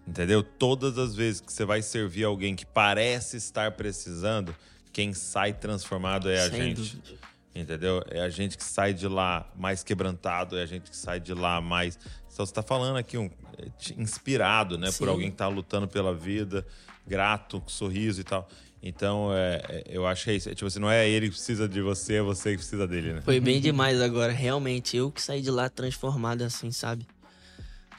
Entendeu? 0.07 0.43
Todas 0.43 0.97
as 0.97 1.15
vezes 1.15 1.39
que 1.41 1.51
você 1.51 1.63
vai 1.65 1.81
servir 1.81 2.25
alguém 2.25 2.55
que 2.55 2.65
parece 2.65 3.37
estar 3.37 3.71
precisando, 3.71 4.53
quem 4.91 5.13
sai 5.13 5.53
transformado 5.53 6.29
é 6.29 6.39
a 6.39 6.49
Sem 6.49 6.61
gente. 6.61 6.75
dúvidas. 6.75 7.13
Entendeu? 7.55 8.03
É 8.09 8.21
a 8.21 8.29
gente 8.29 8.57
que 8.57 8.63
sai 8.63 8.93
de 8.93 9.07
lá 9.07 9.47
mais 9.55 9.83
quebrantado, 9.83 10.57
é 10.57 10.63
a 10.63 10.65
gente 10.65 10.89
que 10.89 10.97
sai 10.97 11.19
de 11.19 11.33
lá 11.33 11.61
mais. 11.61 11.99
Então, 12.33 12.43
você 12.45 12.51
tá 12.53 12.63
falando 12.63 12.97
aqui, 12.97 13.15
um, 13.17 13.29
te- 13.77 13.93
inspirado, 13.99 14.75
né? 14.77 14.87
Por 14.87 15.05
Sim. 15.05 15.07
alguém 15.07 15.29
que 15.29 15.37
tá 15.37 15.47
lutando 15.47 15.87
pela 15.87 16.15
vida, 16.15 16.65
grato, 17.05 17.61
com 17.61 17.69
sorriso 17.69 18.21
e 18.21 18.23
tal. 18.23 18.47
Então, 18.81 19.31
é, 19.31 19.61
é, 19.69 19.83
eu 19.87 20.05
acho 20.07 20.23
que 20.25 20.31
é 20.31 20.33
isso. 20.35 20.49
É, 20.49 20.55
tipo 20.55 20.65
assim, 20.67 20.79
não 20.79 20.89
é 20.89 21.07
ele 21.07 21.27
que 21.27 21.33
precisa 21.35 21.69
de 21.69 21.79
você, 21.79 22.15
é 22.15 22.21
você 22.23 22.51
que 22.51 22.57
precisa 22.57 22.87
dele, 22.87 23.13
né? 23.13 23.21
Foi 23.21 23.39
bem 23.39 23.61
demais 23.61 24.01
agora, 24.01 24.33
realmente. 24.33 24.97
Eu 24.97 25.11
que 25.11 25.21
saí 25.21 25.41
de 25.41 25.51
lá 25.51 25.69
transformado 25.69 26.41
assim, 26.41 26.71
sabe? 26.71 27.07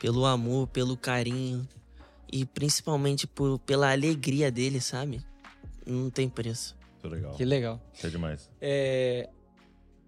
Pelo 0.00 0.26
amor, 0.26 0.66
pelo 0.66 0.96
carinho 0.96 1.66
e 2.30 2.44
principalmente 2.44 3.26
por, 3.26 3.58
pela 3.60 3.92
alegria 3.92 4.50
dele, 4.50 4.80
sabe? 4.80 5.24
Não 5.86 6.10
tem 6.10 6.28
preço. 6.28 6.76
Muito 7.02 7.14
legal. 7.14 7.34
Que 7.34 7.44
legal. 7.44 7.80
Isso 7.94 8.06
é 8.06 8.10
demais. 8.10 8.50
É, 8.60 9.30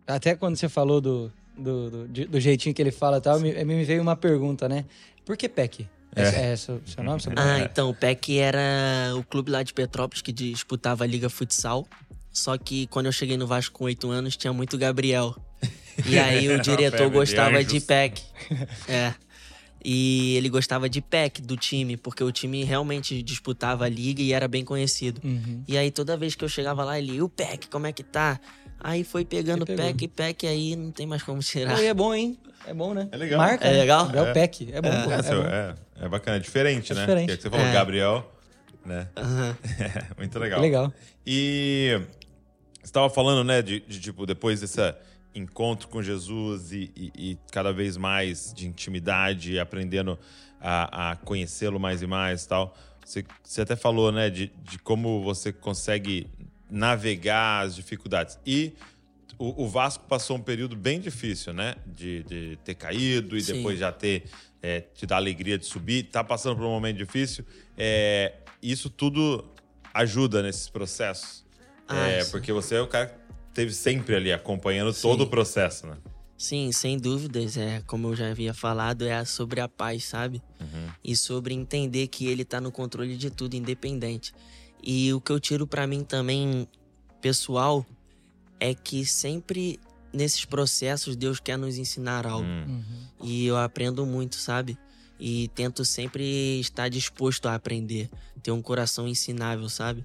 até 0.06 0.34
quando 0.34 0.56
você 0.56 0.68
falou 0.68 1.00
do, 1.00 1.32
do, 1.56 1.90
do, 1.90 2.08
de- 2.08 2.24
do 2.26 2.40
jeitinho 2.40 2.74
que 2.74 2.80
ele 2.82 2.90
fala 2.92 3.18
e 3.18 3.20
tal, 3.20 3.40
me, 3.40 3.64
me 3.64 3.84
veio 3.84 4.02
uma 4.02 4.16
pergunta, 4.16 4.68
né? 4.68 4.84
Por 5.24 5.36
que 5.36 5.48
PEC? 5.48 5.88
É, 6.14 6.22
é, 6.22 6.52
é 6.52 6.56
seu, 6.56 6.80
seu 6.86 7.02
nome? 7.04 7.20
Seu 7.20 7.32
nome? 7.32 7.46
Ah, 7.48 7.58
então, 7.60 7.90
o 7.90 7.94
PEC 7.94 8.38
era 8.38 9.12
o 9.16 9.22
clube 9.24 9.50
lá 9.50 9.62
de 9.62 9.74
Petrópolis 9.74 10.22
que 10.22 10.32
disputava 10.32 11.04
a 11.04 11.06
Liga 11.06 11.28
Futsal. 11.28 11.86
Só 12.32 12.56
que 12.56 12.86
quando 12.86 13.06
eu 13.06 13.12
cheguei 13.12 13.36
no 13.36 13.46
Vasco 13.46 13.78
com 13.78 13.84
oito 13.84 14.10
anos, 14.10 14.36
tinha 14.36 14.52
muito 14.52 14.78
Gabriel. 14.78 15.34
E 16.06 16.18
aí 16.18 16.48
o 16.54 16.60
diretor 16.60 17.08
de 17.08 17.12
gostava 17.12 17.62
de 17.64 17.76
anjos. 17.76 17.84
PEC. 17.84 18.22
É. 18.88 19.14
E 19.84 20.34
ele 20.36 20.48
gostava 20.48 20.88
de 20.88 21.00
PEC 21.00 21.40
do 21.40 21.56
time, 21.56 21.96
porque 21.96 22.22
o 22.24 22.32
time 22.32 22.64
realmente 22.64 23.22
disputava 23.22 23.84
a 23.84 23.88
liga 23.88 24.20
e 24.20 24.32
era 24.32 24.48
bem 24.48 24.64
conhecido. 24.64 25.20
Uhum. 25.24 25.62
E 25.68 25.78
aí 25.78 25.90
toda 25.90 26.16
vez 26.16 26.34
que 26.34 26.44
eu 26.44 26.48
chegava 26.48 26.82
lá, 26.84 26.98
ele, 26.98 27.14
e 27.14 27.22
o 27.22 27.28
PEC, 27.28 27.68
como 27.68 27.86
é 27.86 27.92
que 27.92 28.02
tá? 28.02 28.40
Aí 28.88 29.02
foi 29.02 29.24
pegando 29.24 29.64
E. 29.68 29.74
PEC, 29.74 30.06
PEC, 30.06 30.46
aí 30.46 30.76
não 30.76 30.92
tem 30.92 31.06
mais 31.08 31.20
como 31.20 31.40
tirar. 31.40 31.82
E 31.82 31.86
é 31.86 31.92
bom, 31.92 32.14
hein? 32.14 32.38
É 32.68 32.72
bom, 32.72 32.94
né? 32.94 33.08
É 33.10 33.16
legal. 33.16 33.38
Marca. 33.38 33.66
É 33.66 33.72
né? 33.72 33.78
legal? 33.80 34.08
É 34.14 34.22
o 34.22 34.32
PEC. 34.32 34.68
É 34.72 34.80
bom, 34.80 34.90
pô. 35.02 35.10
É, 35.10 35.14
É 35.18 35.22
seu- 35.24 35.42
bom. 35.42 35.48
é, 35.48 35.74
é 36.02 36.08
bacana, 36.08 36.36
é 36.36 36.40
diferente, 36.40 36.92
É 36.92 36.94
né? 36.94 37.00
diferente. 37.00 37.26
Que 37.26 37.32
é 37.32 37.36
que 37.36 37.42
você 37.42 37.50
falou, 37.50 37.66
É. 37.66 37.72
Gabriel, 37.72 38.32
né? 38.84 39.08
É, 39.16 40.14
muito 40.16 40.38
legal. 40.38 40.60
Legal. 40.60 40.92
E 41.26 42.00
você 42.74 42.84
estava 42.84 43.10
falando, 43.10 43.42
né, 43.44 43.60
de, 43.60 43.80
de, 43.80 43.98
tipo, 43.98 44.24
depois 44.24 44.60
desse 44.60 44.80
encontro 45.34 45.88
com 45.88 46.00
Jesus 46.00 46.70
e, 46.70 46.92
e- 46.96 47.12
e 47.32 47.38
cada 47.50 47.72
vez 47.72 47.96
mais 47.96 48.54
de 48.54 48.68
intimidade, 48.68 49.58
aprendendo 49.58 50.16
a, 50.60 51.10
a 51.10 51.16
conhecê-lo 51.16 51.80
mais 51.80 52.02
e 52.02 52.06
mais 52.06 52.44
e 52.44 52.48
tal. 52.48 52.72
Você, 53.04 53.24
você 53.42 53.62
até 53.62 53.74
falou, 53.74 54.12
né, 54.12 54.30
de, 54.30 54.52
de 54.62 54.78
como 54.78 55.22
você 55.24 55.52
consegue 55.52 56.28
navegar 56.76 57.64
as 57.64 57.74
dificuldades. 57.74 58.38
E 58.46 58.74
o, 59.38 59.64
o 59.64 59.68
Vasco 59.68 60.04
passou 60.06 60.36
um 60.36 60.40
período 60.40 60.76
bem 60.76 61.00
difícil, 61.00 61.52
né? 61.52 61.74
De, 61.86 62.22
de 62.24 62.58
ter 62.64 62.74
caído 62.74 63.36
e 63.36 63.40
Sim. 63.40 63.54
depois 63.54 63.78
já 63.78 63.90
ter 63.90 64.24
é, 64.62 64.80
te 64.80 65.06
dar 65.06 65.16
alegria 65.16 65.58
de 65.58 65.66
subir. 65.66 66.04
Tá 66.04 66.22
passando 66.22 66.56
por 66.56 66.64
um 66.64 66.70
momento 66.70 66.98
difícil. 66.98 67.44
É, 67.76 68.34
isso 68.62 68.90
tudo 68.90 69.44
ajuda 69.92 70.42
nesses 70.42 70.68
processos. 70.68 71.44
Ah, 71.88 72.06
é, 72.06 72.24
porque 72.26 72.52
você 72.52 72.76
é 72.76 72.80
o 72.80 72.86
cara 72.86 73.06
que 73.06 73.14
teve 73.54 73.72
sempre 73.72 74.14
ali 74.14 74.32
acompanhando 74.32 74.92
Sim. 74.92 75.02
todo 75.02 75.22
o 75.22 75.26
processo, 75.26 75.86
né? 75.86 75.96
Sim, 76.36 76.70
sem 76.72 76.98
dúvidas. 76.98 77.56
É, 77.56 77.82
como 77.86 78.08
eu 78.08 78.16
já 78.16 78.30
havia 78.30 78.52
falado, 78.52 79.06
é 79.06 79.24
sobre 79.24 79.60
a 79.60 79.68
paz, 79.68 80.04
sabe? 80.04 80.42
Uhum. 80.60 80.88
E 81.02 81.16
sobre 81.16 81.54
entender 81.54 82.08
que 82.08 82.26
ele 82.26 82.44
tá 82.44 82.60
no 82.60 82.70
controle 82.70 83.16
de 83.16 83.30
tudo, 83.30 83.54
independente. 83.54 84.34
E 84.82 85.12
o 85.12 85.20
que 85.20 85.32
eu 85.32 85.40
tiro 85.40 85.66
para 85.66 85.86
mim 85.86 86.04
também, 86.04 86.68
pessoal, 87.20 87.84
é 88.60 88.74
que 88.74 89.04
sempre 89.04 89.78
nesses 90.12 90.44
processos 90.44 91.16
Deus 91.16 91.40
quer 91.40 91.58
nos 91.58 91.76
ensinar 91.76 92.26
algo. 92.26 92.46
Hum. 92.46 92.64
Uhum. 92.68 93.06
E 93.26 93.46
eu 93.46 93.56
aprendo 93.56 94.06
muito, 94.06 94.36
sabe? 94.36 94.78
E 95.18 95.48
tento 95.54 95.84
sempre 95.84 96.60
estar 96.60 96.88
disposto 96.88 97.46
a 97.46 97.54
aprender, 97.54 98.08
ter 98.42 98.50
um 98.50 98.62
coração 98.62 99.08
ensinável, 99.08 99.68
sabe? 99.68 100.04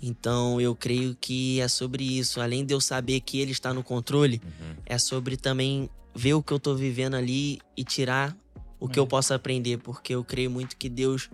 Então 0.00 0.60
eu 0.60 0.74
creio 0.74 1.14
que 1.18 1.60
é 1.60 1.68
sobre 1.68 2.04
isso. 2.04 2.40
Além 2.40 2.64
de 2.64 2.74
eu 2.74 2.80
saber 2.80 3.20
que 3.20 3.38
ele 3.38 3.52
está 3.52 3.72
no 3.72 3.82
controle, 3.82 4.40
Uhum. 4.44 4.76
é 4.84 4.98
sobre 4.98 5.36
também 5.36 5.88
ver 6.14 6.34
o 6.34 6.42
que 6.42 6.52
eu 6.52 6.58
tô 6.58 6.74
vivendo 6.74 7.14
ali 7.14 7.58
e 7.76 7.84
tirar 7.84 8.36
o 8.80 8.88
que 8.88 8.98
É. 8.98 9.02
eu 9.02 9.06
possa 9.06 9.34
aprender, 9.34 9.78
porque 9.78 10.14
eu 10.14 10.24
creio 10.24 10.50
muito 10.50 10.76
que 10.76 10.88
Deus 10.88 11.30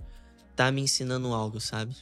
tá 0.54 0.70
me 0.70 0.80
ensinando 0.80 1.32
algo, 1.32 1.60
sabe? 1.60 1.96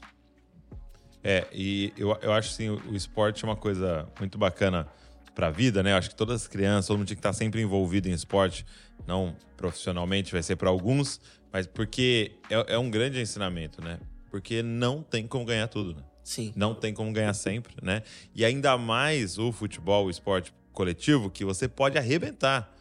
É, 1.22 1.46
e 1.52 1.92
eu, 1.96 2.16
eu 2.22 2.32
acho 2.32 2.50
assim, 2.50 2.68
o, 2.68 2.80
o 2.90 2.96
esporte 2.96 3.44
é 3.44 3.48
uma 3.48 3.56
coisa 3.56 4.08
muito 4.18 4.38
bacana 4.38 4.86
pra 5.34 5.50
vida, 5.50 5.82
né? 5.82 5.92
Eu 5.92 5.96
acho 5.96 6.10
que 6.10 6.16
todas 6.16 6.42
as 6.42 6.48
crianças, 6.48 6.86
todo 6.86 6.98
mundo 6.98 7.06
tinha 7.06 7.16
que 7.16 7.20
estar 7.20 7.32
sempre 7.32 7.60
envolvido 7.60 8.08
em 8.08 8.12
esporte, 8.12 8.64
não 9.06 9.36
profissionalmente, 9.56 10.32
vai 10.32 10.42
ser 10.42 10.56
pra 10.56 10.70
alguns, 10.70 11.20
mas 11.52 11.66
porque 11.66 12.32
é, 12.48 12.74
é 12.74 12.78
um 12.78 12.90
grande 12.90 13.20
ensinamento, 13.20 13.82
né? 13.82 13.98
Porque 14.30 14.62
não 14.62 15.02
tem 15.02 15.26
como 15.26 15.44
ganhar 15.44 15.68
tudo, 15.68 15.94
né? 15.94 16.02
Sim. 16.22 16.52
Não 16.54 16.74
tem 16.74 16.94
como 16.94 17.12
ganhar 17.12 17.34
sempre, 17.34 17.74
né? 17.82 18.02
E 18.34 18.44
ainda 18.44 18.78
mais 18.78 19.38
o 19.38 19.52
futebol, 19.52 20.06
o 20.06 20.10
esporte 20.10 20.52
coletivo, 20.72 21.30
que 21.30 21.44
você 21.44 21.68
pode 21.68 21.98
arrebentar. 21.98 22.72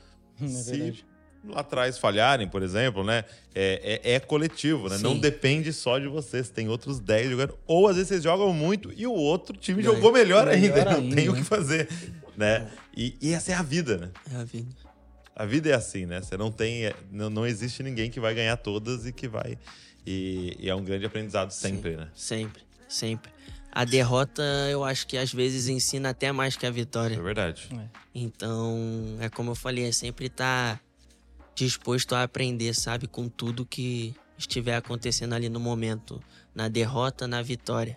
É 0.42 0.48
Se. 0.48 1.06
Lá 1.44 1.62
atrás 1.62 1.98
falharem, 1.98 2.48
por 2.48 2.62
exemplo, 2.64 3.04
né? 3.04 3.24
É, 3.56 4.02
é, 4.04 4.14
é 4.16 4.20
coletivo, 4.20 4.90
né? 4.90 4.98
Não 5.00 5.14
Sim. 5.14 5.20
depende 5.20 5.72
só 5.74 5.98
de 6.00 6.08
você. 6.08 6.44
Você 6.44 6.52
tem 6.52 6.68
outros 6.70 7.00
10 7.00 7.30
jogando. 7.32 7.58
Ou 7.66 7.88
às 7.88 7.96
vezes 7.96 8.10
vocês 8.10 8.24
jogam 8.24 8.54
muito 8.54 8.92
e 8.96 9.06
o 9.08 9.14
outro 9.14 9.56
time 9.58 9.82
Ganha. 9.82 9.96
jogou 9.96 10.12
melhor, 10.12 10.46
Melhor 10.48 10.64
ainda. 10.64 10.86
Não 10.92 10.98
ainda, 11.02 11.16
tem 11.16 11.30
o 11.30 11.34
né? 11.34 11.40
que 11.40 11.46
fazer, 11.46 11.88
né? 12.38 12.70
E, 12.96 13.16
e 13.22 13.34
essa 13.34 13.52
é 13.52 13.56
a 13.56 13.62
vida, 13.64 13.98
né? 13.98 14.10
É 14.34 14.36
a 14.38 14.44
vida. 14.44 14.76
A 15.36 15.46
vida 15.46 15.70
é 15.70 15.74
assim, 15.74 16.06
né? 16.06 16.22
Você 16.22 16.36
não 16.36 16.52
tem... 16.52 16.86
é, 16.86 16.94
Não, 17.12 17.30
não 17.30 17.48
existe 17.48 17.82
ninguém 17.82 18.12
que 18.12 18.20
vai 18.20 18.34
ganhar 18.36 18.58
todas 18.58 19.06
e 19.06 19.14
que 19.14 19.28
vai... 19.28 19.58
E, 20.06 20.58
e 20.60 20.70
é 20.70 20.76
um 20.76 20.84
grande 20.84 21.06
aprendizado 21.06 21.52
sempre, 21.52 21.96
né? 21.96 22.08
Sempre, 22.16 22.62
sempre. 22.88 23.32
A 23.72 23.86
derrota, 23.86 24.42
eu 24.72 24.84
acho 24.84 25.06
que 25.06 25.18
às 25.18 25.32
vezes 25.32 25.68
ensina 25.68 26.10
até 26.10 26.32
mais 26.32 26.56
que 26.58 26.66
a 26.66 26.70
É 26.70 26.72
vitória. 26.72 27.22
verdade. 27.22 27.70
Então, 28.14 29.18
é 29.20 29.30
como 29.30 29.52
eu 29.52 29.56
falei, 29.56 29.86
é 29.88 29.92
sempre 29.92 30.26
estar 30.26 30.82
disposto 31.66 32.14
a 32.16 32.24
aprender, 32.24 32.74
sabe? 32.74 33.08
Com 33.08 33.28
tudo 33.30 33.66
que 33.66 34.14
estiver 34.38 34.76
acontecendo 34.76 35.34
ali 35.34 35.50
no 35.50 35.60
momento. 35.60 36.22
Na 36.56 36.68
derrota, 36.68 37.28
na 37.28 37.42
vitória. 37.42 37.96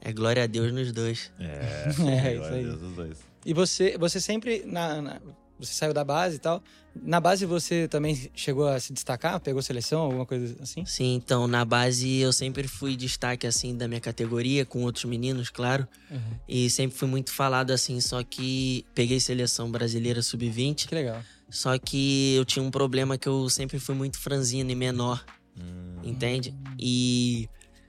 É 0.00 0.12
glória 0.12 0.44
a 0.44 0.46
Deus 0.46 0.72
nos 0.72 0.92
dois. 0.92 1.32
É, 1.40 1.88
É, 1.98 2.34
glória 2.34 2.34
isso 2.34 2.44
a 2.44 2.48
aí. 2.56 2.64
Deus, 2.64 2.82
os 2.82 2.92
dois. 2.94 3.18
E 3.44 3.52
você, 3.54 3.96
você 3.98 4.20
sempre. 4.20 4.62
Na, 4.66 5.00
na- 5.02 5.20
você 5.58 5.72
saiu 5.72 5.94
da 5.94 6.04
base 6.04 6.36
e 6.36 6.38
tal. 6.38 6.62
Na 6.94 7.18
base 7.18 7.46
você 7.46 7.88
também 7.88 8.30
chegou 8.34 8.68
a 8.68 8.78
se 8.78 8.92
destacar? 8.92 9.40
Pegou 9.40 9.62
seleção, 9.62 10.02
alguma 10.02 10.26
coisa 10.26 10.54
assim? 10.62 10.84
Sim, 10.84 11.14
então, 11.14 11.46
na 11.48 11.64
base 11.64 12.18
eu 12.18 12.30
sempre 12.30 12.68
fui 12.68 12.94
destaque, 12.94 13.46
assim, 13.46 13.74
da 13.74 13.88
minha 13.88 14.00
categoria, 14.00 14.66
com 14.66 14.82
outros 14.82 15.06
meninos, 15.06 15.48
claro. 15.48 15.88
Uhum. 16.10 16.20
E 16.46 16.68
sempre 16.68 16.94
fui 16.98 17.08
muito 17.08 17.32
falado, 17.32 17.70
assim, 17.70 17.98
só 18.02 18.22
que 18.22 18.84
peguei 18.94 19.18
seleção 19.18 19.70
brasileira 19.70 20.20
sub-20. 20.20 20.88
Que 20.88 20.94
legal. 20.94 21.22
Só 21.48 21.78
que 21.78 22.34
eu 22.34 22.44
tinha 22.44 22.64
um 22.64 22.70
problema 22.70 23.16
que 23.16 23.28
eu 23.28 23.48
sempre 23.48 23.78
fui 23.78 23.94
muito 23.94 24.18
franzino 24.18 24.70
e 24.70 24.74
menor, 24.74 25.24
Hum, 25.58 26.00
entende? 26.04 26.54
E 26.78 27.48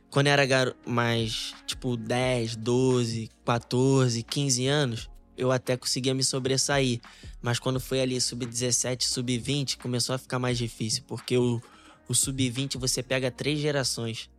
quando 0.09 0.27
eu 0.27 0.33
era 0.33 0.45
garo 0.45 0.75
mais, 0.85 1.53
tipo, 1.65 1.97
10, 1.97 2.55
12, 2.55 3.29
14, 3.45 4.23
15 4.23 4.67
anos, 4.67 5.09
eu 5.37 5.51
até 5.51 5.75
conseguia 5.77 6.13
me 6.13 6.23
sobressair. 6.23 6.99
Mas 7.41 7.59
quando 7.59 7.79
foi 7.79 8.01
ali 8.01 8.19
sub-17, 8.19 9.03
sub-20, 9.03 9.77
começou 9.77 10.15
a 10.15 10.17
ficar 10.17 10.39
mais 10.39 10.57
difícil, 10.57 11.03
porque 11.07 11.37
o, 11.37 11.61
o 12.07 12.15
sub-20 12.15 12.77
você 12.77 13.03
pega 13.03 13.29
três 13.29 13.59
gerações. 13.59 14.29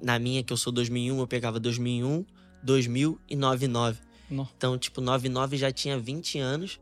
Na 0.00 0.18
minha, 0.18 0.42
que 0.42 0.52
eu 0.52 0.56
sou 0.56 0.72
2001, 0.72 1.18
eu 1.18 1.26
pegava 1.26 1.58
2001, 1.58 2.24
2000 2.62 3.18
e 3.28 3.36
99. 3.36 3.98
Nó. 4.30 4.46
Então, 4.56 4.78
tipo, 4.78 5.00
99 5.00 5.56
já 5.56 5.72
tinha 5.72 5.98
20 5.98 6.38
anos, 6.38 6.78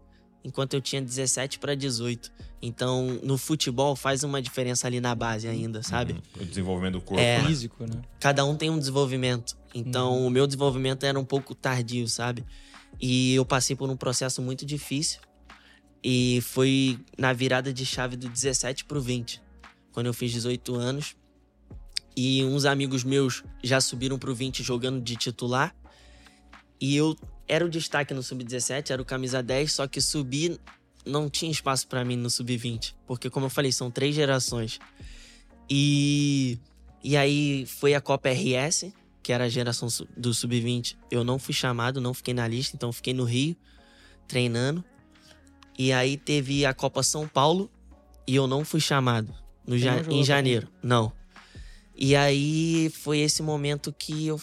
enquanto 0.48 0.74
eu 0.74 0.80
tinha 0.80 1.00
17 1.02 1.58
para 1.58 1.74
18. 1.76 2.32
Então, 2.60 3.20
no 3.22 3.38
futebol 3.38 3.94
faz 3.94 4.24
uma 4.24 4.42
diferença 4.42 4.86
ali 4.86 5.00
na 5.00 5.14
base 5.14 5.46
ainda, 5.46 5.82
sabe? 5.82 6.16
O 6.40 6.44
desenvolvimento 6.44 6.94
do 6.94 7.00
corpo, 7.00 7.22
É. 7.22 7.38
né? 7.38 7.46
Físico, 7.46 7.84
né? 7.84 8.02
Cada 8.18 8.44
um 8.44 8.56
tem 8.56 8.68
um 8.70 8.78
desenvolvimento. 8.78 9.56
Então, 9.74 10.26
o 10.26 10.30
meu 10.30 10.46
desenvolvimento 10.46 11.04
era 11.04 11.18
um 11.20 11.24
pouco 11.24 11.54
tardio, 11.54 12.08
sabe? 12.08 12.44
E 13.00 13.34
eu 13.34 13.44
passei 13.44 13.76
por 13.76 13.88
um 13.88 13.96
processo 13.96 14.42
muito 14.42 14.66
difícil. 14.66 15.20
E 16.02 16.40
foi 16.42 16.98
na 17.16 17.32
virada 17.32 17.72
de 17.72 17.84
chave 17.84 18.16
do 18.16 18.28
17 18.28 18.84
pro 18.86 19.00
20, 19.00 19.40
quando 19.92 20.06
eu 20.06 20.14
fiz 20.14 20.32
18 20.32 20.74
anos. 20.74 21.14
E 22.16 22.42
uns 22.44 22.64
amigos 22.64 23.04
meus 23.04 23.44
já 23.62 23.80
subiram 23.80 24.18
pro 24.18 24.34
20 24.34 24.62
jogando 24.64 25.00
de 25.00 25.14
titular. 25.14 25.72
E 26.80 26.96
eu 26.96 27.16
era 27.48 27.64
o 27.64 27.68
destaque 27.68 28.12
no 28.14 28.22
sub-17, 28.22 28.90
era 28.90 29.00
o 29.00 29.04
camisa 29.04 29.42
10, 29.42 29.72
só 29.72 29.86
que 29.88 30.00
subir 30.00 30.60
não 31.06 31.30
tinha 31.30 31.50
espaço 31.50 31.86
pra 31.88 32.04
mim 32.04 32.16
no 32.16 32.28
sub-20, 32.28 32.94
porque 33.06 33.30
como 33.30 33.46
eu 33.46 33.50
falei, 33.50 33.72
são 33.72 33.90
três 33.90 34.14
gerações. 34.14 34.78
E 35.70 36.58
e 37.02 37.16
aí 37.16 37.64
foi 37.66 37.94
a 37.94 38.00
Copa 38.00 38.28
RS, 38.28 38.92
que 39.22 39.32
era 39.32 39.44
a 39.44 39.48
geração 39.48 39.88
do 40.16 40.34
sub-20. 40.34 40.96
Eu 41.10 41.22
não 41.24 41.38
fui 41.38 41.54
chamado, 41.54 42.00
não 42.00 42.12
fiquei 42.12 42.34
na 42.34 42.46
lista, 42.48 42.74
então 42.76 42.92
fiquei 42.92 43.14
no 43.14 43.24
Rio 43.24 43.56
treinando. 44.26 44.84
E 45.78 45.92
aí 45.92 46.16
teve 46.16 46.66
a 46.66 46.74
Copa 46.74 47.02
São 47.02 47.26
Paulo 47.28 47.70
e 48.26 48.34
eu 48.34 48.46
não 48.48 48.64
fui 48.64 48.80
chamado 48.80 49.32
no 49.66 49.78
ja- 49.78 50.00
em 50.10 50.24
janeiro. 50.24 50.68
Não. 50.82 51.12
E 51.94 52.16
aí 52.16 52.90
foi 52.94 53.18
esse 53.20 53.42
momento 53.42 53.92
que 53.96 54.26
eu 54.26 54.40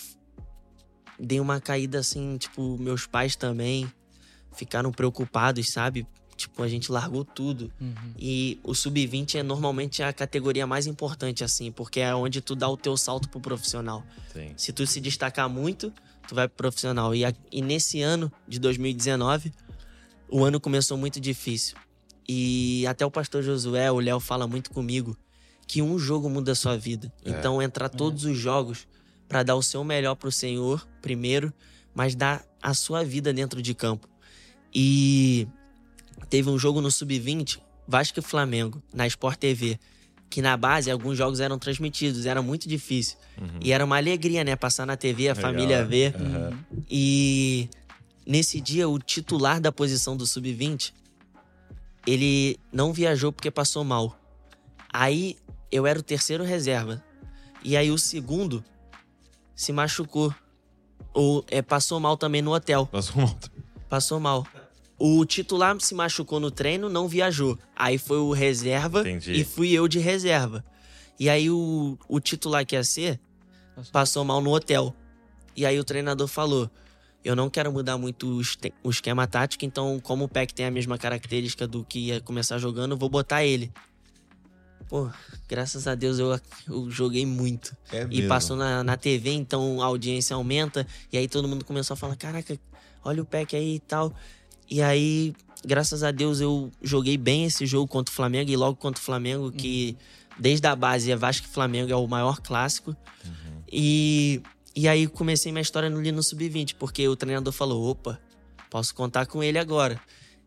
dei 1.20 1.39
uma 1.39 1.59
caída 1.61 1.99
assim, 1.99 2.38
tipo, 2.38 2.78
meus 2.78 3.05
pais 3.05 3.36
também 3.36 3.91
ficaram 4.55 4.91
preocupados, 4.91 5.70
sabe? 5.72 6.07
Tipo, 6.38 6.63
a 6.63 6.68
gente 6.68 6.91
largou 6.91 7.24
tudo. 7.24 7.72
Uhum. 7.80 7.93
E 8.20 8.59
o 8.63 8.74
sub-20 8.74 9.36
é 9.36 9.43
normalmente 9.43 10.03
a 10.03 10.11
categoria 10.11 10.68
mais 10.68 10.86
importante, 10.88 11.43
assim, 11.43 11.72
porque 11.72 11.99
é 12.01 12.13
onde 12.13 12.41
tu 12.41 12.55
dá 12.55 12.68
o 12.68 12.76
teu 12.76 12.97
salto 12.97 13.30
pro 13.30 13.39
profissional. 13.39 14.03
Sim. 14.34 14.53
Se 14.57 14.74
tu 14.74 14.86
se 14.86 14.99
destacar 14.99 15.49
muito, 15.49 15.93
tu 16.28 16.36
vai 16.36 16.47
pro 16.47 16.57
profissional. 16.57 17.16
E, 17.16 17.24
a- 17.24 17.34
e 17.51 17.61
nesse 17.61 18.01
ano 18.01 18.30
de 18.47 18.59
2019, 18.59 19.53
o 20.30 20.43
ano 20.43 20.59
começou 20.59 20.97
muito 20.97 21.20
difícil. 21.22 21.78
E 22.28 22.86
até 22.88 23.05
o 23.05 23.11
pastor 23.11 23.41
Josué, 23.43 23.89
o 23.91 23.99
Léo, 23.99 24.20
fala 24.20 24.45
muito 24.47 24.72
comigo 24.72 25.18
que 25.68 25.82
um 25.82 25.97
jogo 25.97 26.30
muda 26.30 26.51
a 26.51 26.55
sua 26.55 26.78
vida. 26.78 27.11
É. 27.24 27.30
Então, 27.30 27.61
entrar 27.61 27.88
todos 27.88 28.26
os 28.26 28.38
jogos 28.38 28.88
pra 29.28 29.43
dar 29.43 29.55
o 29.55 29.63
seu 29.63 29.84
melhor 29.84 30.15
pro 30.15 30.32
Senhor, 30.32 30.88
primeiro, 31.01 31.53
mas 31.93 32.15
dar 32.15 32.45
a 32.61 32.73
sua 32.73 33.03
vida 33.03 33.34
dentro 33.34 33.61
de 33.61 33.73
campo. 33.73 34.07
E 34.73 35.47
teve 36.30 36.49
um 36.49 36.57
jogo 36.57 36.82
no 36.82 36.91
Sub-20, 36.91 37.59
Vasco 37.88 38.19
e 38.19 38.21
Flamengo, 38.21 38.82
na 38.93 39.07
Sport 39.07 39.38
TV. 39.38 39.80
Que 40.30 40.41
na 40.41 40.57
base 40.57 40.91
alguns 40.91 41.17
jogos 41.17 41.39
eram 41.39 41.57
transmitidos, 41.57 42.26
era 42.26 42.41
muito 42.41 42.67
difícil. 42.67 43.17
Uhum. 43.39 43.59
E 43.61 43.71
era 43.71 43.86
uma 43.86 43.95
alegria, 43.95 44.43
né? 44.43 44.55
Passar 44.55 44.86
na 44.86 44.97
TV, 44.97 45.30
a 45.30 45.34
Legal, 45.34 45.51
família 45.51 45.76
é. 45.76 45.84
ver. 45.84 46.15
Aham. 46.15 46.59
E 46.89 47.69
nesse 48.26 48.59
dia, 48.59 48.89
o 48.89 48.99
titular 48.99 49.61
da 49.61 49.71
posição 49.71 50.17
do 50.17 50.26
Sub-20, 50.26 50.91
ele 52.05 52.59
não 52.73 52.91
viajou 52.91 53.32
porque 53.32 53.51
passou 53.51 53.84
mal. 53.84 54.19
Aí 54.91 55.38
eu 55.71 55.86
era 55.86 55.99
o 55.99 56.03
terceiro 56.03 56.43
reserva. 56.43 57.03
E 57.63 57.78
aí 57.78 57.91
o 57.91 57.97
segundo 57.97 58.63
se 59.55 59.71
machucou. 59.71 60.33
Ou 61.13 61.45
é, 61.49 61.61
passou 61.61 61.99
mal 61.99 62.17
também 62.17 62.41
no 62.41 62.53
hotel. 62.53 62.85
Passou 62.87 63.21
outro. 63.21 63.51
Passou 63.87 64.19
mal. 64.19 64.45
O 64.97 65.25
titular 65.25 65.75
se 65.79 65.93
machucou 65.93 66.39
no 66.39 66.51
treino, 66.51 66.89
não 66.89 67.07
viajou. 67.07 67.57
Aí 67.75 67.97
foi 67.97 68.17
o 68.17 68.31
reserva 68.31 69.01
Entendi. 69.01 69.33
e 69.33 69.43
fui 69.43 69.71
eu 69.71 69.87
de 69.87 69.99
reserva. 69.99 70.63
E 71.19 71.29
aí 71.29 71.49
o, 71.49 71.97
o 72.07 72.19
titular 72.19 72.65
que 72.65 72.75
ia 72.75 72.83
ser 72.83 73.19
Passou. 73.91 74.23
mal 74.23 74.41
no 74.41 74.53
hotel. 74.53 74.93
E 75.55 75.65
aí 75.65 75.79
o 75.79 75.83
treinador 75.83 76.27
falou: 76.27 76.69
Eu 77.23 77.35
não 77.35 77.49
quero 77.49 77.71
mudar 77.71 77.97
muito 77.97 78.41
o 78.83 78.89
esquema 78.89 79.25
tático, 79.27 79.65
então, 79.65 79.99
como 80.01 80.25
o 80.25 80.29
PEC 80.29 80.53
tem 80.53 80.65
a 80.65 80.71
mesma 80.71 80.97
característica 80.97 81.67
do 81.67 81.83
que 81.83 82.07
ia 82.07 82.21
começar 82.21 82.57
jogando, 82.57 82.97
vou 82.97 83.09
botar 83.09 83.45
ele. 83.45 83.71
Pô, 84.88 85.09
graças 85.47 85.88
a 85.88 85.95
Deus 85.95 86.19
eu, 86.19 86.39
eu 86.67 86.89
joguei 86.91 87.25
muito. 87.25 87.75
É 87.91 88.03
E 88.03 88.07
mesmo. 88.07 88.27
passou 88.29 88.55
na, 88.55 88.83
na 88.83 88.95
TV, 88.95 89.31
então 89.31 89.81
a 89.81 89.86
audiência 89.86 90.36
aumenta. 90.36 90.86
E 91.11 91.17
aí 91.17 91.27
todo 91.27 91.47
mundo 91.47 91.65
começou 91.65 91.95
a 91.95 91.97
falar: 91.97 92.15
Caraca, 92.15 92.57
olha 93.03 93.21
o 93.21 93.25
PEC 93.25 93.55
aí 93.55 93.75
e 93.75 93.79
tal. 93.79 94.13
E 94.69 94.81
aí, 94.81 95.33
graças 95.63 96.03
a 96.03 96.11
Deus, 96.11 96.39
eu 96.39 96.71
joguei 96.81 97.17
bem 97.17 97.45
esse 97.45 97.65
jogo 97.65 97.88
contra 97.88 98.11
o 98.11 98.15
Flamengo 98.15 98.49
e 98.51 98.55
logo 98.55 98.75
contra 98.77 99.01
o 99.01 99.03
Flamengo, 99.05 99.51
que 99.51 99.97
desde 100.39 100.65
a 100.67 100.75
base 100.75 101.11
é 101.11 101.15
Vasco 101.15 101.47
e 101.47 101.49
Flamengo 101.49 101.91
é 101.91 101.95
o 101.95 102.07
maior 102.07 102.39
clássico. 102.41 102.95
E 103.71 104.41
E 104.75 104.88
aí 104.88 105.07
comecei 105.07 105.51
minha 105.51 105.61
história 105.61 105.89
no 105.89 106.01
Lino 106.01 106.21
Sub-20, 106.21 106.75
porque 106.77 107.07
o 107.07 107.15
treinador 107.15 107.53
falou: 107.53 107.89
opa, 107.89 108.19
posso 108.69 108.93
contar 108.93 109.25
com 109.25 109.41
ele 109.41 109.57
agora. 109.57 109.99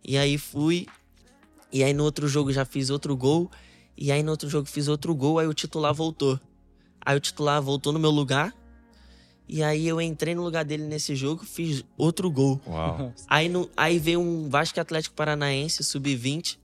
E 0.04 0.16
aí 0.16 0.38
fui. 0.38 0.86
E 1.72 1.82
aí 1.84 1.92
no 1.92 2.04
outro 2.04 2.28
jogo 2.28 2.52
já 2.52 2.64
fiz 2.64 2.88
outro 2.90 3.16
gol. 3.16 3.50
E 4.00 4.12
aí 4.12 4.22
no 4.22 4.30
outro 4.30 4.48
jogo 4.48 4.68
fiz 4.68 4.86
outro 4.86 5.12
gol, 5.12 5.40
aí 5.40 5.48
o 5.48 5.52
titular 5.52 5.92
voltou. 5.92 6.38
Aí 7.04 7.16
o 7.16 7.20
titular 7.20 7.60
voltou 7.60 7.92
no 7.92 7.98
meu 7.98 8.10
lugar. 8.10 8.54
E 9.48 9.60
aí 9.60 9.88
eu 9.88 10.00
entrei 10.00 10.36
no 10.36 10.44
lugar 10.44 10.64
dele 10.64 10.84
nesse 10.84 11.16
jogo, 11.16 11.44
fiz 11.44 11.84
outro 11.96 12.30
gol. 12.30 12.60
Uau. 12.64 13.12
Aí, 13.26 13.48
no, 13.48 13.68
aí 13.76 13.98
veio 13.98 14.20
um 14.20 14.48
Vasco 14.48 14.78
Atlético 14.78 15.16
Paranaense, 15.16 15.82
sub-20. 15.82 16.58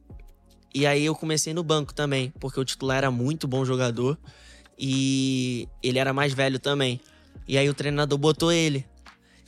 E 0.73 0.87
aí 0.87 1.05
eu 1.05 1.15
comecei 1.15 1.53
no 1.53 1.65
banco 1.65 1.93
também, 1.93 2.33
porque 2.39 2.61
o 2.61 2.65
titular 2.65 2.99
era 2.99 3.11
muito 3.11 3.49
bom 3.49 3.65
jogador. 3.65 4.17
E 4.79 5.69
ele 5.83 5.99
era 5.99 6.13
mais 6.13 6.33
velho 6.35 6.61
também. 6.61 7.01
E 7.49 7.59
aí 7.59 7.69
o 7.69 7.75
treinador 7.75 8.19
botou 8.19 8.53
ele. 8.53 8.87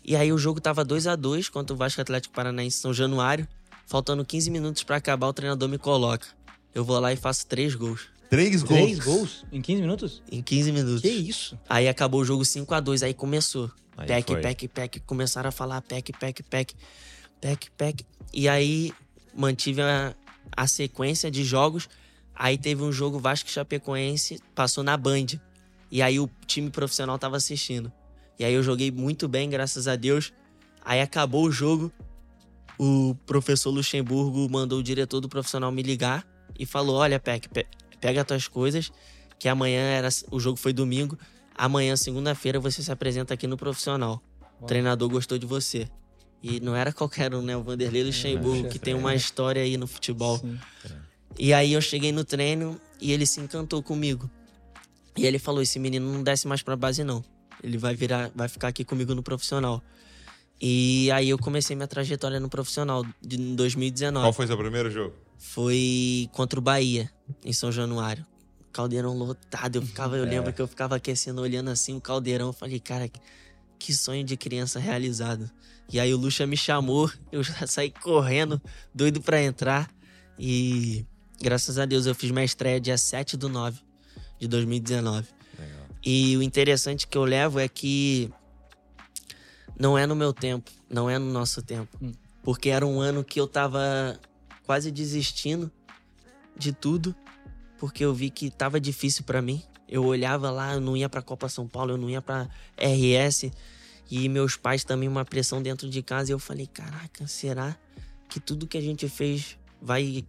E 0.05 0.17
aí 0.17 0.33
o 0.33 0.39
jogo 0.39 0.61
tava 0.61 0.85
2 0.85 1.07
a 1.07 1.15
2 1.15 1.49
contra 1.51 1.73
o 1.73 1.77
Vasco 1.77 2.01
Atlético 2.01 2.35
Paranaense 2.35 2.79
São 2.79 2.93
Januário. 2.93 3.47
Faltando 3.87 4.25
15 4.25 4.51
minutos 4.51 4.83
pra 4.83 4.97
acabar, 4.97 5.29
o 5.29 5.33
treinador 5.33 5.69
me 5.69 5.79
coloca. 5.79 6.36
Eu 6.77 6.85
vou 6.85 7.01
lá 7.01 7.11
e 7.11 7.17
faço 7.17 7.47
três 7.47 7.75
gols. 7.75 8.03
Três 8.29 8.63
gols. 8.63 8.83
Três 8.83 8.99
gols 8.99 9.47
em 9.51 9.63
15 9.63 9.81
minutos? 9.81 10.23
Em 10.31 10.43
15 10.43 10.73
minutos. 10.73 11.01
Que 11.01 11.09
isso? 11.09 11.59
Aí 11.67 11.89
acabou 11.89 12.21
o 12.21 12.25
jogo 12.25 12.45
5 12.45 12.75
a 12.75 12.81
2 12.81 13.03
aí 13.03 13.15
começou. 13.15 13.71
Aí 13.97 14.07
Pack, 14.07 14.31
foi. 14.31 14.43
pack, 14.43 14.69
pack. 14.69 15.01
Começaram 15.01 15.49
a 15.49 15.51
falar 15.51 15.81
pack, 15.81 16.13
pack, 16.13 16.43
pack. 16.43 16.75
Pack, 17.41 17.71
pack. 17.71 18.05
E 18.31 18.47
aí 18.47 18.93
mantive 19.35 19.81
a, 19.81 20.15
a 20.55 20.67
sequência 20.67 21.31
de 21.31 21.45
jogos. 21.45 21.89
Aí 22.35 22.59
teve 22.59 22.83
um 22.83 22.93
jogo 22.93 23.19
Vasco 23.19 23.51
Chapecoense, 23.51 24.39
passou 24.55 24.85
na 24.85 24.99
Band. 24.99 25.41
E 25.91 26.03
aí 26.03 26.21
o 26.21 26.29
time 26.47 26.69
profissional 26.69 27.19
tava 27.19 27.39
assistindo. 27.39 27.91
E 28.39 28.45
aí 28.45 28.53
eu 28.53 28.63
joguei 28.63 28.91
muito 28.91 29.27
bem, 29.27 29.49
graças 29.49 29.89
a 29.89 29.97
Deus. 29.97 30.31
Aí 30.85 31.01
acabou 31.01 31.47
o 31.47 31.51
jogo. 31.51 31.91
O 32.79 33.17
professor 33.25 33.71
Luxemburgo 33.71 34.47
mandou 34.51 34.81
o 34.81 34.83
diretor 34.83 35.23
do 35.23 35.29
profissional 35.31 35.73
me 35.73 35.83
ligar 35.83 36.36
e 36.59 36.67
falou: 36.67 36.97
Olha, 36.97 37.19
Peck, 37.21 37.49
pe- 37.49 37.67
pega 38.01 38.21
as 38.23 38.27
tuas 38.27 38.49
coisas, 38.49 38.91
que 39.39 39.49
amanhã 39.49 39.81
era. 39.81 40.09
O 40.31 40.39
jogo 40.41 40.59
foi 40.59 40.73
domingo. 40.73 41.19
Amanhã, 41.55 41.97
segunda-feira, 41.97 42.61
você 42.61 42.83
se 42.83 42.93
apresenta 42.93 43.33
aqui 43.35 43.47
no 43.47 43.57
profissional. 43.57 44.23
O 44.59 44.61
Uau. 44.61 44.67
treinador 44.67 45.09
gostou 45.09 45.39
de 45.39 45.47
você. 45.47 45.89
E 46.43 46.61
não 46.61 46.77
era 46.77 46.93
qualquer 46.93 47.35
um, 47.35 47.41
né? 47.43 47.57
O 47.57 47.63
Vanderlei 47.63 48.05
Luxemburgo, 48.05 48.59
Poxa, 48.65 48.69
que 48.69 48.79
tem 48.79 48.95
uma 48.95 49.13
é. 49.13 49.17
história 49.17 49.63
aí 49.63 49.77
no 49.77 49.87
futebol. 49.87 50.39
Sim. 50.39 50.59
E 51.39 51.53
aí 51.53 51.73
eu 51.73 51.81
cheguei 51.81 52.13
no 52.13 52.25
treino 52.25 52.79
e 53.01 53.11
ele 53.13 53.27
se 53.27 53.41
encantou 53.41 53.83
comigo. 53.83 54.31
E 55.17 55.25
ele 55.27 55.39
falou: 55.39 55.63
esse 55.63 55.79
menino 55.79 56.13
não 56.13 56.23
desce 56.23 56.47
mais 56.47 56.63
pra 56.63 56.77
base, 56.77 57.03
não. 57.03 57.25
Ele 57.63 57.79
vai 57.79 57.95
virar, 57.95 58.31
vai 58.35 58.49
ficar 58.49 58.69
aqui 58.69 58.85
comigo 58.85 59.15
no 59.15 59.23
profissional. 59.23 59.83
E 60.61 61.11
aí 61.11 61.29
eu 61.31 61.39
comecei 61.39 61.75
minha 61.77 61.89
trajetória 61.89 62.39
no 62.41 62.49
profissional 62.49 63.05
de 63.21 63.37
em 63.41 63.55
2019. 63.55 64.25
Qual 64.25 64.33
foi 64.33 64.47
seu 64.47 64.57
primeiro 64.57 64.91
jogo? 64.91 65.15
Foi 65.39 66.29
contra 66.33 66.59
o 66.59 66.63
Bahia, 66.63 67.11
em 67.45 67.53
São 67.53 67.71
Januário. 67.71 68.25
Caldeirão 68.73 69.17
lotado. 69.17 69.77
Eu 69.77 69.83
ficava, 69.83 70.17
eu 70.17 70.25
É. 70.25 70.29
lembro 70.29 70.53
que 70.53 70.61
eu 70.61 70.67
ficava 70.69 70.97
aquecendo, 70.97 71.41
olhando 71.41 71.71
assim 71.71 71.97
o 71.97 72.01
caldeirão. 72.01 72.49
Eu 72.49 72.53
falei, 72.53 72.79
cara, 72.81 73.09
que- 73.09 73.95
sonho 73.95 74.25
de 74.25 74.37
criança 74.37 74.79
realizado. 74.79 75.51
E 75.93 76.01
aí 76.01 76.13
o 76.13 76.17
Lucha 76.17 76.47
me 76.47 76.57
chamou, 76.57 77.11
eu 77.31 77.43
já 77.43 77.55
saí 77.67 77.91
correndo, 77.91 78.61
doido 78.95 79.21
pra 79.21 79.41
entrar. 79.43 79.89
E 80.39 81.07
graças 81.41 81.79
a 81.79 81.85
Deus 81.87 82.07
eu 82.07 82.15
fiz 82.15 82.31
minha 82.31 82.45
estreia 82.45 82.81
dia 82.81 82.99
7 82.99 83.37
do 83.37 83.49
9 83.49 83.81
de 84.39 84.49
2019. 84.49 85.29
Legal. 85.59 85.87
E 86.05 86.37
o 86.37 86.43
interessante 86.43 87.07
que 87.07 87.17
eu 87.17 87.25
levo 87.25 87.59
é 87.61 87.69
que 87.69 88.31
não 89.79 89.97
é 89.97 90.07
no 90.07 90.17
meu 90.17 90.33
tempo, 90.33 90.71
não 90.91 91.09
é 91.09 91.19
no 91.19 91.31
nosso 91.33 91.63
tempo. 91.63 91.97
Hum. 92.03 92.13
Porque 92.43 92.69
era 92.71 92.87
um 92.87 93.01
ano 93.01 93.23
que 93.25 93.41
eu 93.41 93.47
tava 93.47 94.19
quase 94.67 94.91
desistindo 94.91 95.71
de 96.57 96.73
tudo, 96.73 97.15
porque 97.79 98.05
eu 98.05 98.13
vi 98.13 98.29
que 98.31 98.51
tava 98.51 98.81
difícil 98.81 99.25
pra 99.25 99.41
mim. 99.41 99.63
Eu 99.89 100.05
olhava 100.05 100.51
lá, 100.51 100.75
eu 100.75 100.81
não 100.81 100.97
ia 100.97 101.09
pra 101.09 101.23
Copa 101.23 101.49
São 101.49 101.69
Paulo, 101.69 101.93
eu 101.93 101.97
não 101.97 102.11
ia 102.11 102.21
pra 102.21 102.49
RS, 102.77 103.53
e 104.11 104.29
meus 104.29 104.57
pais 104.57 104.83
também 104.83 105.09
uma 105.09 105.25
pressão 105.25 105.63
dentro 105.63 105.89
de 105.89 106.03
casa, 106.03 106.33
e 106.33 106.35
eu 106.35 106.39
falei, 106.39 106.67
caraca, 106.67 107.27
será 107.29 107.77
que 108.29 108.41
tudo 108.41 108.67
que 108.67 108.77
a 108.77 108.81
gente 108.81 109.09
fez 109.09 109.57
vai 109.81 110.25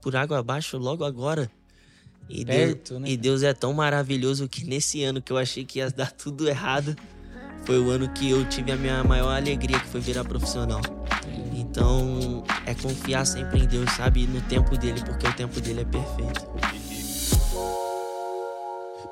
por 0.00 0.16
água 0.16 0.38
abaixo 0.38 0.78
logo 0.78 1.04
agora? 1.04 1.50
E 2.28 2.44
Deus, 2.44 2.58
Perto, 2.74 3.00
né? 3.00 3.08
e 3.10 3.16
Deus 3.16 3.42
é 3.42 3.52
tão 3.52 3.72
maravilhoso 3.72 4.48
que 4.48 4.64
nesse 4.64 5.02
ano 5.02 5.20
que 5.20 5.32
eu 5.32 5.36
achei 5.36 5.64
que 5.64 5.78
ia 5.78 5.90
dar 5.90 6.10
tudo 6.12 6.48
errado, 6.48 6.96
foi 7.64 7.78
o 7.78 7.90
ano 7.90 8.08
que 8.10 8.30
eu 8.30 8.48
tive 8.48 8.72
a 8.72 8.76
minha 8.76 9.02
maior 9.04 9.36
alegria, 9.36 9.78
que 9.80 9.88
foi 9.88 10.00
virar 10.00 10.24
profissional. 10.24 10.80
Então, 11.78 12.42
é 12.66 12.74
confiar 12.74 13.24
sempre 13.24 13.60
em 13.62 13.66
Deus, 13.68 13.88
sabe? 13.92 14.26
No 14.26 14.40
tempo 14.42 14.76
dele, 14.76 15.00
porque 15.06 15.28
o 15.28 15.32
tempo 15.32 15.60
dele 15.60 15.82
é 15.82 15.84
perfeito. 15.84 16.50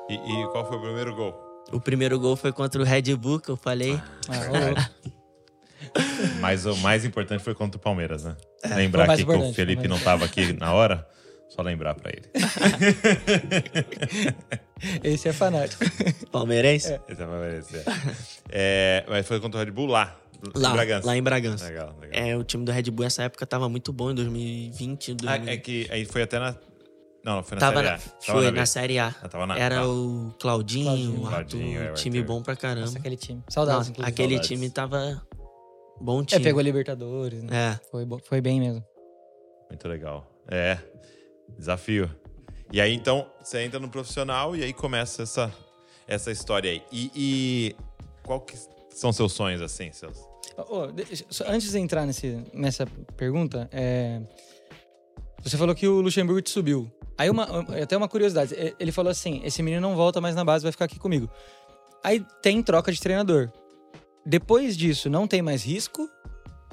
E, 0.09 0.13
e- 0.15 0.43
e 0.43 0.47
qual 0.51 0.67
foi 0.67 0.75
o 0.77 0.81
primeiro 0.81 1.15
gol? 1.15 1.33
O 1.71 1.79
primeiro 1.79 2.19
gol 2.19 2.35
foi 2.35 2.51
contra 2.51 2.81
o 2.81 2.83
Red 2.83 3.15
Bull, 3.15 3.39
que 3.39 3.47
eu 3.47 3.55
falei. 3.55 3.97
Ah. 4.27 4.89
Mas 6.41 6.65
o 6.65 6.75
mais 6.77 7.05
importante 7.05 7.41
foi 7.41 7.55
contra 7.55 7.77
o 7.77 7.81
Palmeiras, 7.81 8.25
né? 8.25 8.35
É, 8.61 8.75
lembrar 8.75 9.09
aqui 9.09 9.23
que 9.23 9.31
o 9.31 9.53
Felipe 9.53 9.87
não 9.87 9.95
estava 9.95 10.25
aqui 10.25 10.51
na 10.51 10.73
hora. 10.73 11.07
Só 11.49 11.61
lembrar 11.61 11.95
pra 11.95 12.11
ele. 12.11 12.23
Esse 15.03 15.29
é 15.29 15.33
fanático. 15.33 15.83
Palmeirense? 16.31 16.99
Esse 17.07 17.25
vai 17.25 17.39
merecer. 17.39 17.83
É, 18.49 19.03
mas 19.07 19.27
foi 19.27 19.39
contra 19.39 19.61
o 19.61 19.63
Red 19.63 19.71
Bull 19.71 19.87
lá. 19.87 20.15
Lá, 20.55 20.69
em 20.69 20.73
Bragança. 20.73 21.07
lá 21.07 21.17
em 21.17 21.23
Bragança. 21.23 21.65
Legal, 21.65 21.95
legal. 21.99 22.23
É, 22.23 22.37
o 22.37 22.43
time 22.43 22.63
do 22.63 22.71
Red 22.71 22.83
Bull 22.91 23.05
nessa 23.05 23.23
época 23.23 23.43
tava 23.47 23.67
muito 23.67 23.91
bom 23.91 24.11
em 24.11 24.15
2020. 24.15 25.11
Ah, 25.25 25.37
2000. 25.37 25.53
é 25.53 25.57
que 25.57 25.87
aí 25.89 26.05
foi 26.05 26.21
até 26.21 26.37
na. 26.37 26.55
Não, 27.25 27.41
foi 27.43 27.55
na 27.55 27.59
tava 27.59 27.75
Série 27.77 27.87
na, 27.89 27.95
A. 27.95 27.99
foi 28.21 28.45
B. 28.45 28.51
na 28.51 28.65
Série 28.67 28.99
A. 28.99 29.07
Ah, 29.21 29.27
tava 29.27 29.47
na- 29.47 29.57
Era 29.57 29.77
tá. 29.77 29.87
o 29.87 30.31
Claudinho, 30.39 30.85
Claudinho. 30.85 31.21
o 31.21 31.25
Arthur, 31.27 31.57
Claudinho, 31.57 31.81
é, 31.83 31.93
time 31.93 32.21
bom 32.21 32.43
pra 32.43 32.55
caramba. 32.55 32.85
Nossa, 32.85 32.99
aquele 32.99 33.17
time. 33.17 33.43
Saudades, 33.49 33.87
Não, 33.87 33.91
inclusive. 33.93 34.13
aquele 34.13 34.33
Saudades. 34.35 34.47
time 34.49 34.69
tava 34.69 35.21
bom 35.99 36.21
É, 36.21 36.25
time. 36.25 36.43
pegou 36.43 36.59
a 36.59 36.63
Libertadores, 36.63 37.41
né? 37.43 37.73
É. 37.73 37.79
Foi, 37.89 38.05
foi 38.23 38.39
bem 38.39 38.59
mesmo. 38.59 38.85
Muito 39.69 39.87
legal. 39.87 40.31
É. 40.47 40.77
Desafio. 41.57 42.09
E 42.71 42.81
aí, 42.81 42.93
então, 42.93 43.25
você 43.41 43.61
entra 43.63 43.79
no 43.79 43.89
profissional 43.89 44.55
e 44.55 44.63
aí 44.63 44.73
começa 44.73 45.23
essa, 45.23 45.53
essa 46.07 46.31
história 46.31 46.69
aí. 46.71 46.81
E, 46.91 47.11
e 47.15 47.75
qual 48.23 48.41
que 48.41 48.57
são 48.89 49.11
seus 49.13 49.31
sonhos, 49.33 49.61
assim? 49.61 49.91
Seus... 49.91 50.17
Só 51.29 51.45
antes 51.47 51.71
de 51.71 51.77
entrar 51.79 52.05
nesse, 52.05 52.43
nessa 52.53 52.85
pergunta, 53.15 53.69
é, 53.71 54.21
você 55.43 55.55
falou 55.57 55.73
que 55.75 55.87
o 55.87 56.01
Luxemburgo 56.01 56.41
te 56.41 56.49
subiu. 56.49 56.91
Aí 57.17 57.29
uma, 57.29 57.43
até 57.81 57.95
uma 57.95 58.07
curiosidade, 58.07 58.53
e- 58.53 58.75
ele 58.79 58.91
falou 58.91 59.09
assim, 59.11 59.41
esse 59.43 59.63
menino 59.63 59.81
não 59.81 59.95
volta 59.95 60.19
mais 60.19 60.35
na 60.35 60.43
base, 60.43 60.63
vai 60.63 60.71
ficar 60.71 60.85
aqui 60.85 60.99
comigo. 60.99 61.29
Aí 62.03 62.23
tem 62.41 62.61
troca 62.61 62.91
de 62.91 62.99
treinador. 62.99 63.51
Depois 64.25 64.75
disso, 64.75 65.09
não 65.09 65.25
tem 65.27 65.41
mais 65.41 65.63
risco? 65.63 66.09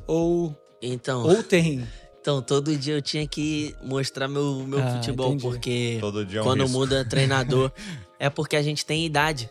Ou, 0.07 0.55
Então, 0.83 1.23
ou 1.25 1.43
tem? 1.43 1.87
Então, 2.25 2.41
todo 2.41 2.75
dia 2.75 2.95
eu 2.95 3.03
tinha 3.03 3.29
que 3.29 3.77
mostrar 3.83 4.27
meu, 4.29 4.65
meu 4.67 4.79
Ah, 4.81 4.89
futebol, 4.89 5.27
entendi. 5.35 5.43
porque 5.43 5.99
Todo 6.01 6.25
dia 6.25 6.39
é 6.39 6.41
um 6.41 6.45
quando 6.47 6.63
risco. 6.63 6.79
muda 6.79 7.05
treinador, 7.05 7.71
é 8.19 8.31
porque 8.31 8.57
a 8.57 8.63
gente 8.63 8.87
tem 8.87 9.05
idade, 9.05 9.51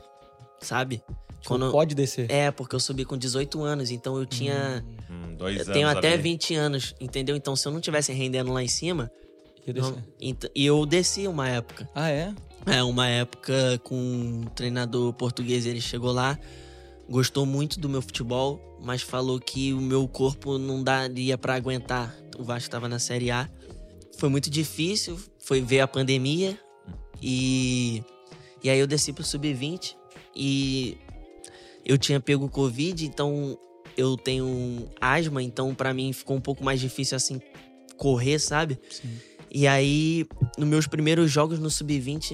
sabe? 0.59 1.03
Quando, 1.45 1.69
Pode 1.71 1.93
descer. 1.93 2.25
é, 2.31 2.49
porque 2.49 2.73
eu 2.75 2.79
subi 2.79 3.05
com 3.05 3.15
18 3.15 3.61
anos, 3.61 3.91
então 3.91 4.17
eu 4.17 4.25
tinha. 4.25 4.83
Hum, 5.07 5.35
dois 5.37 5.59
eu 5.67 5.71
tenho 5.71 5.87
até 5.87 6.13
ali. 6.13 6.23
20 6.23 6.55
anos, 6.55 6.95
entendeu? 6.99 7.35
Então, 7.35 7.55
se 7.55 7.67
eu 7.67 7.71
não 7.71 7.79
tivesse 7.79 8.11
rendendo 8.11 8.51
lá 8.51 8.63
em 8.63 8.67
cima, 8.67 9.11
Ia 9.67 9.73
não- 9.75 9.95
e 10.55 10.65
eu 10.65 10.83
desci 10.87 11.27
uma 11.27 11.47
época. 11.47 11.87
Ah, 11.93 12.09
é? 12.09 12.33
É, 12.65 12.81
uma 12.81 13.07
época 13.07 13.79
com 13.83 13.93
um 13.95 14.41
treinador 14.55 15.13
português, 15.13 15.67
ele 15.67 15.79
chegou 15.79 16.11
lá, 16.11 16.39
gostou 17.07 17.45
muito 17.45 17.79
do 17.79 17.87
meu 17.87 18.01
futebol, 18.01 18.59
mas 18.81 19.03
falou 19.03 19.39
que 19.39 19.73
o 19.73 19.79
meu 19.81 20.07
corpo 20.07 20.57
não 20.57 20.81
daria 20.81 21.37
pra 21.37 21.53
aguentar. 21.53 22.15
O 22.37 22.43
Vasco 22.43 22.67
estava 22.67 22.87
na 22.89 22.99
Série 22.99 23.31
A. 23.31 23.49
Foi 24.17 24.29
muito 24.29 24.49
difícil, 24.49 25.19
foi 25.39 25.61
ver 25.61 25.79
a 25.81 25.87
pandemia 25.87 26.57
e 27.21 28.03
e 28.63 28.69
aí 28.69 28.79
eu 28.79 28.87
desci 28.87 29.11
pro 29.11 29.23
sub-20 29.23 29.95
e 30.35 30.97
eu 31.85 31.97
tinha 31.97 32.19
pego 32.19 32.47
Covid, 32.49 33.05
então 33.05 33.57
eu 33.97 34.15
tenho 34.15 34.89
asma, 35.01 35.43
então 35.43 35.75
pra 35.75 35.93
mim 35.93 36.13
ficou 36.13 36.37
um 36.37 36.41
pouco 36.41 36.63
mais 36.63 36.79
difícil 36.79 37.17
assim 37.17 37.41
correr, 37.97 38.39
sabe? 38.39 38.79
Sim. 38.89 39.17
E 39.51 39.67
aí, 39.67 40.25
nos 40.57 40.67
meus 40.67 40.87
primeiros 40.87 41.29
jogos 41.29 41.59
no 41.59 41.69
Sub-20, 41.69 42.31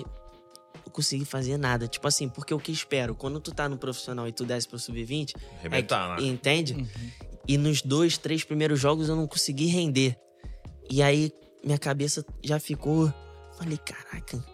eu 0.86 0.92
consegui 0.92 1.26
fazer 1.26 1.58
nada. 1.58 1.86
Tipo 1.88 2.08
assim, 2.08 2.30
porque 2.30 2.54
o 2.54 2.60
que 2.60 2.72
espero? 2.72 3.14
Quando 3.14 3.42
tu 3.42 3.52
tá 3.52 3.68
no 3.68 3.78
profissional 3.78 4.26
e 4.28 4.32
tu 4.32 4.46
desce 4.46 4.68
pro 4.70 4.80
Sub-20, 4.80 5.34
é 5.36 5.58
Arrebentar, 5.60 6.16
que- 6.18 6.22
né? 6.24 6.28
entende? 6.30 6.74
Uhum. 6.76 6.88
E 7.50 7.58
nos 7.58 7.82
dois, 7.82 8.16
três 8.16 8.44
primeiros 8.44 8.80
jogos 8.80 9.10
eu 9.10 9.16
não 9.16 9.26
consegui 9.26 9.66
render. 9.66 10.16
E 10.88 11.02
aí, 11.02 11.34
minha 11.66 11.80
cabeça 11.80 12.24
já 12.44 12.60
ficou. 12.60 13.12
Falei, 13.58 13.80
caraca, 13.80 14.46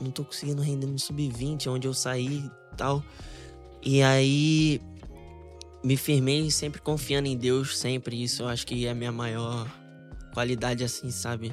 não 0.00 0.10
tô 0.10 0.24
conseguindo 0.24 0.62
render 0.62 0.86
no 0.86 0.98
Sub-20, 0.98 1.66
onde 1.66 1.86
eu 1.86 1.92
saí 1.92 2.38
e 2.72 2.76
tal. 2.78 3.04
E 3.82 4.02
aí 4.02 4.80
me 5.84 5.98
firmei 5.98 6.50
sempre 6.50 6.80
confiando 6.80 7.28
em 7.28 7.36
Deus, 7.36 7.76
sempre. 7.76 8.22
Isso 8.22 8.44
eu 8.44 8.48
acho 8.48 8.66
que 8.66 8.86
é 8.86 8.90
a 8.90 8.94
minha 8.94 9.12
maior 9.12 9.70
qualidade, 10.32 10.82
assim, 10.82 11.10
sabe? 11.10 11.52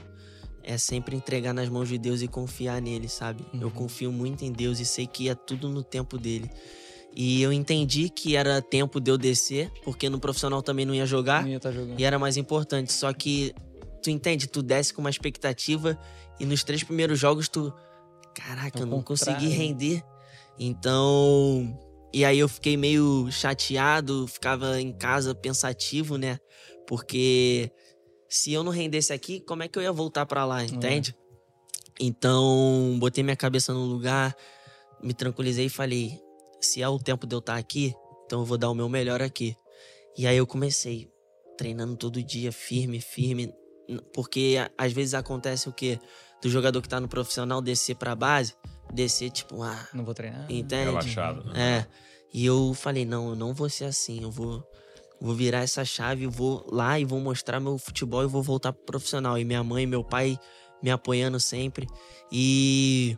É 0.64 0.78
sempre 0.78 1.18
entregar 1.18 1.54
nas 1.54 1.68
mãos 1.68 1.90
de 1.90 1.98
Deus 1.98 2.22
e 2.22 2.30
confiar 2.30 2.82
nele, 2.82 3.10
sabe? 3.10 3.44
Uhum. 3.54 3.60
Eu 3.60 3.72
confio 3.72 4.10
muito 4.10 4.46
em 4.46 4.54
Deus 4.54 4.80
e 4.80 4.86
sei 4.86 5.06
que 5.06 5.28
é 5.28 5.36
tudo 5.36 5.68
no 5.68 5.84
tempo 5.84 6.18
dele. 6.18 6.50
E 7.20 7.42
eu 7.42 7.52
entendi 7.52 8.10
que 8.10 8.36
era 8.36 8.62
tempo 8.62 9.00
de 9.00 9.10
eu 9.10 9.18
descer, 9.18 9.72
porque 9.84 10.08
no 10.08 10.20
profissional 10.20 10.62
também 10.62 10.86
não 10.86 10.94
ia 10.94 11.08
jogar. 11.08 11.42
Não 11.42 11.50
ia 11.50 11.58
estar 11.58 11.72
jogando. 11.72 12.00
E 12.00 12.04
era 12.04 12.20
mais 12.20 12.38
importante. 12.38 12.94
Só 12.94 13.12
que 13.12 13.56
tu 14.04 14.12
entende, 14.12 14.46
tu 14.46 14.62
desce 14.62 14.94
com 14.94 15.02
uma 15.02 15.10
expectativa 15.10 15.98
e 16.40 16.46
nos 16.46 16.64
três 16.64 16.84
primeiros 16.84 17.18
jogos 17.18 17.50
tu. 17.50 17.74
Caraca, 18.36 18.78
Ao 18.78 18.84
eu 18.84 18.86
não 18.86 19.02
consegui 19.02 19.48
render. 19.48 20.04
Então. 20.60 21.76
E 22.14 22.24
aí 22.24 22.38
eu 22.38 22.48
fiquei 22.48 22.78
meio 22.78 23.28
chateado, 23.32 24.28
ficava 24.28 24.80
em 24.80 24.94
casa 24.94 25.34
pensativo, 25.34 26.20
né? 26.20 26.38
Porque 26.86 27.72
se 28.30 28.54
eu 28.54 28.64
não 28.64 28.72
rendesse 28.72 29.12
aqui, 29.12 29.40
como 29.40 29.64
é 29.64 29.68
que 29.68 29.80
eu 29.80 29.82
ia 29.82 29.92
voltar 29.92 30.28
pra 30.28 30.46
lá, 30.46 30.64
entende? 30.64 31.16
Então, 32.00 32.96
botei 33.00 33.24
minha 33.24 33.36
cabeça 33.36 33.74
no 33.74 33.86
lugar, 33.86 34.36
me 35.02 35.16
tranquilizei 35.16 35.66
e 35.66 35.70
falei: 35.70 36.27
se 36.68 36.82
é 36.82 36.88
o 36.90 37.00
tempo 37.00 37.26
de 37.26 37.34
eu 37.36 37.40
estar 37.40 37.56
aqui, 37.56 37.96
então 38.26 38.40
eu 38.40 38.46
vou 38.46 38.58
dar 38.58 38.70
o 38.70 38.76
meu 38.76 38.90
melhor 38.90 39.22
aqui. 39.22 39.56
E 40.18 40.26
aí 40.28 40.38
eu 40.38 40.46
comecei 40.48 41.10
treinando 41.58 41.96
todo 41.96 42.22
dia, 42.24 42.52
firme, 42.52 43.00
firme, 43.02 43.54
porque 44.14 44.58
às 44.78 44.92
vezes 44.92 45.14
acontece 45.14 45.70
o 45.70 45.74
quê? 45.74 46.00
Do 46.42 46.50
jogador 46.50 46.82
que 46.82 46.90
tá 46.90 47.00
no 47.00 47.08
profissional 47.08 47.62
descer 47.62 47.96
pra 47.96 48.16
base, 48.16 48.54
descer 48.94 49.30
tipo, 49.32 49.62
ah, 49.64 49.88
Não 49.94 50.04
vou 50.06 50.14
treinar. 50.14 50.46
entende? 50.52 50.86
Relaxado. 50.86 51.44
né? 51.46 51.80
É. 51.80 51.88
E 52.34 52.46
eu 52.46 52.74
falei, 52.74 53.06
não, 53.06 53.30
eu 53.30 53.36
não 53.36 53.54
vou 53.54 53.70
ser 53.70 53.86
assim, 53.86 54.22
eu 54.24 54.30
vou 54.32 54.64
vou 55.20 55.34
virar 55.34 55.62
essa 55.62 55.84
chave, 55.84 56.28
vou 56.28 56.64
lá 56.72 57.00
e 57.00 57.06
vou 57.06 57.20
mostrar 57.20 57.60
meu 57.60 57.76
futebol 57.80 58.24
e 58.24 58.28
vou 58.28 58.44
voltar 58.44 58.72
pro 58.72 58.84
profissional. 58.86 59.36
E 59.40 59.44
minha 59.44 59.64
mãe 59.64 59.84
e 59.84 59.88
meu 59.88 60.04
pai 60.04 60.38
me 60.84 60.92
apoiando 60.92 61.40
sempre. 61.40 61.88
E 62.32 63.18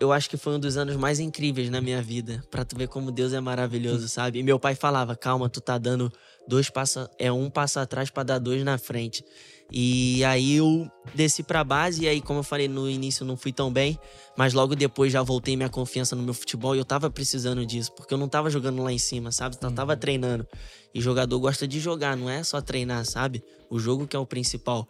eu 0.00 0.12
acho 0.12 0.30
que 0.30 0.36
foi 0.36 0.54
um 0.54 0.60
dos 0.60 0.76
anos 0.76 0.96
mais 0.96 1.18
incríveis 1.18 1.70
na 1.70 1.80
minha 1.80 2.00
vida, 2.00 2.42
Pra 2.50 2.64
tu 2.64 2.76
ver 2.76 2.88
como 2.88 3.10
Deus 3.10 3.32
é 3.32 3.40
maravilhoso, 3.40 4.08
sabe? 4.08 4.38
E 4.38 4.42
meu 4.42 4.58
pai 4.58 4.74
falava: 4.74 5.16
"Calma, 5.16 5.48
tu 5.48 5.60
tá 5.60 5.76
dando 5.78 6.12
dois 6.46 6.70
passos, 6.70 7.08
é 7.18 7.30
um 7.32 7.50
passo 7.50 7.80
atrás 7.80 8.10
pra 8.10 8.22
dar 8.22 8.38
dois 8.38 8.62
na 8.64 8.78
frente". 8.78 9.24
E 9.70 10.24
aí 10.24 10.56
eu 10.56 10.90
desci 11.14 11.42
pra 11.42 11.62
base 11.62 12.04
e 12.04 12.08
aí, 12.08 12.22
como 12.22 12.38
eu 12.38 12.42
falei 12.42 12.68
no 12.68 12.88
início, 12.88 13.24
não 13.26 13.36
fui 13.36 13.52
tão 13.52 13.70
bem, 13.70 13.98
mas 14.36 14.54
logo 14.54 14.74
depois 14.74 15.12
já 15.12 15.22
voltei 15.22 15.56
minha 15.56 15.68
confiança 15.68 16.16
no 16.16 16.22
meu 16.22 16.32
futebol 16.32 16.74
e 16.74 16.78
eu 16.78 16.86
tava 16.86 17.10
precisando 17.10 17.66
disso, 17.66 17.92
porque 17.92 18.14
eu 18.14 18.18
não 18.18 18.28
tava 18.28 18.48
jogando 18.48 18.82
lá 18.82 18.90
em 18.90 18.98
cima, 18.98 19.30
sabe? 19.30 19.56
Só 19.60 19.70
tava 19.70 19.94
treinando. 19.94 20.46
E 20.94 21.00
jogador 21.02 21.38
gosta 21.38 21.68
de 21.68 21.80
jogar, 21.80 22.16
não 22.16 22.30
é 22.30 22.42
só 22.42 22.62
treinar, 22.62 23.04
sabe? 23.04 23.42
O 23.68 23.78
jogo 23.78 24.06
que 24.06 24.16
é 24.16 24.18
o 24.18 24.24
principal. 24.24 24.88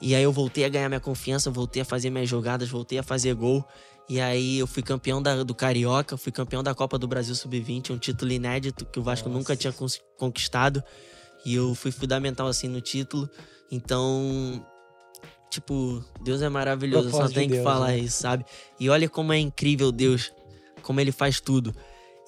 E 0.00 0.14
aí 0.14 0.22
eu 0.22 0.32
voltei 0.32 0.64
a 0.64 0.68
ganhar 0.68 0.88
minha 0.88 1.00
confiança, 1.00 1.50
voltei 1.50 1.82
a 1.82 1.84
fazer 1.84 2.08
minhas 2.08 2.28
jogadas, 2.28 2.68
voltei 2.68 2.98
a 2.98 3.02
fazer 3.02 3.34
gol. 3.34 3.64
E 4.10 4.20
aí 4.20 4.58
eu 4.58 4.66
fui 4.66 4.82
campeão 4.82 5.22
da- 5.22 5.44
do 5.44 5.54
Carioca, 5.54 6.16
fui 6.16 6.32
campeão 6.32 6.64
da 6.64 6.74
Copa 6.74 6.98
do 6.98 7.06
Brasil 7.06 7.32
Sub-20, 7.34 7.90
um 7.90 7.98
título 7.98 8.32
inédito 8.32 8.84
que 8.84 8.98
o 8.98 9.02
Vasco 9.04 9.28
nunca 9.28 9.54
tinha 9.54 9.72
conquistado. 10.18 10.82
E 11.46 11.54
eu 11.54 11.74
fui 11.76 11.92
fundamental 11.92 12.48
assim 12.48 12.66
no 12.66 12.80
título. 12.80 13.30
Então, 13.70 14.66
tipo, 15.48 16.04
Deus 16.22 16.42
é 16.42 16.48
maravilhoso, 16.48 17.04
só 17.04 17.10
Propósito 17.18 17.34
de 17.34 17.40
tem 17.40 17.48
que 17.48 17.54
Deus, 17.54 17.64
falar 17.64 17.88
né? 17.88 17.98
isso, 18.00 18.20
sabe? 18.20 18.44
E 18.80 18.90
olha 18.90 19.08
como 19.08 19.32
é 19.32 19.38
incrível 19.38 19.92
Deus, 19.92 20.32
como 20.82 21.00
ele 21.00 21.12
faz 21.12 21.40
tudo. 21.40 21.72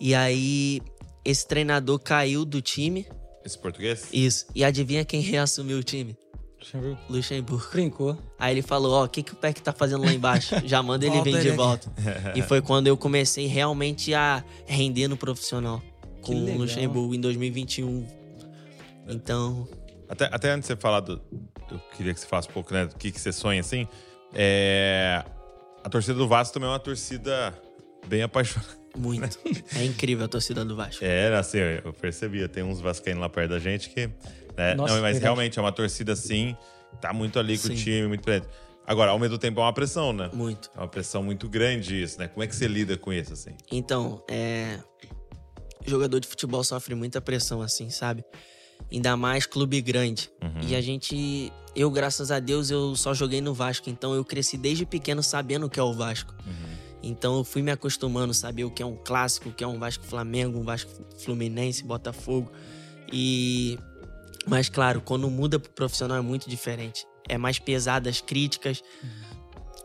E 0.01 0.15
aí 0.15 0.81
esse 1.25 1.47
treinador 1.47 1.99
caiu 1.99 2.45
do 2.45 2.63
time, 2.63 3.07
Esse 3.45 3.59
português? 3.59 4.09
isso. 4.13 4.47
E 4.55 4.63
adivinha 4.65 5.05
quem 5.05 5.21
reassumiu 5.21 5.79
o 5.79 5.83
time? 5.83 6.17
Ver. 6.73 6.99
Luxemburgo. 7.09 7.69
Brincou. 7.73 8.19
Aí 8.39 8.55
ele 8.55 8.63
falou, 8.63 8.93
ó, 8.93 9.05
o 9.05 9.09
que, 9.09 9.23
que 9.23 9.33
o 9.33 9.37
Peck 9.37 9.61
tá 9.61 9.73
fazendo 9.73 10.05
lá 10.05 10.13
embaixo? 10.13 10.55
Já 10.65 10.83
manda 10.83 11.07
ele 11.07 11.21
vir 11.23 11.41
de 11.41 11.51
volta. 11.51 11.91
e 12.35 12.43
foi 12.43 12.61
quando 12.61 12.87
eu 12.87 12.97
comecei 12.97 13.47
realmente 13.47 14.15
a 14.15 14.45
render 14.67 15.09
no 15.09 15.17
profissional. 15.17 15.83
Com 16.21 16.35
o. 16.35 16.59
Luxemburgo 16.59 17.15
em 17.15 17.21
2021. 17.21 18.07
Então, 19.09 19.67
Até, 20.09 20.27
até 20.27 20.51
antes 20.51 20.69
de 20.69 20.75
você 20.75 20.81
falar 20.81 21.01
do. 21.01 21.21
Eu 21.71 21.79
queria 21.97 22.15
que 22.15 22.21
você 22.21 22.27
falasse 22.27 22.49
um 22.49 22.53
pouco, 22.53 22.73
né? 22.73 22.87
Do 22.87 22.95
que, 22.97 23.11
que 23.11 23.21
você 23.21 23.33
sonha 23.33 23.61
assim. 23.61 23.89
É, 24.33 25.25
a 25.83 25.89
torcida 25.89 26.15
do 26.15 26.29
Vasco 26.29 26.55
também 26.55 26.69
é 26.69 26.73
uma 26.73 26.79
torcida 26.79 27.53
bem 28.07 28.23
apaixonada. 28.23 28.71
muito. 28.97 29.39
é 29.75 29.85
incrível 29.85 30.25
a 30.25 30.29
torcida 30.29 30.65
do 30.65 30.77
Vasco. 30.77 31.05
É, 31.05 31.35
assim, 31.37 31.59
eu 31.59 31.93
percebia. 31.93 32.49
Tem 32.49 32.63
uns 32.63 32.81
vascaínos 32.81 33.21
lá 33.21 33.29
perto 33.29 33.51
da 33.51 33.59
gente 33.59 33.91
que. 33.91 34.09
Né? 34.57 34.75
Nossa, 34.75 34.95
Não, 34.95 35.03
mas 35.03 35.13
verdade. 35.13 35.23
realmente 35.23 35.59
é 35.59 35.63
uma 35.63 35.73
torcida 35.73 36.13
assim. 36.13 36.57
Tá 37.01 37.13
muito 37.13 37.39
ali 37.39 37.57
com 37.59 37.69
o 37.69 37.71
Sim. 37.71 37.77
time, 37.77 38.09
muito 38.09 38.23
presente. 38.23 38.49
Agora, 38.87 39.13
ao 39.13 39.19
mesmo 39.19 39.39
tempo, 39.39 39.61
é 39.61 39.63
uma 39.63 39.73
pressão, 39.73 40.13
né? 40.13 40.29
Muito. 40.33 40.71
É 40.75 40.79
uma 40.81 40.89
pressão 40.89 41.23
muito 41.23 41.49
grande 41.49 42.03
isso, 42.03 42.19
né? 42.19 42.29
Como 42.29 42.43
é 42.43 42.47
que 42.47 42.55
você 42.55 42.67
lida 42.67 42.97
com 42.97 43.13
isso, 43.13 43.33
assim? 43.33 43.53
Então, 43.71 44.23
é. 44.29 44.79
Jogador 45.87 46.21
de 46.21 46.29
futebol 46.29 46.63
sofre 46.63 46.95
muita 46.95 47.21
pressão, 47.21 47.63
assim, 47.63 47.91
sabe? 47.91 48.25
Ainda 48.91 49.17
mais 49.17 49.47
clube 49.47 49.81
grande. 49.81 50.31
Uhum. 50.43 50.69
E 50.69 50.77
a 50.77 50.81
gente. 50.81 51.53
Eu, 51.75 51.91
graças 51.91 52.31
a 52.31 52.39
Deus, 52.39 52.71
eu 52.71 52.95
só 52.95 53.15
joguei 53.15 53.41
no 53.41 53.55
Vasco. 53.55 53.89
Então 53.89 54.15
eu 54.15 54.25
cresci 54.25 54.57
desde 54.57 54.85
pequeno 54.85 55.23
sabendo 55.23 55.67
o 55.67 55.71
que 55.71 55.81
é 55.81 55.83
o 55.83 55.93
Vasco. 55.93 56.35
Uhum. 56.47 56.77
Então 57.03 57.37
eu 57.39 57.45
fui 57.45 57.63
me 57.63 57.71
acostumando, 57.71 58.35
saber 58.35 58.65
o 58.65 58.71
que 58.71 58.83
é 58.83 58.87
um 58.87 58.97
clássico, 58.97 59.49
o 59.49 59.53
que 59.53 59.65
é 59.65 59.67
um 59.67 59.79
Vasco 59.79 60.05
Flamengo, 60.05 60.59
um 60.59 60.63
Vasco 60.63 60.91
Fluminense, 61.19 61.85
Botafogo. 61.85 62.51
E. 63.13 63.79
Mas 64.47 64.69
claro, 64.69 65.01
quando 65.01 65.31
muda 65.31 65.59
pro 65.59 65.71
profissional 65.71 66.19
é 66.19 66.21
muito 66.21 66.49
diferente. 66.49 67.07
É 67.29 67.39
mais 67.39 67.59
pesado 67.59 68.09
as 68.09 68.21
críticas. 68.21 68.83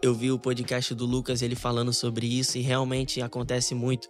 Eu 0.02 0.14
vi 0.14 0.32
o 0.32 0.40
podcast 0.40 0.94
do 0.94 1.06
Lucas, 1.06 1.42
ele 1.42 1.56
falando 1.56 1.94
sobre 1.94 2.28
isso, 2.28 2.58
e 2.58 2.62
realmente 2.62 3.22
acontece 3.22 3.74
muito. 3.74 4.10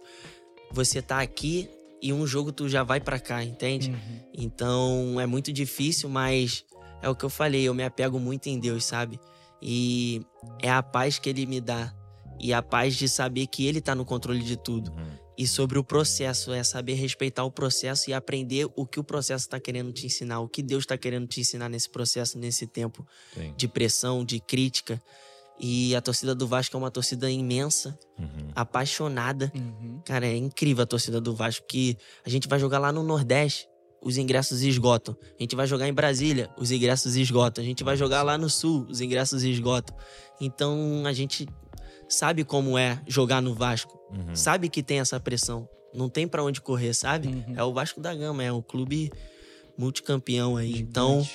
Você 0.72 1.00
tá 1.00 1.20
aqui 1.20 1.68
e 2.00 2.12
um 2.12 2.26
jogo 2.26 2.52
tu 2.52 2.68
já 2.68 2.82
vai 2.82 3.00
pra 3.00 3.18
cá, 3.18 3.42
entende? 3.42 3.90
Uhum. 3.90 4.20
Então 4.34 5.20
é 5.20 5.26
muito 5.26 5.52
difícil, 5.52 6.08
mas 6.08 6.64
é 7.02 7.08
o 7.08 7.14
que 7.14 7.24
eu 7.24 7.30
falei, 7.30 7.62
eu 7.62 7.74
me 7.74 7.84
apego 7.84 8.18
muito 8.18 8.48
em 8.48 8.58
Deus, 8.58 8.84
sabe? 8.84 9.18
E 9.60 10.22
é 10.62 10.70
a 10.70 10.82
paz 10.82 11.18
que 11.18 11.28
ele 11.28 11.46
me 11.46 11.60
dá. 11.60 11.92
E 12.40 12.52
a 12.52 12.62
paz 12.62 12.94
de 12.94 13.08
saber 13.08 13.46
que 13.48 13.66
ele 13.66 13.80
tá 13.80 13.94
no 13.94 14.04
controle 14.04 14.42
de 14.42 14.56
tudo. 14.56 14.92
Uhum. 14.92 15.27
E 15.38 15.46
sobre 15.46 15.78
o 15.78 15.84
processo, 15.84 16.52
é 16.52 16.64
saber 16.64 16.94
respeitar 16.94 17.44
o 17.44 17.50
processo 17.50 18.10
e 18.10 18.12
aprender 18.12 18.68
o 18.74 18.84
que 18.84 18.98
o 18.98 19.04
processo 19.04 19.48
tá 19.48 19.60
querendo 19.60 19.92
te 19.92 20.04
ensinar, 20.04 20.40
o 20.40 20.48
que 20.48 20.60
Deus 20.64 20.84
tá 20.84 20.98
querendo 20.98 21.28
te 21.28 21.40
ensinar 21.40 21.68
nesse 21.68 21.88
processo, 21.88 22.36
nesse 22.36 22.66
tempo 22.66 23.06
Sim. 23.34 23.54
de 23.56 23.68
pressão, 23.68 24.24
de 24.24 24.40
crítica. 24.40 25.00
E 25.60 25.94
a 25.94 26.00
torcida 26.00 26.34
do 26.34 26.46
Vasco 26.46 26.76
é 26.76 26.78
uma 26.78 26.90
torcida 26.90 27.30
imensa, 27.30 27.96
Uhum. 28.18 28.50
apaixonada. 28.54 29.52
Uhum. 29.54 30.00
Cara, 30.04 30.26
é 30.26 30.36
incrível 30.36 30.82
a 30.82 30.86
torcida 30.86 31.20
do 31.20 31.34
Vasco, 31.34 31.64
que 31.68 31.96
a 32.24 32.28
gente 32.28 32.48
vai 32.48 32.58
jogar 32.58 32.80
lá 32.80 32.90
no 32.92 33.04
Nordeste, 33.04 33.68
os 34.02 34.16
ingressos 34.16 34.62
esgotam. 34.62 35.16
A 35.38 35.42
gente 35.42 35.54
vai 35.56 35.66
jogar 35.66 35.88
em 35.88 35.92
Brasília, 35.92 36.50
os 36.56 36.70
ingressos 36.70 37.16
esgotam. 37.16 37.62
A 37.62 37.66
gente 37.66 37.82
vai 37.82 37.96
jogar 37.96 38.22
lá 38.22 38.38
no 38.38 38.48
Sul, 38.48 38.86
os 38.88 39.00
ingressos 39.00 39.42
esgotam. 39.42 39.96
Então 40.40 41.02
a 41.06 41.12
gente 41.12 41.46
sabe 42.08 42.44
como 42.44 42.76
é 42.78 43.00
jogar 43.06 43.40
no 43.40 43.54
Vasco, 43.54 43.98
Uhum. 44.10 44.34
sabe 44.34 44.68
que 44.68 44.82
tem 44.82 45.00
essa 45.00 45.20
pressão. 45.20 45.68
Não 45.94 46.08
tem 46.08 46.26
pra 46.28 46.42
onde 46.42 46.60
correr, 46.60 46.94
sabe? 46.94 47.28
Uhum. 47.28 47.54
É 47.56 47.62
o 47.64 47.72
Vasco 47.72 48.00
da 48.00 48.14
Gama, 48.14 48.42
é 48.42 48.50
o 48.52 48.62
clube 48.62 49.10
multicampeão 49.76 50.56
aí. 50.56 50.78
Então, 50.78 51.26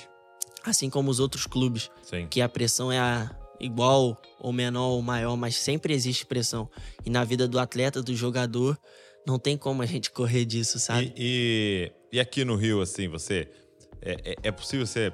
assim 0.64 0.90
como 0.90 1.10
os 1.10 1.20
outros 1.20 1.46
clubes, 1.48 1.90
Sim. 2.04 2.28
que 2.28 2.42
a 2.42 2.50
pressão 2.50 2.92
é 2.92 3.00
a 3.00 3.30
igual 3.60 4.22
ou 4.40 4.52
menor 4.52 4.90
ou 4.90 5.02
maior, 5.02 5.38
mas 5.38 5.56
sempre 5.56 5.94
existe 5.94 6.26
pressão. 6.26 6.70
E 7.06 7.10
na 7.10 7.24
vida 7.24 7.48
do 7.48 7.60
atleta, 7.60 8.02
do 8.02 8.14
jogador, 8.16 8.78
não 9.26 9.40
tem 9.40 9.58
como 9.58 9.82
a 9.82 9.86
gente 9.86 10.12
correr 10.12 10.44
disso, 10.46 10.80
sabe? 10.80 11.14
E, 11.16 11.92
e, 12.12 12.18
e 12.18 12.20
aqui 12.20 12.44
no 12.44 12.56
Rio, 12.56 12.82
assim, 12.82 13.08
você. 13.08 13.50
É, 14.02 14.32
é- 14.32 14.36
é 14.44 14.52
possível 14.52 14.86
você 14.86 15.14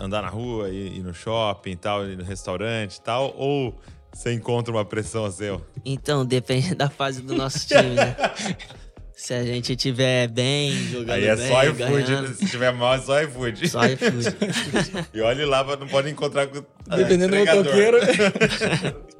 andar 0.00 0.22
na 0.22 0.30
rua, 0.30 0.70
ir, 0.70 0.96
ir 0.96 1.02
no 1.02 1.12
shopping 1.12 1.72
e 1.72 1.76
tal, 1.76 2.08
ir 2.08 2.16
no 2.16 2.24
restaurante 2.24 2.96
e 2.96 3.02
tal? 3.02 3.34
Ou 3.36 3.78
você 4.14 4.32
encontra 4.32 4.72
uma 4.72 4.84
pressão 4.84 5.24
assim? 5.24 5.48
ó? 5.50 5.60
Então, 5.84 6.24
depende 6.24 6.74
da 6.74 6.88
fase 6.88 7.20
do 7.22 7.34
nosso 7.34 7.66
time, 7.66 7.94
né? 7.94 8.16
Se 9.16 9.32
a 9.32 9.44
gente 9.44 9.76
tiver 9.76 10.26
bem, 10.28 10.72
jogando 10.88 11.10
Aí 11.10 11.24
é 11.24 11.36
bem, 11.36 11.48
só 11.48 11.62
iFood. 11.64 11.78
ganhando, 11.78 12.34
Se 12.34 12.46
tiver 12.46 12.72
mal, 12.72 12.94
é 12.94 13.00
só 13.00 13.22
iFood. 13.22 13.68
Só 13.68 13.80
iFood. 13.86 14.36
E 15.14 15.20
olhe 15.20 15.44
lá, 15.44 15.64
não 15.76 15.86
pode 15.86 16.10
encontrar 16.10 16.48
com 16.48 16.58
o 16.58 16.66
Dependendo 16.96 17.36
do 17.36 17.44
motoqueiro. 17.44 17.98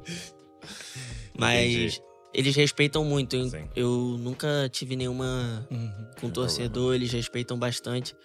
Mas 1.37 1.71
Entendi. 1.71 2.01
eles 2.33 2.55
respeitam 2.55 3.03
muito. 3.03 3.35
Eu, 3.35 3.49
Sim. 3.49 3.63
eu 3.75 3.89
nunca 4.19 4.69
tive 4.71 4.95
nenhuma 4.95 5.65
Uhum. 5.71 5.91
com 6.19 6.29
torcedor, 6.29 6.95
eles 6.95 7.11
respeitam 7.11 7.57
bastante. 7.57 8.15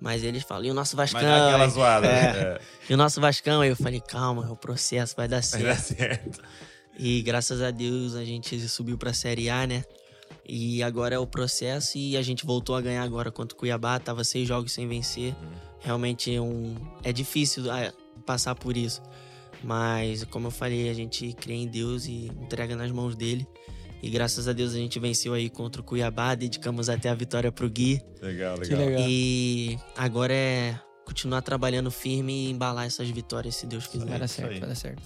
Mas 0.00 0.22
eles 0.22 0.42
falam, 0.42 0.64
e 0.64 0.70
o 0.70 0.74
nosso 0.74 0.96
Vascão? 0.96 1.22
Mas 1.22 1.30
dá 1.30 1.46
aquela 1.48 1.68
zoada. 1.68 2.06
É. 2.06 2.32
né? 2.32 2.58
E 2.88 2.94
o 2.94 2.96
nosso 2.96 3.20
Vascão? 3.20 3.62
Aí 3.62 3.70
eu 3.70 3.76
falei, 3.76 4.00
calma, 4.00 4.46
é 4.46 4.50
o 4.50 4.56
processo, 4.56 5.14
vai 5.16 5.26
dar 5.26 5.36
Vai 5.36 5.42
certo. 5.42 5.66
dar 5.66 5.76
certo. 5.76 6.42
E 6.98 7.22
graças 7.22 7.60
a 7.62 7.70
Deus 7.70 8.14
a 8.14 8.24
gente 8.24 8.58
subiu 8.68 8.96
pra 8.96 9.12
Série 9.12 9.50
A, 9.50 9.66
né? 9.66 9.84
E 10.48 10.82
agora 10.82 11.14
é 11.14 11.18
o 11.18 11.26
processo 11.26 11.98
e 11.98 12.16
a 12.16 12.22
gente 12.22 12.46
voltou 12.46 12.76
a 12.76 12.80
ganhar 12.80 13.02
agora 13.02 13.30
contra 13.32 13.56
o 13.56 13.58
Cuiabá. 13.58 13.98
Tava 13.98 14.22
seis 14.22 14.46
jogos 14.46 14.72
sem 14.72 14.86
vencer. 14.86 15.34
Uhum. 15.34 15.50
Realmente 15.80 16.34
é, 16.34 16.40
um, 16.40 16.74
é 17.02 17.12
difícil 17.12 17.70
ah, 17.70 17.92
passar 18.24 18.54
por 18.54 18.76
isso. 18.76 19.02
Mas, 19.62 20.22
como 20.24 20.46
eu 20.46 20.50
falei, 20.50 20.88
a 20.88 20.94
gente 20.94 21.32
crê 21.32 21.54
em 21.54 21.66
Deus 21.66 22.06
e 22.06 22.26
entrega 22.40 22.76
nas 22.76 22.90
mãos 22.92 23.16
dele. 23.16 23.46
E 24.06 24.10
graças 24.10 24.46
a 24.46 24.52
Deus 24.52 24.72
a 24.72 24.76
gente 24.76 24.98
venceu 25.00 25.34
aí 25.34 25.50
contra 25.50 25.80
o 25.80 25.84
Cuiabá, 25.84 26.34
dedicamos 26.36 26.88
até 26.88 27.08
a 27.08 27.14
vitória 27.14 27.50
pro 27.50 27.68
Gui. 27.68 28.00
Legal, 28.22 28.56
Que 28.60 28.68
legal. 28.74 28.86
legal. 28.86 29.04
E 29.08 29.78
agora 29.96 30.32
é 30.32 30.78
continuar 31.04 31.42
trabalhando 31.42 31.90
firme 31.90 32.46
e 32.46 32.50
embalar 32.50 32.86
essas 32.86 33.08
vitórias, 33.10 33.56
se 33.56 33.66
Deus 33.66 33.86
quiser. 33.86 34.06
Vai 34.06 34.18
dar 34.20 34.28
certo, 34.28 34.60
vai 34.60 34.68
dar 34.68 34.74
certo. 34.74 35.02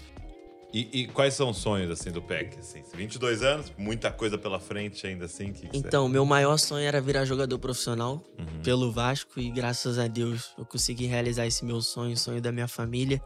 E, 0.72 1.00
e 1.00 1.06
quais 1.08 1.34
são 1.34 1.50
os 1.50 1.56
sonhos, 1.56 1.90
assim, 1.90 2.12
do 2.12 2.22
PEC? 2.22 2.58
Assim? 2.58 2.82
22 2.94 3.42
anos, 3.42 3.72
muita 3.76 4.10
coisa 4.12 4.38
pela 4.38 4.60
frente 4.60 5.04
ainda, 5.06 5.24
assim. 5.24 5.52
Que 5.52 5.66
que 5.66 5.78
você- 5.78 5.78
Então, 5.78 6.08
meu 6.08 6.24
maior 6.24 6.56
sonho 6.58 6.84
era 6.86 7.00
virar 7.00 7.24
jogador 7.24 7.58
profissional 7.58 8.22
Uhum. 8.38 8.62
pelo 8.62 8.92
Vasco 8.92 9.40
e 9.40 9.50
graças 9.50 9.98
a 9.98 10.06
Deus 10.06 10.50
eu 10.56 10.64
consegui 10.64 11.06
realizar 11.06 11.44
esse 11.46 11.64
meu 11.64 11.80
sonho, 11.80 12.12
o 12.12 12.16
sonho 12.16 12.40
da 12.40 12.52
minha 12.52 12.68
família. 12.68 13.20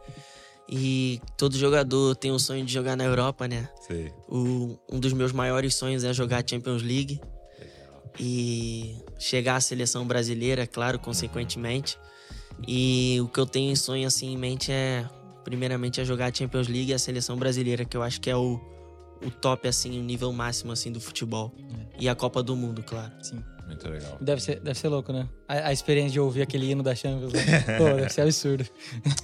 E 0.67 1.21
todo 1.37 1.57
jogador 1.57 2.15
tem 2.15 2.31
o 2.31 2.39
sonho 2.39 2.65
de 2.65 2.73
jogar 2.73 2.95
na 2.95 3.03
Europa, 3.03 3.47
né? 3.47 3.69
Sei. 3.87 4.11
O- 4.27 4.77
um 4.91 4.99
dos 4.99 5.13
meus 5.13 5.31
maiores 5.31 5.75
sonhos 5.75 6.03
é 6.03 6.11
jogar 6.13 6.43
a 6.43 6.47
Champions 6.47 6.81
League 6.81 7.21
e 8.19 8.95
chegar 9.19 9.57
à 9.57 9.61
seleção 9.61 10.05
brasileira, 10.07 10.65
claro, 10.65 10.97
consequentemente. 10.99 11.97
E 12.67 13.19
o 13.21 13.27
que 13.27 13.39
eu 13.39 13.45
tenho 13.45 13.71
em 13.71 13.75
sonho 13.75 14.07
assim 14.07 14.33
em 14.33 14.37
mente 14.37 14.71
é, 14.71 15.07
primeiramente, 15.43 15.99
é 16.01 16.05
jogar 16.05 16.31
a 16.31 16.33
Champions 16.33 16.67
League 16.67 16.91
e 16.91 16.93
a 16.93 16.99
seleção 16.99 17.37
brasileira, 17.37 17.85
que 17.85 17.95
eu 17.95 18.01
acho 18.01 18.19
que 18.21 18.29
é 18.29 18.35
o, 18.35 18.59
o 19.23 19.29
top, 19.29 19.67
assim, 19.67 19.99
o 19.99 20.03
nível 20.03 20.31
máximo 20.31 20.71
assim 20.71 20.91
do 20.91 20.99
futebol. 20.99 21.53
E 21.99 22.09
a 22.09 22.15
Copa 22.15 22.41
do 22.41 22.55
Mundo, 22.55 22.81
claro. 22.83 23.11
Sim. 23.21 23.43
Muito 23.65 23.89
legal. 23.89 24.17
Deve 24.21 24.41
ser, 24.41 24.59
deve 24.59 24.77
ser 24.77 24.87
louco, 24.89 25.11
né? 25.11 25.27
A, 25.47 25.69
a 25.69 25.73
experiência 25.73 26.11
de 26.11 26.19
ouvir 26.19 26.41
aquele 26.43 26.69
hino 26.69 26.83
da 26.83 26.93
Champions. 26.95 27.33
Né? 27.33 27.41
Pô, 27.77 27.85
deve 27.85 28.09
ser 28.09 28.21
absurdo. 28.21 28.65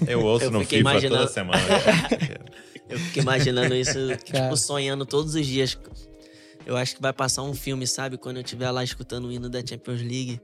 Eu 0.08 0.24
ouço 0.26 0.46
Eu 0.46 0.52
no 0.52 0.62
fiquei 0.62 0.80
FIFA 0.80 0.90
imaginando- 0.92 1.22
toda 1.22 1.32
semana. 1.32 1.62
Eu 2.90 3.00
fico 3.00 3.20
imaginando 3.20 3.74
isso, 3.74 3.94
Cara. 4.30 4.44
tipo, 4.44 4.58
sonhando 4.58 5.06
todos 5.06 5.34
os 5.36 5.46
dias. 5.46 5.78
Eu 6.66 6.76
acho 6.76 6.96
que 6.96 7.02
vai 7.02 7.14
passar 7.14 7.42
um 7.44 7.54
filme, 7.54 7.88
sabe? 7.88 8.18
Quando 8.18 8.38
eu 8.38 8.44
estiver 8.44 8.70
lá 8.70 8.84
escutando 8.84 9.26
o 9.30 9.32
hino 9.32 9.50
da 9.50 9.66
Champions 9.66 10.02
League, 10.02 10.42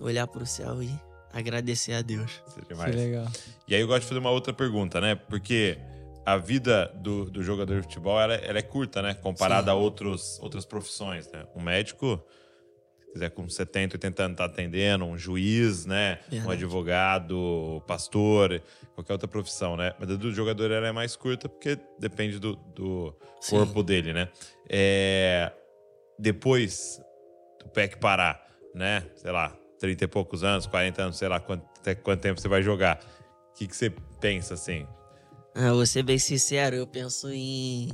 olhar 0.00 0.26
pro 0.26 0.44
céu 0.46 0.82
e 0.82 0.90
agradecer 1.32 1.92
a 1.92 2.00
Deus. 2.02 2.30
Isso 2.48 2.58
é 2.70 2.90
Que 2.90 2.96
legal. 2.96 3.26
E 3.68 3.74
aí 3.74 3.80
eu 3.80 3.86
gosto 3.86 4.02
de 4.02 4.08
fazer 4.08 4.20
uma 4.20 4.30
outra 4.30 4.52
pergunta, 4.54 5.00
né? 5.00 5.14
Porque 5.14 5.76
a 6.24 6.36
vida 6.38 6.90
do, 6.96 7.26
do 7.30 7.42
jogador 7.42 7.76
de 7.76 7.82
futebol 7.82 8.18
ela, 8.20 8.34
ela 8.34 8.58
é 8.58 8.62
curta, 8.62 9.02
né? 9.02 9.12
Comparada 9.14 9.70
Sim. 9.70 9.70
a 9.70 9.74
outros, 9.74 10.38
outras 10.40 10.64
profissões, 10.64 11.30
né? 11.30 11.44
Um 11.54 11.60
médico, 11.62 12.18
quiser 13.12 13.30
com 13.30 13.48
70, 13.48 13.96
80 13.96 14.22
anos 14.22 14.36
tá 14.36 14.44
atendendo, 14.46 15.04
um 15.04 15.18
juiz, 15.18 15.84
né? 15.84 16.18
Um 16.28 16.30
Verdade. 16.30 16.52
advogado, 16.52 17.82
pastor, 17.86 18.62
qualquer 18.94 19.12
outra 19.12 19.28
profissão, 19.28 19.76
né? 19.76 19.94
Mas 19.98 20.10
a 20.10 20.16
do 20.16 20.32
jogador 20.32 20.70
ela 20.70 20.88
é 20.88 20.92
mais 20.92 21.14
curta 21.14 21.48
porque 21.48 21.78
depende 21.98 22.38
do, 22.38 22.56
do 22.56 23.14
corpo 23.48 23.82
dele, 23.82 24.12
né? 24.12 24.28
É, 24.68 25.52
depois 26.18 27.00
do 27.62 27.68
PEC 27.68 27.98
parar, 27.98 28.46
né? 28.74 29.04
Sei 29.16 29.30
lá, 29.30 29.56
30 29.78 30.04
e 30.04 30.08
poucos 30.08 30.42
anos, 30.42 30.66
40 30.66 31.02
anos, 31.02 31.18
sei 31.18 31.28
lá 31.28 31.38
quanto, 31.38 31.64
até 31.78 31.94
quanto 31.94 32.20
tempo 32.20 32.40
você 32.40 32.48
vai 32.48 32.62
jogar. 32.62 32.98
O 33.50 33.54
que, 33.54 33.66
que 33.66 33.76
você 33.76 33.90
pensa 34.20 34.54
assim? 34.54 34.86
Ah, 35.54 35.72
vou 35.72 35.84
ser 35.84 36.02
bem 36.02 36.18
sincero, 36.18 36.76
eu 36.76 36.86
penso 36.86 37.28
em 37.30 37.90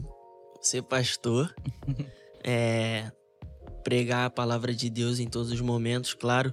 ser 0.61 0.83
pastor, 0.83 1.53
é, 2.45 3.11
pregar 3.89 4.27
a 4.27 4.31
palavra 4.31 4.75
de 4.75 4.91
Deus 4.91 5.19
em 5.19 5.27
todos 5.27 5.51
os 5.51 5.63
momentos, 5.63 6.13
claro, 6.13 6.53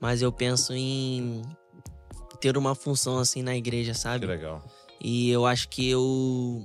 mas 0.00 0.22
eu 0.22 0.30
penso 0.30 0.72
em 0.72 1.42
ter 2.40 2.56
uma 2.56 2.72
função 2.72 3.18
assim 3.18 3.42
na 3.42 3.56
igreja, 3.56 3.90
Que 3.90 3.98
sabe? 3.98 4.26
legal. 4.26 4.64
E 5.00 5.28
eu 5.28 5.44
acho 5.44 5.68
que 5.68 5.88
eu 5.90 6.64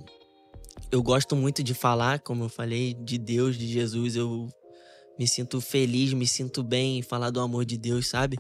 eu 0.92 1.02
gosto 1.02 1.36
muito 1.36 1.64
de 1.64 1.74
falar, 1.74 2.20
como 2.20 2.44
eu 2.44 2.50
falei, 2.50 2.94
de 2.94 3.18
Deus, 3.18 3.58
de 3.58 3.66
Jesus. 3.68 4.16
Eu 4.16 4.48
me 5.18 5.28
sinto 5.28 5.60
feliz, 5.60 6.14
me 6.14 6.28
sinto 6.28 6.62
bem 6.62 7.00
em 7.00 7.02
falar 7.02 7.32
do 7.32 7.40
amor 7.40 7.66
de 7.66 7.76
Deus, 7.76 8.08
sabe? 8.08 8.38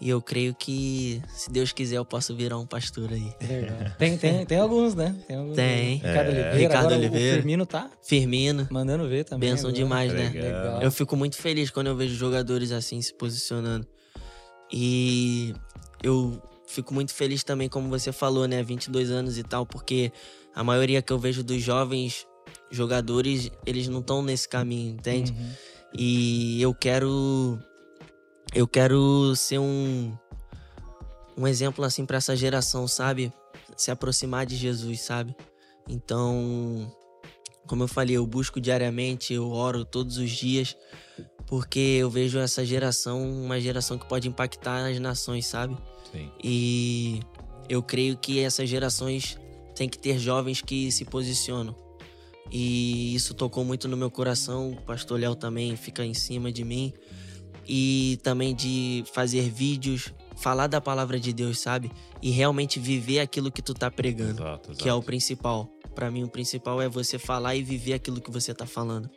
E 0.00 0.08
eu 0.08 0.20
creio 0.20 0.54
que, 0.54 1.22
se 1.34 1.50
Deus 1.50 1.72
quiser, 1.72 1.96
eu 1.96 2.04
posso 2.04 2.34
virar 2.34 2.58
um 2.58 2.66
pastor 2.66 3.10
aí. 3.12 3.32
Legal. 3.40 3.78
Tem, 3.96 4.18
tem, 4.18 4.44
tem 4.44 4.58
alguns, 4.58 4.94
né? 4.94 5.14
Tem. 5.26 5.36
Alguns, 5.36 5.54
Tem. 5.56 5.94
Ricardo 5.96 6.18
É. 6.18 6.28
Oliveira. 6.28 6.56
Ricardo 6.56 6.78
agora 6.86 6.96
Oliveira. 6.96 7.32
O 7.32 7.36
Firmino 7.36 7.66
tá 7.66 7.90
Firmino, 8.02 8.68
mandando 8.70 9.08
ver 9.08 9.24
também. 9.24 9.50
benção 9.50 9.70
agora. 9.70 9.82
demais, 9.82 10.12
né? 10.12 10.30
Legal. 10.34 10.82
Eu 10.82 10.90
fico 10.90 11.16
muito 11.16 11.36
feliz 11.36 11.70
quando 11.70 11.86
eu 11.86 11.96
vejo 11.96 12.14
jogadores 12.16 12.72
assim 12.72 13.00
se 13.00 13.14
posicionando. 13.14 13.86
E 14.72 15.54
eu 16.02 16.42
fico 16.66 16.92
muito 16.92 17.14
feliz 17.14 17.44
também, 17.44 17.68
como 17.68 17.88
você 17.88 18.10
falou, 18.12 18.48
né? 18.48 18.62
22 18.62 19.10
anos 19.10 19.38
e 19.38 19.42
tal, 19.44 19.64
porque 19.64 20.10
a 20.54 20.64
maioria 20.64 21.00
que 21.00 21.12
eu 21.12 21.18
vejo 21.18 21.44
dos 21.44 21.62
jovens 21.62 22.26
jogadores, 22.70 23.50
eles 23.64 23.86
não 23.88 24.00
estão 24.00 24.22
nesse 24.22 24.48
caminho, 24.48 24.94
entende? 24.94 25.30
Uhum. 25.32 25.50
E 25.96 26.60
eu 26.60 26.74
quero. 26.74 27.58
Eu 28.54 28.68
quero 28.68 29.34
ser 29.34 29.58
um. 29.58 30.16
Um 31.36 31.48
exemplo 31.48 31.84
assim 31.84 32.06
pra 32.06 32.18
essa 32.18 32.36
geração, 32.36 32.86
sabe? 32.86 33.32
Se 33.76 33.90
aproximar 33.90 34.46
de 34.46 34.54
Jesus, 34.54 35.00
sabe? 35.00 35.34
Então, 35.88 36.94
como 37.66 37.82
eu 37.82 37.88
falei, 37.88 38.16
eu 38.16 38.24
busco 38.24 38.60
diariamente, 38.60 39.34
eu 39.34 39.50
oro 39.50 39.84
todos 39.84 40.16
os 40.16 40.30
dias, 40.30 40.76
porque 41.48 41.98
eu 42.00 42.08
vejo 42.08 42.38
essa 42.38 42.64
geração 42.64 43.20
uma 43.28 43.60
geração 43.60 43.98
que 43.98 44.08
pode 44.08 44.28
impactar 44.28 44.86
as 44.86 45.00
nações, 45.00 45.44
sabe? 45.46 45.76
Sim. 46.12 46.30
E 46.42 47.20
eu 47.68 47.82
creio 47.82 48.16
que 48.16 48.38
essas 48.38 48.68
gerações 48.68 49.36
têm 49.74 49.88
que 49.88 49.98
ter 49.98 50.16
jovens 50.20 50.62
que 50.62 50.92
se 50.92 51.04
posicionam. 51.04 51.74
E 52.52 53.14
isso 53.14 53.34
tocou 53.34 53.64
muito 53.64 53.88
no 53.88 53.96
meu 53.96 54.10
coração. 54.10 54.70
O 54.70 54.80
pastor 54.82 55.18
Léo 55.18 55.34
também 55.34 55.74
fica 55.76 56.04
em 56.04 56.14
cima 56.14 56.52
de 56.52 56.64
mim. 56.64 56.92
E 57.66 58.18
também 58.22 58.54
de 58.54 59.04
fazer 59.12 59.48
vídeos, 59.50 60.12
falar 60.36 60.66
da 60.66 60.80
palavra 60.80 61.18
de 61.18 61.32
Deus, 61.32 61.58
sabe? 61.60 61.90
E 62.20 62.30
realmente 62.30 62.78
viver 62.78 63.20
aquilo 63.20 63.50
que 63.50 63.62
tu 63.62 63.72
tá 63.74 63.90
pregando, 63.90 64.42
Exato, 64.42 64.70
exato. 64.70 64.82
que 64.82 64.88
é 64.88 64.94
o 64.94 65.02
principal. 65.02 65.68
Pra 65.94 66.10
mim, 66.10 66.24
o 66.24 66.28
principal 66.28 66.82
é 66.82 66.88
você 66.88 67.18
falar 67.18 67.54
e 67.54 67.62
viver 67.62 67.94
aquilo 67.94 68.20
que 68.20 68.30
você 68.30 68.52
tá 68.52 68.66
falando. 68.66 69.08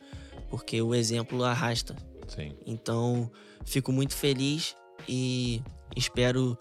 Porque 0.49 0.81
o 0.81 0.93
exemplo 0.93 1.43
arrasta. 1.43 1.95
Sim. 2.27 2.55
Então, 2.65 3.29
fico 3.65 3.91
muito 3.91 4.15
feliz 4.15 4.75
e 5.07 5.61
espero 5.95 6.57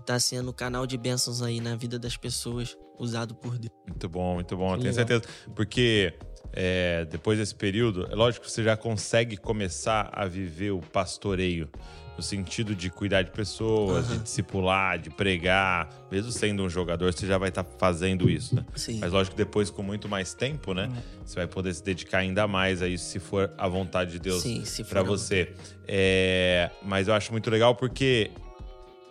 estar 0.00 0.18
sendo 0.20 0.52
canal 0.52 0.86
de 0.86 0.96
bênçãos 0.96 1.42
aí 1.42 1.60
na 1.60 1.76
vida 1.76 1.98
das 1.98 2.16
pessoas, 2.16 2.76
usado 2.98 3.34
por 3.34 3.58
Deus. 3.58 3.72
Muito 3.86 4.08
bom, 4.08 4.34
muito 4.34 4.56
bom. 4.56 4.74
Eu 4.74 4.80
tenho 4.80 4.94
certeza. 4.94 5.22
Porque 5.54 6.14
é, 6.60 7.04
depois 7.04 7.38
desse 7.38 7.54
período, 7.54 8.08
é 8.10 8.16
lógico 8.16 8.44
que 8.44 8.50
você 8.50 8.64
já 8.64 8.76
consegue 8.76 9.36
começar 9.36 10.10
a 10.12 10.26
viver 10.26 10.72
o 10.72 10.80
pastoreio. 10.80 11.68
No 12.16 12.22
sentido 12.22 12.74
de 12.74 12.90
cuidar 12.90 13.22
de 13.22 13.30
pessoas, 13.30 14.08
de 14.08 14.14
Aham. 14.14 14.22
discipular, 14.24 14.98
de 14.98 15.08
pregar. 15.08 15.88
Mesmo 16.10 16.32
sendo 16.32 16.64
um 16.64 16.68
jogador, 16.68 17.12
você 17.12 17.28
já 17.28 17.38
vai 17.38 17.50
estar 17.50 17.62
fazendo 17.62 18.28
isso, 18.28 18.56
né? 18.56 18.64
Sim. 18.74 18.98
Mas 18.98 19.12
lógico 19.12 19.36
que 19.36 19.44
depois, 19.44 19.70
com 19.70 19.84
muito 19.84 20.08
mais 20.08 20.34
tempo, 20.34 20.74
né? 20.74 20.90
Você 21.24 21.36
vai 21.36 21.46
poder 21.46 21.72
se 21.72 21.84
dedicar 21.84 22.18
ainda 22.18 22.48
mais 22.48 22.82
a 22.82 22.88
isso, 22.88 23.04
se 23.04 23.20
for 23.20 23.52
a 23.56 23.68
vontade 23.68 24.10
de 24.10 24.18
Deus 24.18 24.42
para 24.88 25.04
você. 25.04 25.54
É, 25.86 26.72
mas 26.82 27.06
eu 27.06 27.14
acho 27.14 27.30
muito 27.30 27.48
legal 27.50 27.76
porque 27.76 28.32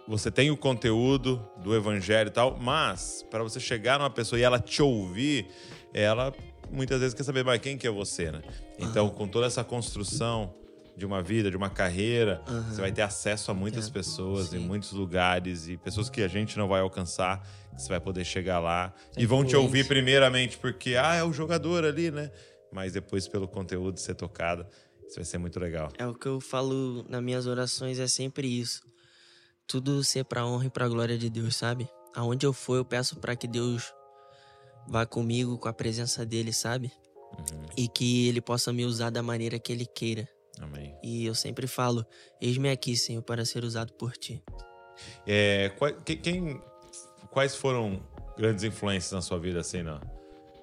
você 0.06 0.30
tem 0.30 0.52
o 0.52 0.58
conteúdo 0.58 1.42
do 1.64 1.74
evangelho 1.74 2.28
e 2.28 2.32
tal, 2.32 2.58
mas 2.60 3.26
para 3.32 3.42
você 3.42 3.58
chegar 3.58 4.00
numa 4.00 4.10
pessoa 4.10 4.38
e 4.38 4.44
ela 4.44 4.60
te 4.60 4.82
ouvir, 4.82 5.48
ela 5.94 6.34
muitas 6.72 7.00
vezes 7.00 7.14
quer 7.14 7.24
saber, 7.24 7.44
mas 7.44 7.60
quem 7.62 7.78
que 7.78 7.88
é 7.88 7.90
você, 7.92 8.32
né? 8.32 8.42
Então, 8.80 9.10
com 9.10 9.28
toda 9.28 9.46
essa 9.48 9.64
construção 9.64 10.54
de 10.96 11.06
uma 11.06 11.22
vida, 11.22 11.52
de 11.52 11.56
uma 11.58 11.70
carreira, 11.70 12.42
Aham. 12.48 12.72
você 12.72 12.82
vai 12.82 12.92
ter 12.92 13.04
acesso 13.04 13.52
a 13.52 13.54
muitas 13.54 13.88
É, 13.88 13.92
pessoas 13.92 14.54
em 14.54 14.60
sim. 14.60 14.66
muitos 14.66 14.92
lugares 14.94 15.68
e 15.68 15.78
pessoas 15.78 16.10
que 16.10 16.22
a 16.24 16.28
gente 16.28 16.58
não 16.58 16.68
vai 16.68 16.82
alcançar, 16.82 17.42
que 17.76 17.82
você 17.82 17.90
vai 17.90 18.00
poder 18.00 18.26
chegar 18.26 18.60
lá 18.60 18.94
e 19.16 19.26
vão 19.26 19.46
te 19.46 19.56
ouvir 19.56 19.88
primeiramente 19.88 20.58
porque 20.58 20.96
ah, 20.96 21.14
é 21.14 21.24
o 21.24 21.32
jogador 21.32 21.86
ali, 21.86 22.10
né? 22.10 22.32
Mas 22.74 22.94
depois 22.94 23.28
pelo 23.28 23.48
conteúdo 23.48 24.00
ser 24.00 24.16
tocado, 24.16 24.66
isso 25.08 25.16
vai 25.18 25.24
ser 25.26 25.38
muito 25.38 25.60
legal. 25.60 25.92
É 25.98 26.06
o 26.08 26.16
que 26.16 26.26
eu 26.26 26.42
falo 26.42 27.06
nas 27.08 27.22
minhas 27.22 27.46
orações, 27.46 28.00
é 28.00 28.08
sempre 28.08 28.48
isso. 28.48 28.82
Tudo 29.68 30.04
ser 30.04 30.26
pra 30.26 30.46
honra 30.46 30.66
e 30.66 30.70
pra 30.70 30.88
glória 30.88 31.18
de 31.18 31.30
Deus, 31.30 31.56
sabe? 31.56 31.88
Aonde 32.16 32.46
eu 32.46 32.54
for, 32.54 32.76
eu 32.78 32.86
peço 32.86 33.18
pra 33.18 33.36
que 33.36 33.48
Deus 33.48 33.94
vá 34.88 35.06
comigo, 35.06 35.58
com 35.58 35.68
a 35.68 35.74
presença 35.74 36.26
dele, 36.26 36.52
sabe? 36.54 36.92
Uhum. 37.38 37.66
E 37.78 37.88
que 37.88 38.28
ele 38.28 38.42
possa 38.42 38.72
me 38.72 38.86
usar 38.86 39.10
da 39.10 39.22
maneira 39.22 39.60
que 39.60 39.72
ele 39.72 39.86
queira. 39.86 40.28
Amém. 40.60 40.96
E 41.04 41.26
eu 41.26 41.36
sempre 41.36 41.68
falo: 41.68 42.06
Eis-me 42.42 42.70
aqui, 42.70 42.96
Senhor, 42.96 43.22
para 43.22 43.46
ser 43.46 43.64
usado 43.64 43.94
por 43.94 44.14
ti. 44.18 44.44
É, 45.26 45.70
qua- 45.78 45.92
que- 45.94 46.16
quem, 46.16 46.60
quais 47.30 47.56
foram 47.56 48.02
grandes 48.38 48.64
influências 48.64 49.12
na 49.12 49.22
sua 49.22 49.38
vida, 49.38 49.60
assim, 49.60 49.84
na, 49.84 50.02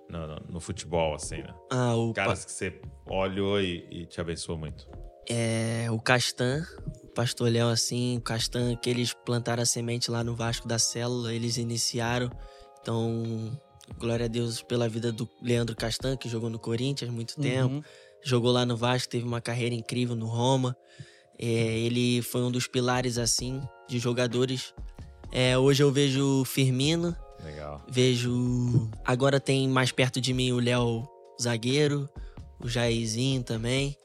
no, 0.08 0.26
no, 0.26 0.36
no 0.54 0.60
futebol, 0.60 1.14
assim, 1.14 1.38
né? 1.38 1.54
Ah, 1.70 1.94
o 1.94 2.12
Caras 2.12 2.44
que 2.44 2.50
você 2.50 2.80
olhou 3.06 3.60
e, 3.60 3.86
e 3.90 4.06
te 4.06 4.20
abençoou 4.20 4.58
muito. 4.58 4.88
É, 5.28 5.86
o 5.90 5.98
Castan, 6.00 6.62
o 7.02 7.08
Pastor 7.08 7.50
Léo, 7.50 7.68
assim, 7.68 8.18
o 8.18 8.20
Castan, 8.20 8.76
que 8.76 8.90
eles 8.90 9.14
plantaram 9.14 9.62
a 9.62 9.66
semente 9.66 10.10
lá 10.10 10.22
no 10.24 10.34
Vasco 10.34 10.66
da 10.68 10.78
Célula, 10.78 11.32
eles 11.32 11.56
iniciaram. 11.56 12.30
Então, 12.80 13.58
glória 13.98 14.26
a 14.26 14.28
Deus 14.28 14.62
pela 14.62 14.88
vida 14.88 15.12
do 15.12 15.28
Leandro 15.42 15.76
Castan, 15.76 16.16
que 16.16 16.28
jogou 16.28 16.50
no 16.50 16.58
Corinthians 16.58 17.10
há 17.10 17.12
muito 17.12 17.36
tempo. 17.40 17.74
Uhum. 17.74 17.82
Jogou 18.22 18.50
lá 18.50 18.64
no 18.64 18.76
Vasco, 18.76 19.10
teve 19.10 19.24
uma 19.24 19.40
carreira 19.40 19.74
incrível 19.74 20.16
no 20.16 20.26
Roma. 20.26 20.76
É, 21.38 21.46
ele 21.46 22.22
foi 22.22 22.42
um 22.42 22.50
dos 22.50 22.66
pilares, 22.66 23.18
assim, 23.18 23.60
de 23.88 23.98
jogadores. 23.98 24.72
É, 25.30 25.58
hoje 25.58 25.82
eu 25.82 25.90
vejo 25.90 26.40
o 26.40 26.44
Firmino, 26.44 27.14
Legal. 27.42 27.84
vejo. 27.88 28.90
Agora 29.04 29.40
tem 29.40 29.68
mais 29.68 29.92
perto 29.92 30.20
de 30.20 30.32
mim 30.32 30.52
o 30.52 30.60
Léo 30.60 31.06
Zagueiro, 31.40 32.08
o 32.60 32.68
Jairzinho 32.68 33.42
também. 33.42 33.96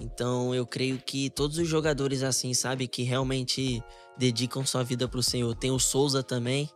Então 0.00 0.54
eu 0.54 0.66
creio 0.66 0.98
que 0.98 1.30
todos 1.30 1.58
os 1.58 1.68
jogadores 1.68 2.22
assim, 2.22 2.54
sabe, 2.54 2.86
que 2.86 3.02
realmente 3.02 3.82
dedicam 4.16 4.64
sua 4.64 4.82
vida 4.82 5.08
pro 5.08 5.22
Senhor. 5.22 5.54
Tem 5.54 5.70
o 5.70 5.78
Souza 5.78 6.22
também, 6.22 6.70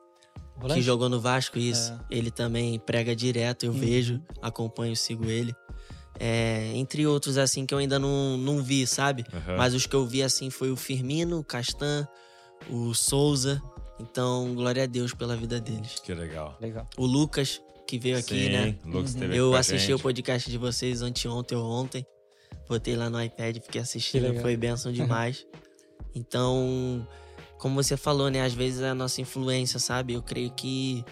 que 0.61 0.83
jogou 0.83 1.09
no 1.09 1.21
Vasco, 1.21 1.59
isso. 1.59 1.93
É. 1.93 1.99
Ele 2.19 2.31
também 2.31 2.79
prega 2.79 3.15
direto, 3.17 3.65
eu 3.67 3.73
Uhum. 3.73 3.79
vejo, 3.79 4.23
acompanho, 4.43 4.95
sigo 4.97 5.25
ele. 5.31 5.55
É, 6.19 6.73
entre 6.75 7.07
outros, 7.07 7.39
assim, 7.39 7.65
que 7.65 7.73
eu 7.73 7.79
ainda 7.79 7.99
não, 7.99 8.37
não 8.37 8.63
vi, 8.63 8.87
sabe? 8.87 9.25
Aham. 9.33 9.57
Mas 9.57 9.73
os 9.75 9.87
que 9.87 9.95
eu 9.95 10.07
vi, 10.07 10.23
assim, 10.23 10.51
foi 10.51 10.71
o 10.71 10.77
Firmino, 10.77 11.39
o 11.39 11.45
Castan, 11.45 12.07
o 12.69 12.93
Souza. 12.95 13.63
Então, 13.99 14.55
glória 14.55 14.83
a 14.83 14.87
Deus 14.87 15.15
pela 15.15 15.37
vida 15.37 15.61
deles. 15.61 15.99
Que 16.03 16.13
legal. 16.15 16.57
Legal. 16.61 16.87
O 16.99 17.07
Lucas, 17.07 17.61
que 17.87 17.99
veio 17.99 18.19
aqui, 18.19 18.45
Sim, 18.45 18.51
né? 18.51 18.77
o 18.85 18.89
Lucas 18.89 19.15
Uhum. 19.15 19.25
aqui 19.27 19.37
Eu 19.37 19.55
assisti 19.55 19.87
gente. 19.89 19.95
o 19.95 19.99
podcast 20.03 20.51
de 20.51 20.59
vocês 20.59 21.01
anteontem 21.03 21.57
ou 21.57 21.65
ontem. 21.71 22.07
Botei 22.69 22.95
lá 22.97 23.09
no 23.11 23.23
iPad, 23.23 23.57
fiquei 23.57 23.81
assistindo, 23.81 24.41
foi 24.41 24.57
bênção 24.57 24.93
demais. 24.93 25.47
então, 26.15 27.07
como 27.61 27.81
você 27.83 27.97
falou, 27.97 28.31
né? 28.31 28.41
Às 28.43 28.55
vezes 28.55 28.81
a 28.83 28.95
nossa 28.95 29.21
influência, 29.21 29.79
sabe? 29.79 30.15
Eu 30.15 30.23
creio 30.23 30.51
que 30.51 31.05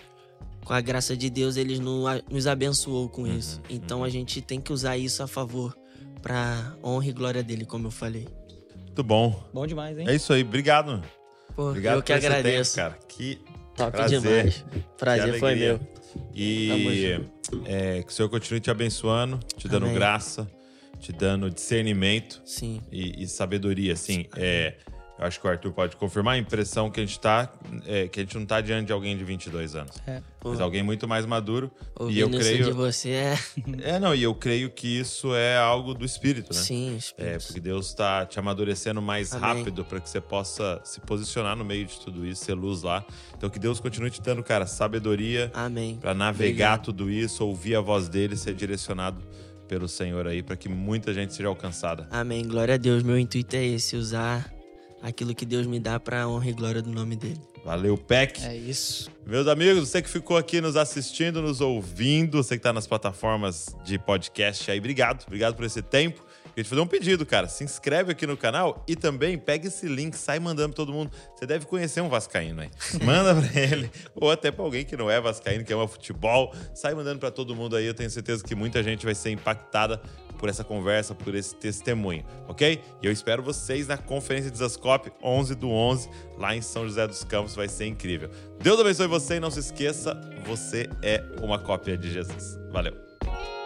com 0.65 0.73
a 0.73 0.81
graça 0.81 1.17
de 1.17 1.29
Deus 1.31 1.57
eles 1.57 1.79
no- 1.79 2.05
nos 2.31 2.47
abençoou 2.47 3.09
com 3.09 3.23
Uhum, 3.23 3.37
isso. 3.39 3.61
Então 3.71 3.99
uhum. 3.99 4.05
a 4.05 4.09
gente 4.09 4.41
tem 4.41 4.61
que 4.61 4.73
usar 4.73 4.97
isso 4.97 5.23
a 5.23 5.27
favor 5.27 5.77
pra 6.23 6.75
honra 6.83 7.07
e 7.07 7.13
glória 7.13 7.43
dele, 7.43 7.65
como 7.65 7.87
eu 7.87 7.91
falei. 7.91 8.27
Muito 8.85 9.03
bom. 9.05 9.45
Bom 9.53 9.67
demais, 9.67 9.97
hein? 9.99 10.07
É 10.09 10.15
isso 10.15 10.33
aí. 10.33 10.43
Obrigado. 10.43 11.03
Pô, 11.55 11.69
Obrigado 11.71 11.97
eu 11.99 12.03
que 12.03 12.13
por 12.13 12.19
esse 12.19 12.27
agradeço. 12.27 12.75
tempo, 12.77 12.89
cara. 12.91 13.01
Que 13.09 13.39
Top 13.77 13.93
Prazer. 13.93 14.21
demais. 14.21 14.65
Prazer 14.97 15.33
Que 15.35 15.39
foi 15.39 15.55
meu. 15.55 15.81
E 16.35 17.21
é, 17.65 18.03
que 18.03 18.09
o 18.11 18.13
Senhor 18.13 18.29
continue 18.29 18.61
te 18.61 18.71
abençoando, 18.71 19.39
te 19.57 19.69
dando 19.69 19.85
Amém. 19.85 19.95
graça, 19.95 20.51
te 20.99 21.13
dando 21.13 21.49
discernimento 21.51 22.41
Sim. 22.45 22.81
e, 22.91 23.23
e 23.23 23.29
sabedoria. 23.29 23.93
Assim, 23.93 24.27
é, 24.37 24.75
eu 25.19 25.27
acho 25.27 25.41
que 25.41 25.47
o 25.47 25.51
Arthur 25.51 25.73
pode 25.73 25.97
confirmar 25.97 26.35
a 26.35 26.39
impressão 26.39 26.91
que 26.91 27.01
a 27.01 27.05
gente 27.05 27.19
tá, 27.19 27.51
é, 27.87 28.07
que 28.09 28.21
a 28.21 28.23
gente 28.23 28.37
não 28.39 28.47
tá 28.47 28.61
diante 28.61 28.87
de 28.87 28.93
alguém 28.93 29.17
de 29.17 29.25
22 29.25 29.75
anos, 29.75 29.97
É. 30.07 30.23
Mas 30.45 30.61
alguém 30.61 30.83
muito 30.85 31.09
mais 31.09 31.27
maduro. 31.27 31.71
e 32.09 32.23
ouvindo 32.23 32.37
eu 32.37 32.41
isso 32.41 32.49
creio, 32.51 32.65
de 32.67 32.71
você 32.73 33.11
é. 33.11 33.39
é 33.83 33.99
não, 33.99 34.15
e 34.15 34.23
eu 34.23 34.33
creio 34.35 34.71
que 34.71 34.87
isso 35.01 35.35
é 35.35 35.57
algo 35.59 35.93
do 35.95 36.05
Espírito, 36.05 36.55
né? 36.55 36.61
Sim, 36.61 36.93
É, 36.95 36.97
Espírito. 36.97 37.47
porque 37.47 37.61
Deus 37.61 37.87
está 37.89 38.25
te 38.25 38.39
amadurecendo 38.39 39.03
mais 39.03 39.33
Amém. 39.33 39.43
rápido 39.59 39.85
para 39.85 39.99
que 40.01 40.09
você 40.09 40.21
possa 40.21 40.81
se 40.85 41.01
posicionar 41.01 41.57
no 41.57 41.65
meio 41.65 41.85
de 41.87 41.99
tudo 42.01 42.25
isso, 42.25 42.45
ser 42.45 42.55
luz 42.55 42.83
lá. 42.83 43.05
Então 43.37 43.51
que 43.51 43.59
Deus 43.59 43.81
continue 43.81 44.11
te 44.11 44.23
dando, 44.23 44.43
cara, 44.45 44.65
sabedoria 44.67 45.51
Amém. 45.53 45.99
para 46.01 46.15
navegar 46.15 46.79
tudo 46.79 47.11
isso, 47.11 47.45
ouvir 47.45 47.75
a 47.75 47.81
voz 47.81 48.09
dele, 48.09 48.37
ser 48.37 48.55
direcionado 48.55 49.21
pelo 49.67 49.89
Senhor 49.89 50.27
aí, 50.27 50.43
para 50.43 50.57
que 50.57 50.69
muita 50.69 51.13
gente 51.13 51.35
seja 51.35 51.49
alcançada. 51.49 52.07
Amém. 52.11 52.47
Glória 52.47 52.75
a 52.75 52.79
Deus. 52.79 53.03
Meu 53.03 53.19
intuito 53.19 53.55
é 53.57 53.67
esse, 53.67 53.97
usar 53.97 54.51
aquilo 55.03 55.35
que 55.35 55.45
Deus 55.45 55.67
me 55.67 55.79
dá 55.79 55.99
pra 55.99 56.29
honra 56.29 56.51
e 56.51 56.53
glória 56.53 56.83
do 56.83 56.91
nome 56.91 57.17
dele. 57.17 57.41
Valeu, 57.65 57.97
Peck. 57.97 58.45
É 58.45 58.57
isso. 58.57 59.11
Meus 59.27 59.47
amigos, 59.47 59.89
você 59.89 60.01
que 60.01 60.09
ficou 60.09 60.37
aqui 60.37 60.61
nos 60.61 60.77
assistindo, 60.77 61.43
nos 61.43 61.61
ouvindo, 61.61 62.43
você 62.43 62.57
que 62.57 62.63
tá 62.63 62.73
nas 62.73 62.87
plataformas 62.87 63.75
de 63.85 63.99
podcast 63.99 64.71
aí, 64.71 64.79
obrigado. 64.79 65.25
Obrigado 65.27 65.55
por 65.55 65.65
esse 65.65 65.83
tempo. 65.83 66.25
Queria 66.59 66.65
te 66.65 66.71
fazer 66.71 66.83
um 66.83 66.87
pedido, 66.89 67.25
cara. 67.25 67.47
Se 67.47 67.63
inscreve 67.63 68.11
aqui 68.11 68.27
no 68.27 68.37
canal 68.37 68.83
e 68.89 68.97
também 68.97 69.39
pega 69.39 69.69
esse 69.69 69.87
link, 69.87 70.15
sai 70.15 70.41
mandando 70.41 70.71
pra 70.71 70.77
todo 70.77 70.93
mundo. 70.93 71.09
Você 71.37 71.47
deve 71.47 71.67
conhecer 71.67 72.01
um 72.01 72.09
vascaíno 72.09 72.63
aí. 72.63 72.71
Manda 73.01 73.33
pra 73.33 73.61
ele, 73.61 73.89
ou 74.17 74.29
até 74.29 74.51
pra 74.51 74.65
alguém 74.65 74.85
que 74.85 74.97
não 74.97 75.09
é 75.09 75.21
vascaíno, 75.21 75.65
que 75.65 75.73
ama 75.73 75.87
futebol. 75.87 76.53
Sai 76.75 76.95
mandando 76.95 77.21
pra 77.21 77.31
todo 77.31 77.55
mundo 77.55 77.77
aí. 77.77 77.87
Eu 77.87 77.95
tenho 77.95 78.11
certeza 78.11 78.43
que 78.43 78.57
muita 78.57 78.83
gente 78.83 79.05
vai 79.05 79.15
ser 79.15 79.31
impactada 79.31 80.03
por 80.37 80.49
essa 80.49 80.65
conversa, 80.65 81.15
por 81.15 81.33
esse 81.33 81.55
testemunho, 81.55 82.25
ok? 82.49 82.83
E 83.03 83.07
eu 83.07 83.13
espero 83.13 83.41
vocês 83.41 83.87
na 83.87 83.97
Conferência 83.97 84.51
de 84.51 84.59
Zascope 84.59 85.13
11 85.23 85.55
do 85.55 85.71
11, 85.71 86.11
lá 86.37 86.57
em 86.57 86.63
São 86.63 86.85
José 86.85 87.07
dos 87.07 87.23
Campos. 87.23 87.55
Vai 87.55 87.69
ser 87.69 87.87
incrível. 87.87 88.31
Deus 88.61 88.81
abençoe 88.81 89.07
você 89.07 89.37
e 89.37 89.41
não 89.41 89.51
se 89.51 89.61
esqueça, 89.61 90.21
você 90.45 90.89
é 91.03 91.23
uma 91.41 91.61
cópia 91.61 91.97
de 91.97 92.11
Jesus. 92.11 92.59
Valeu! 92.73 93.58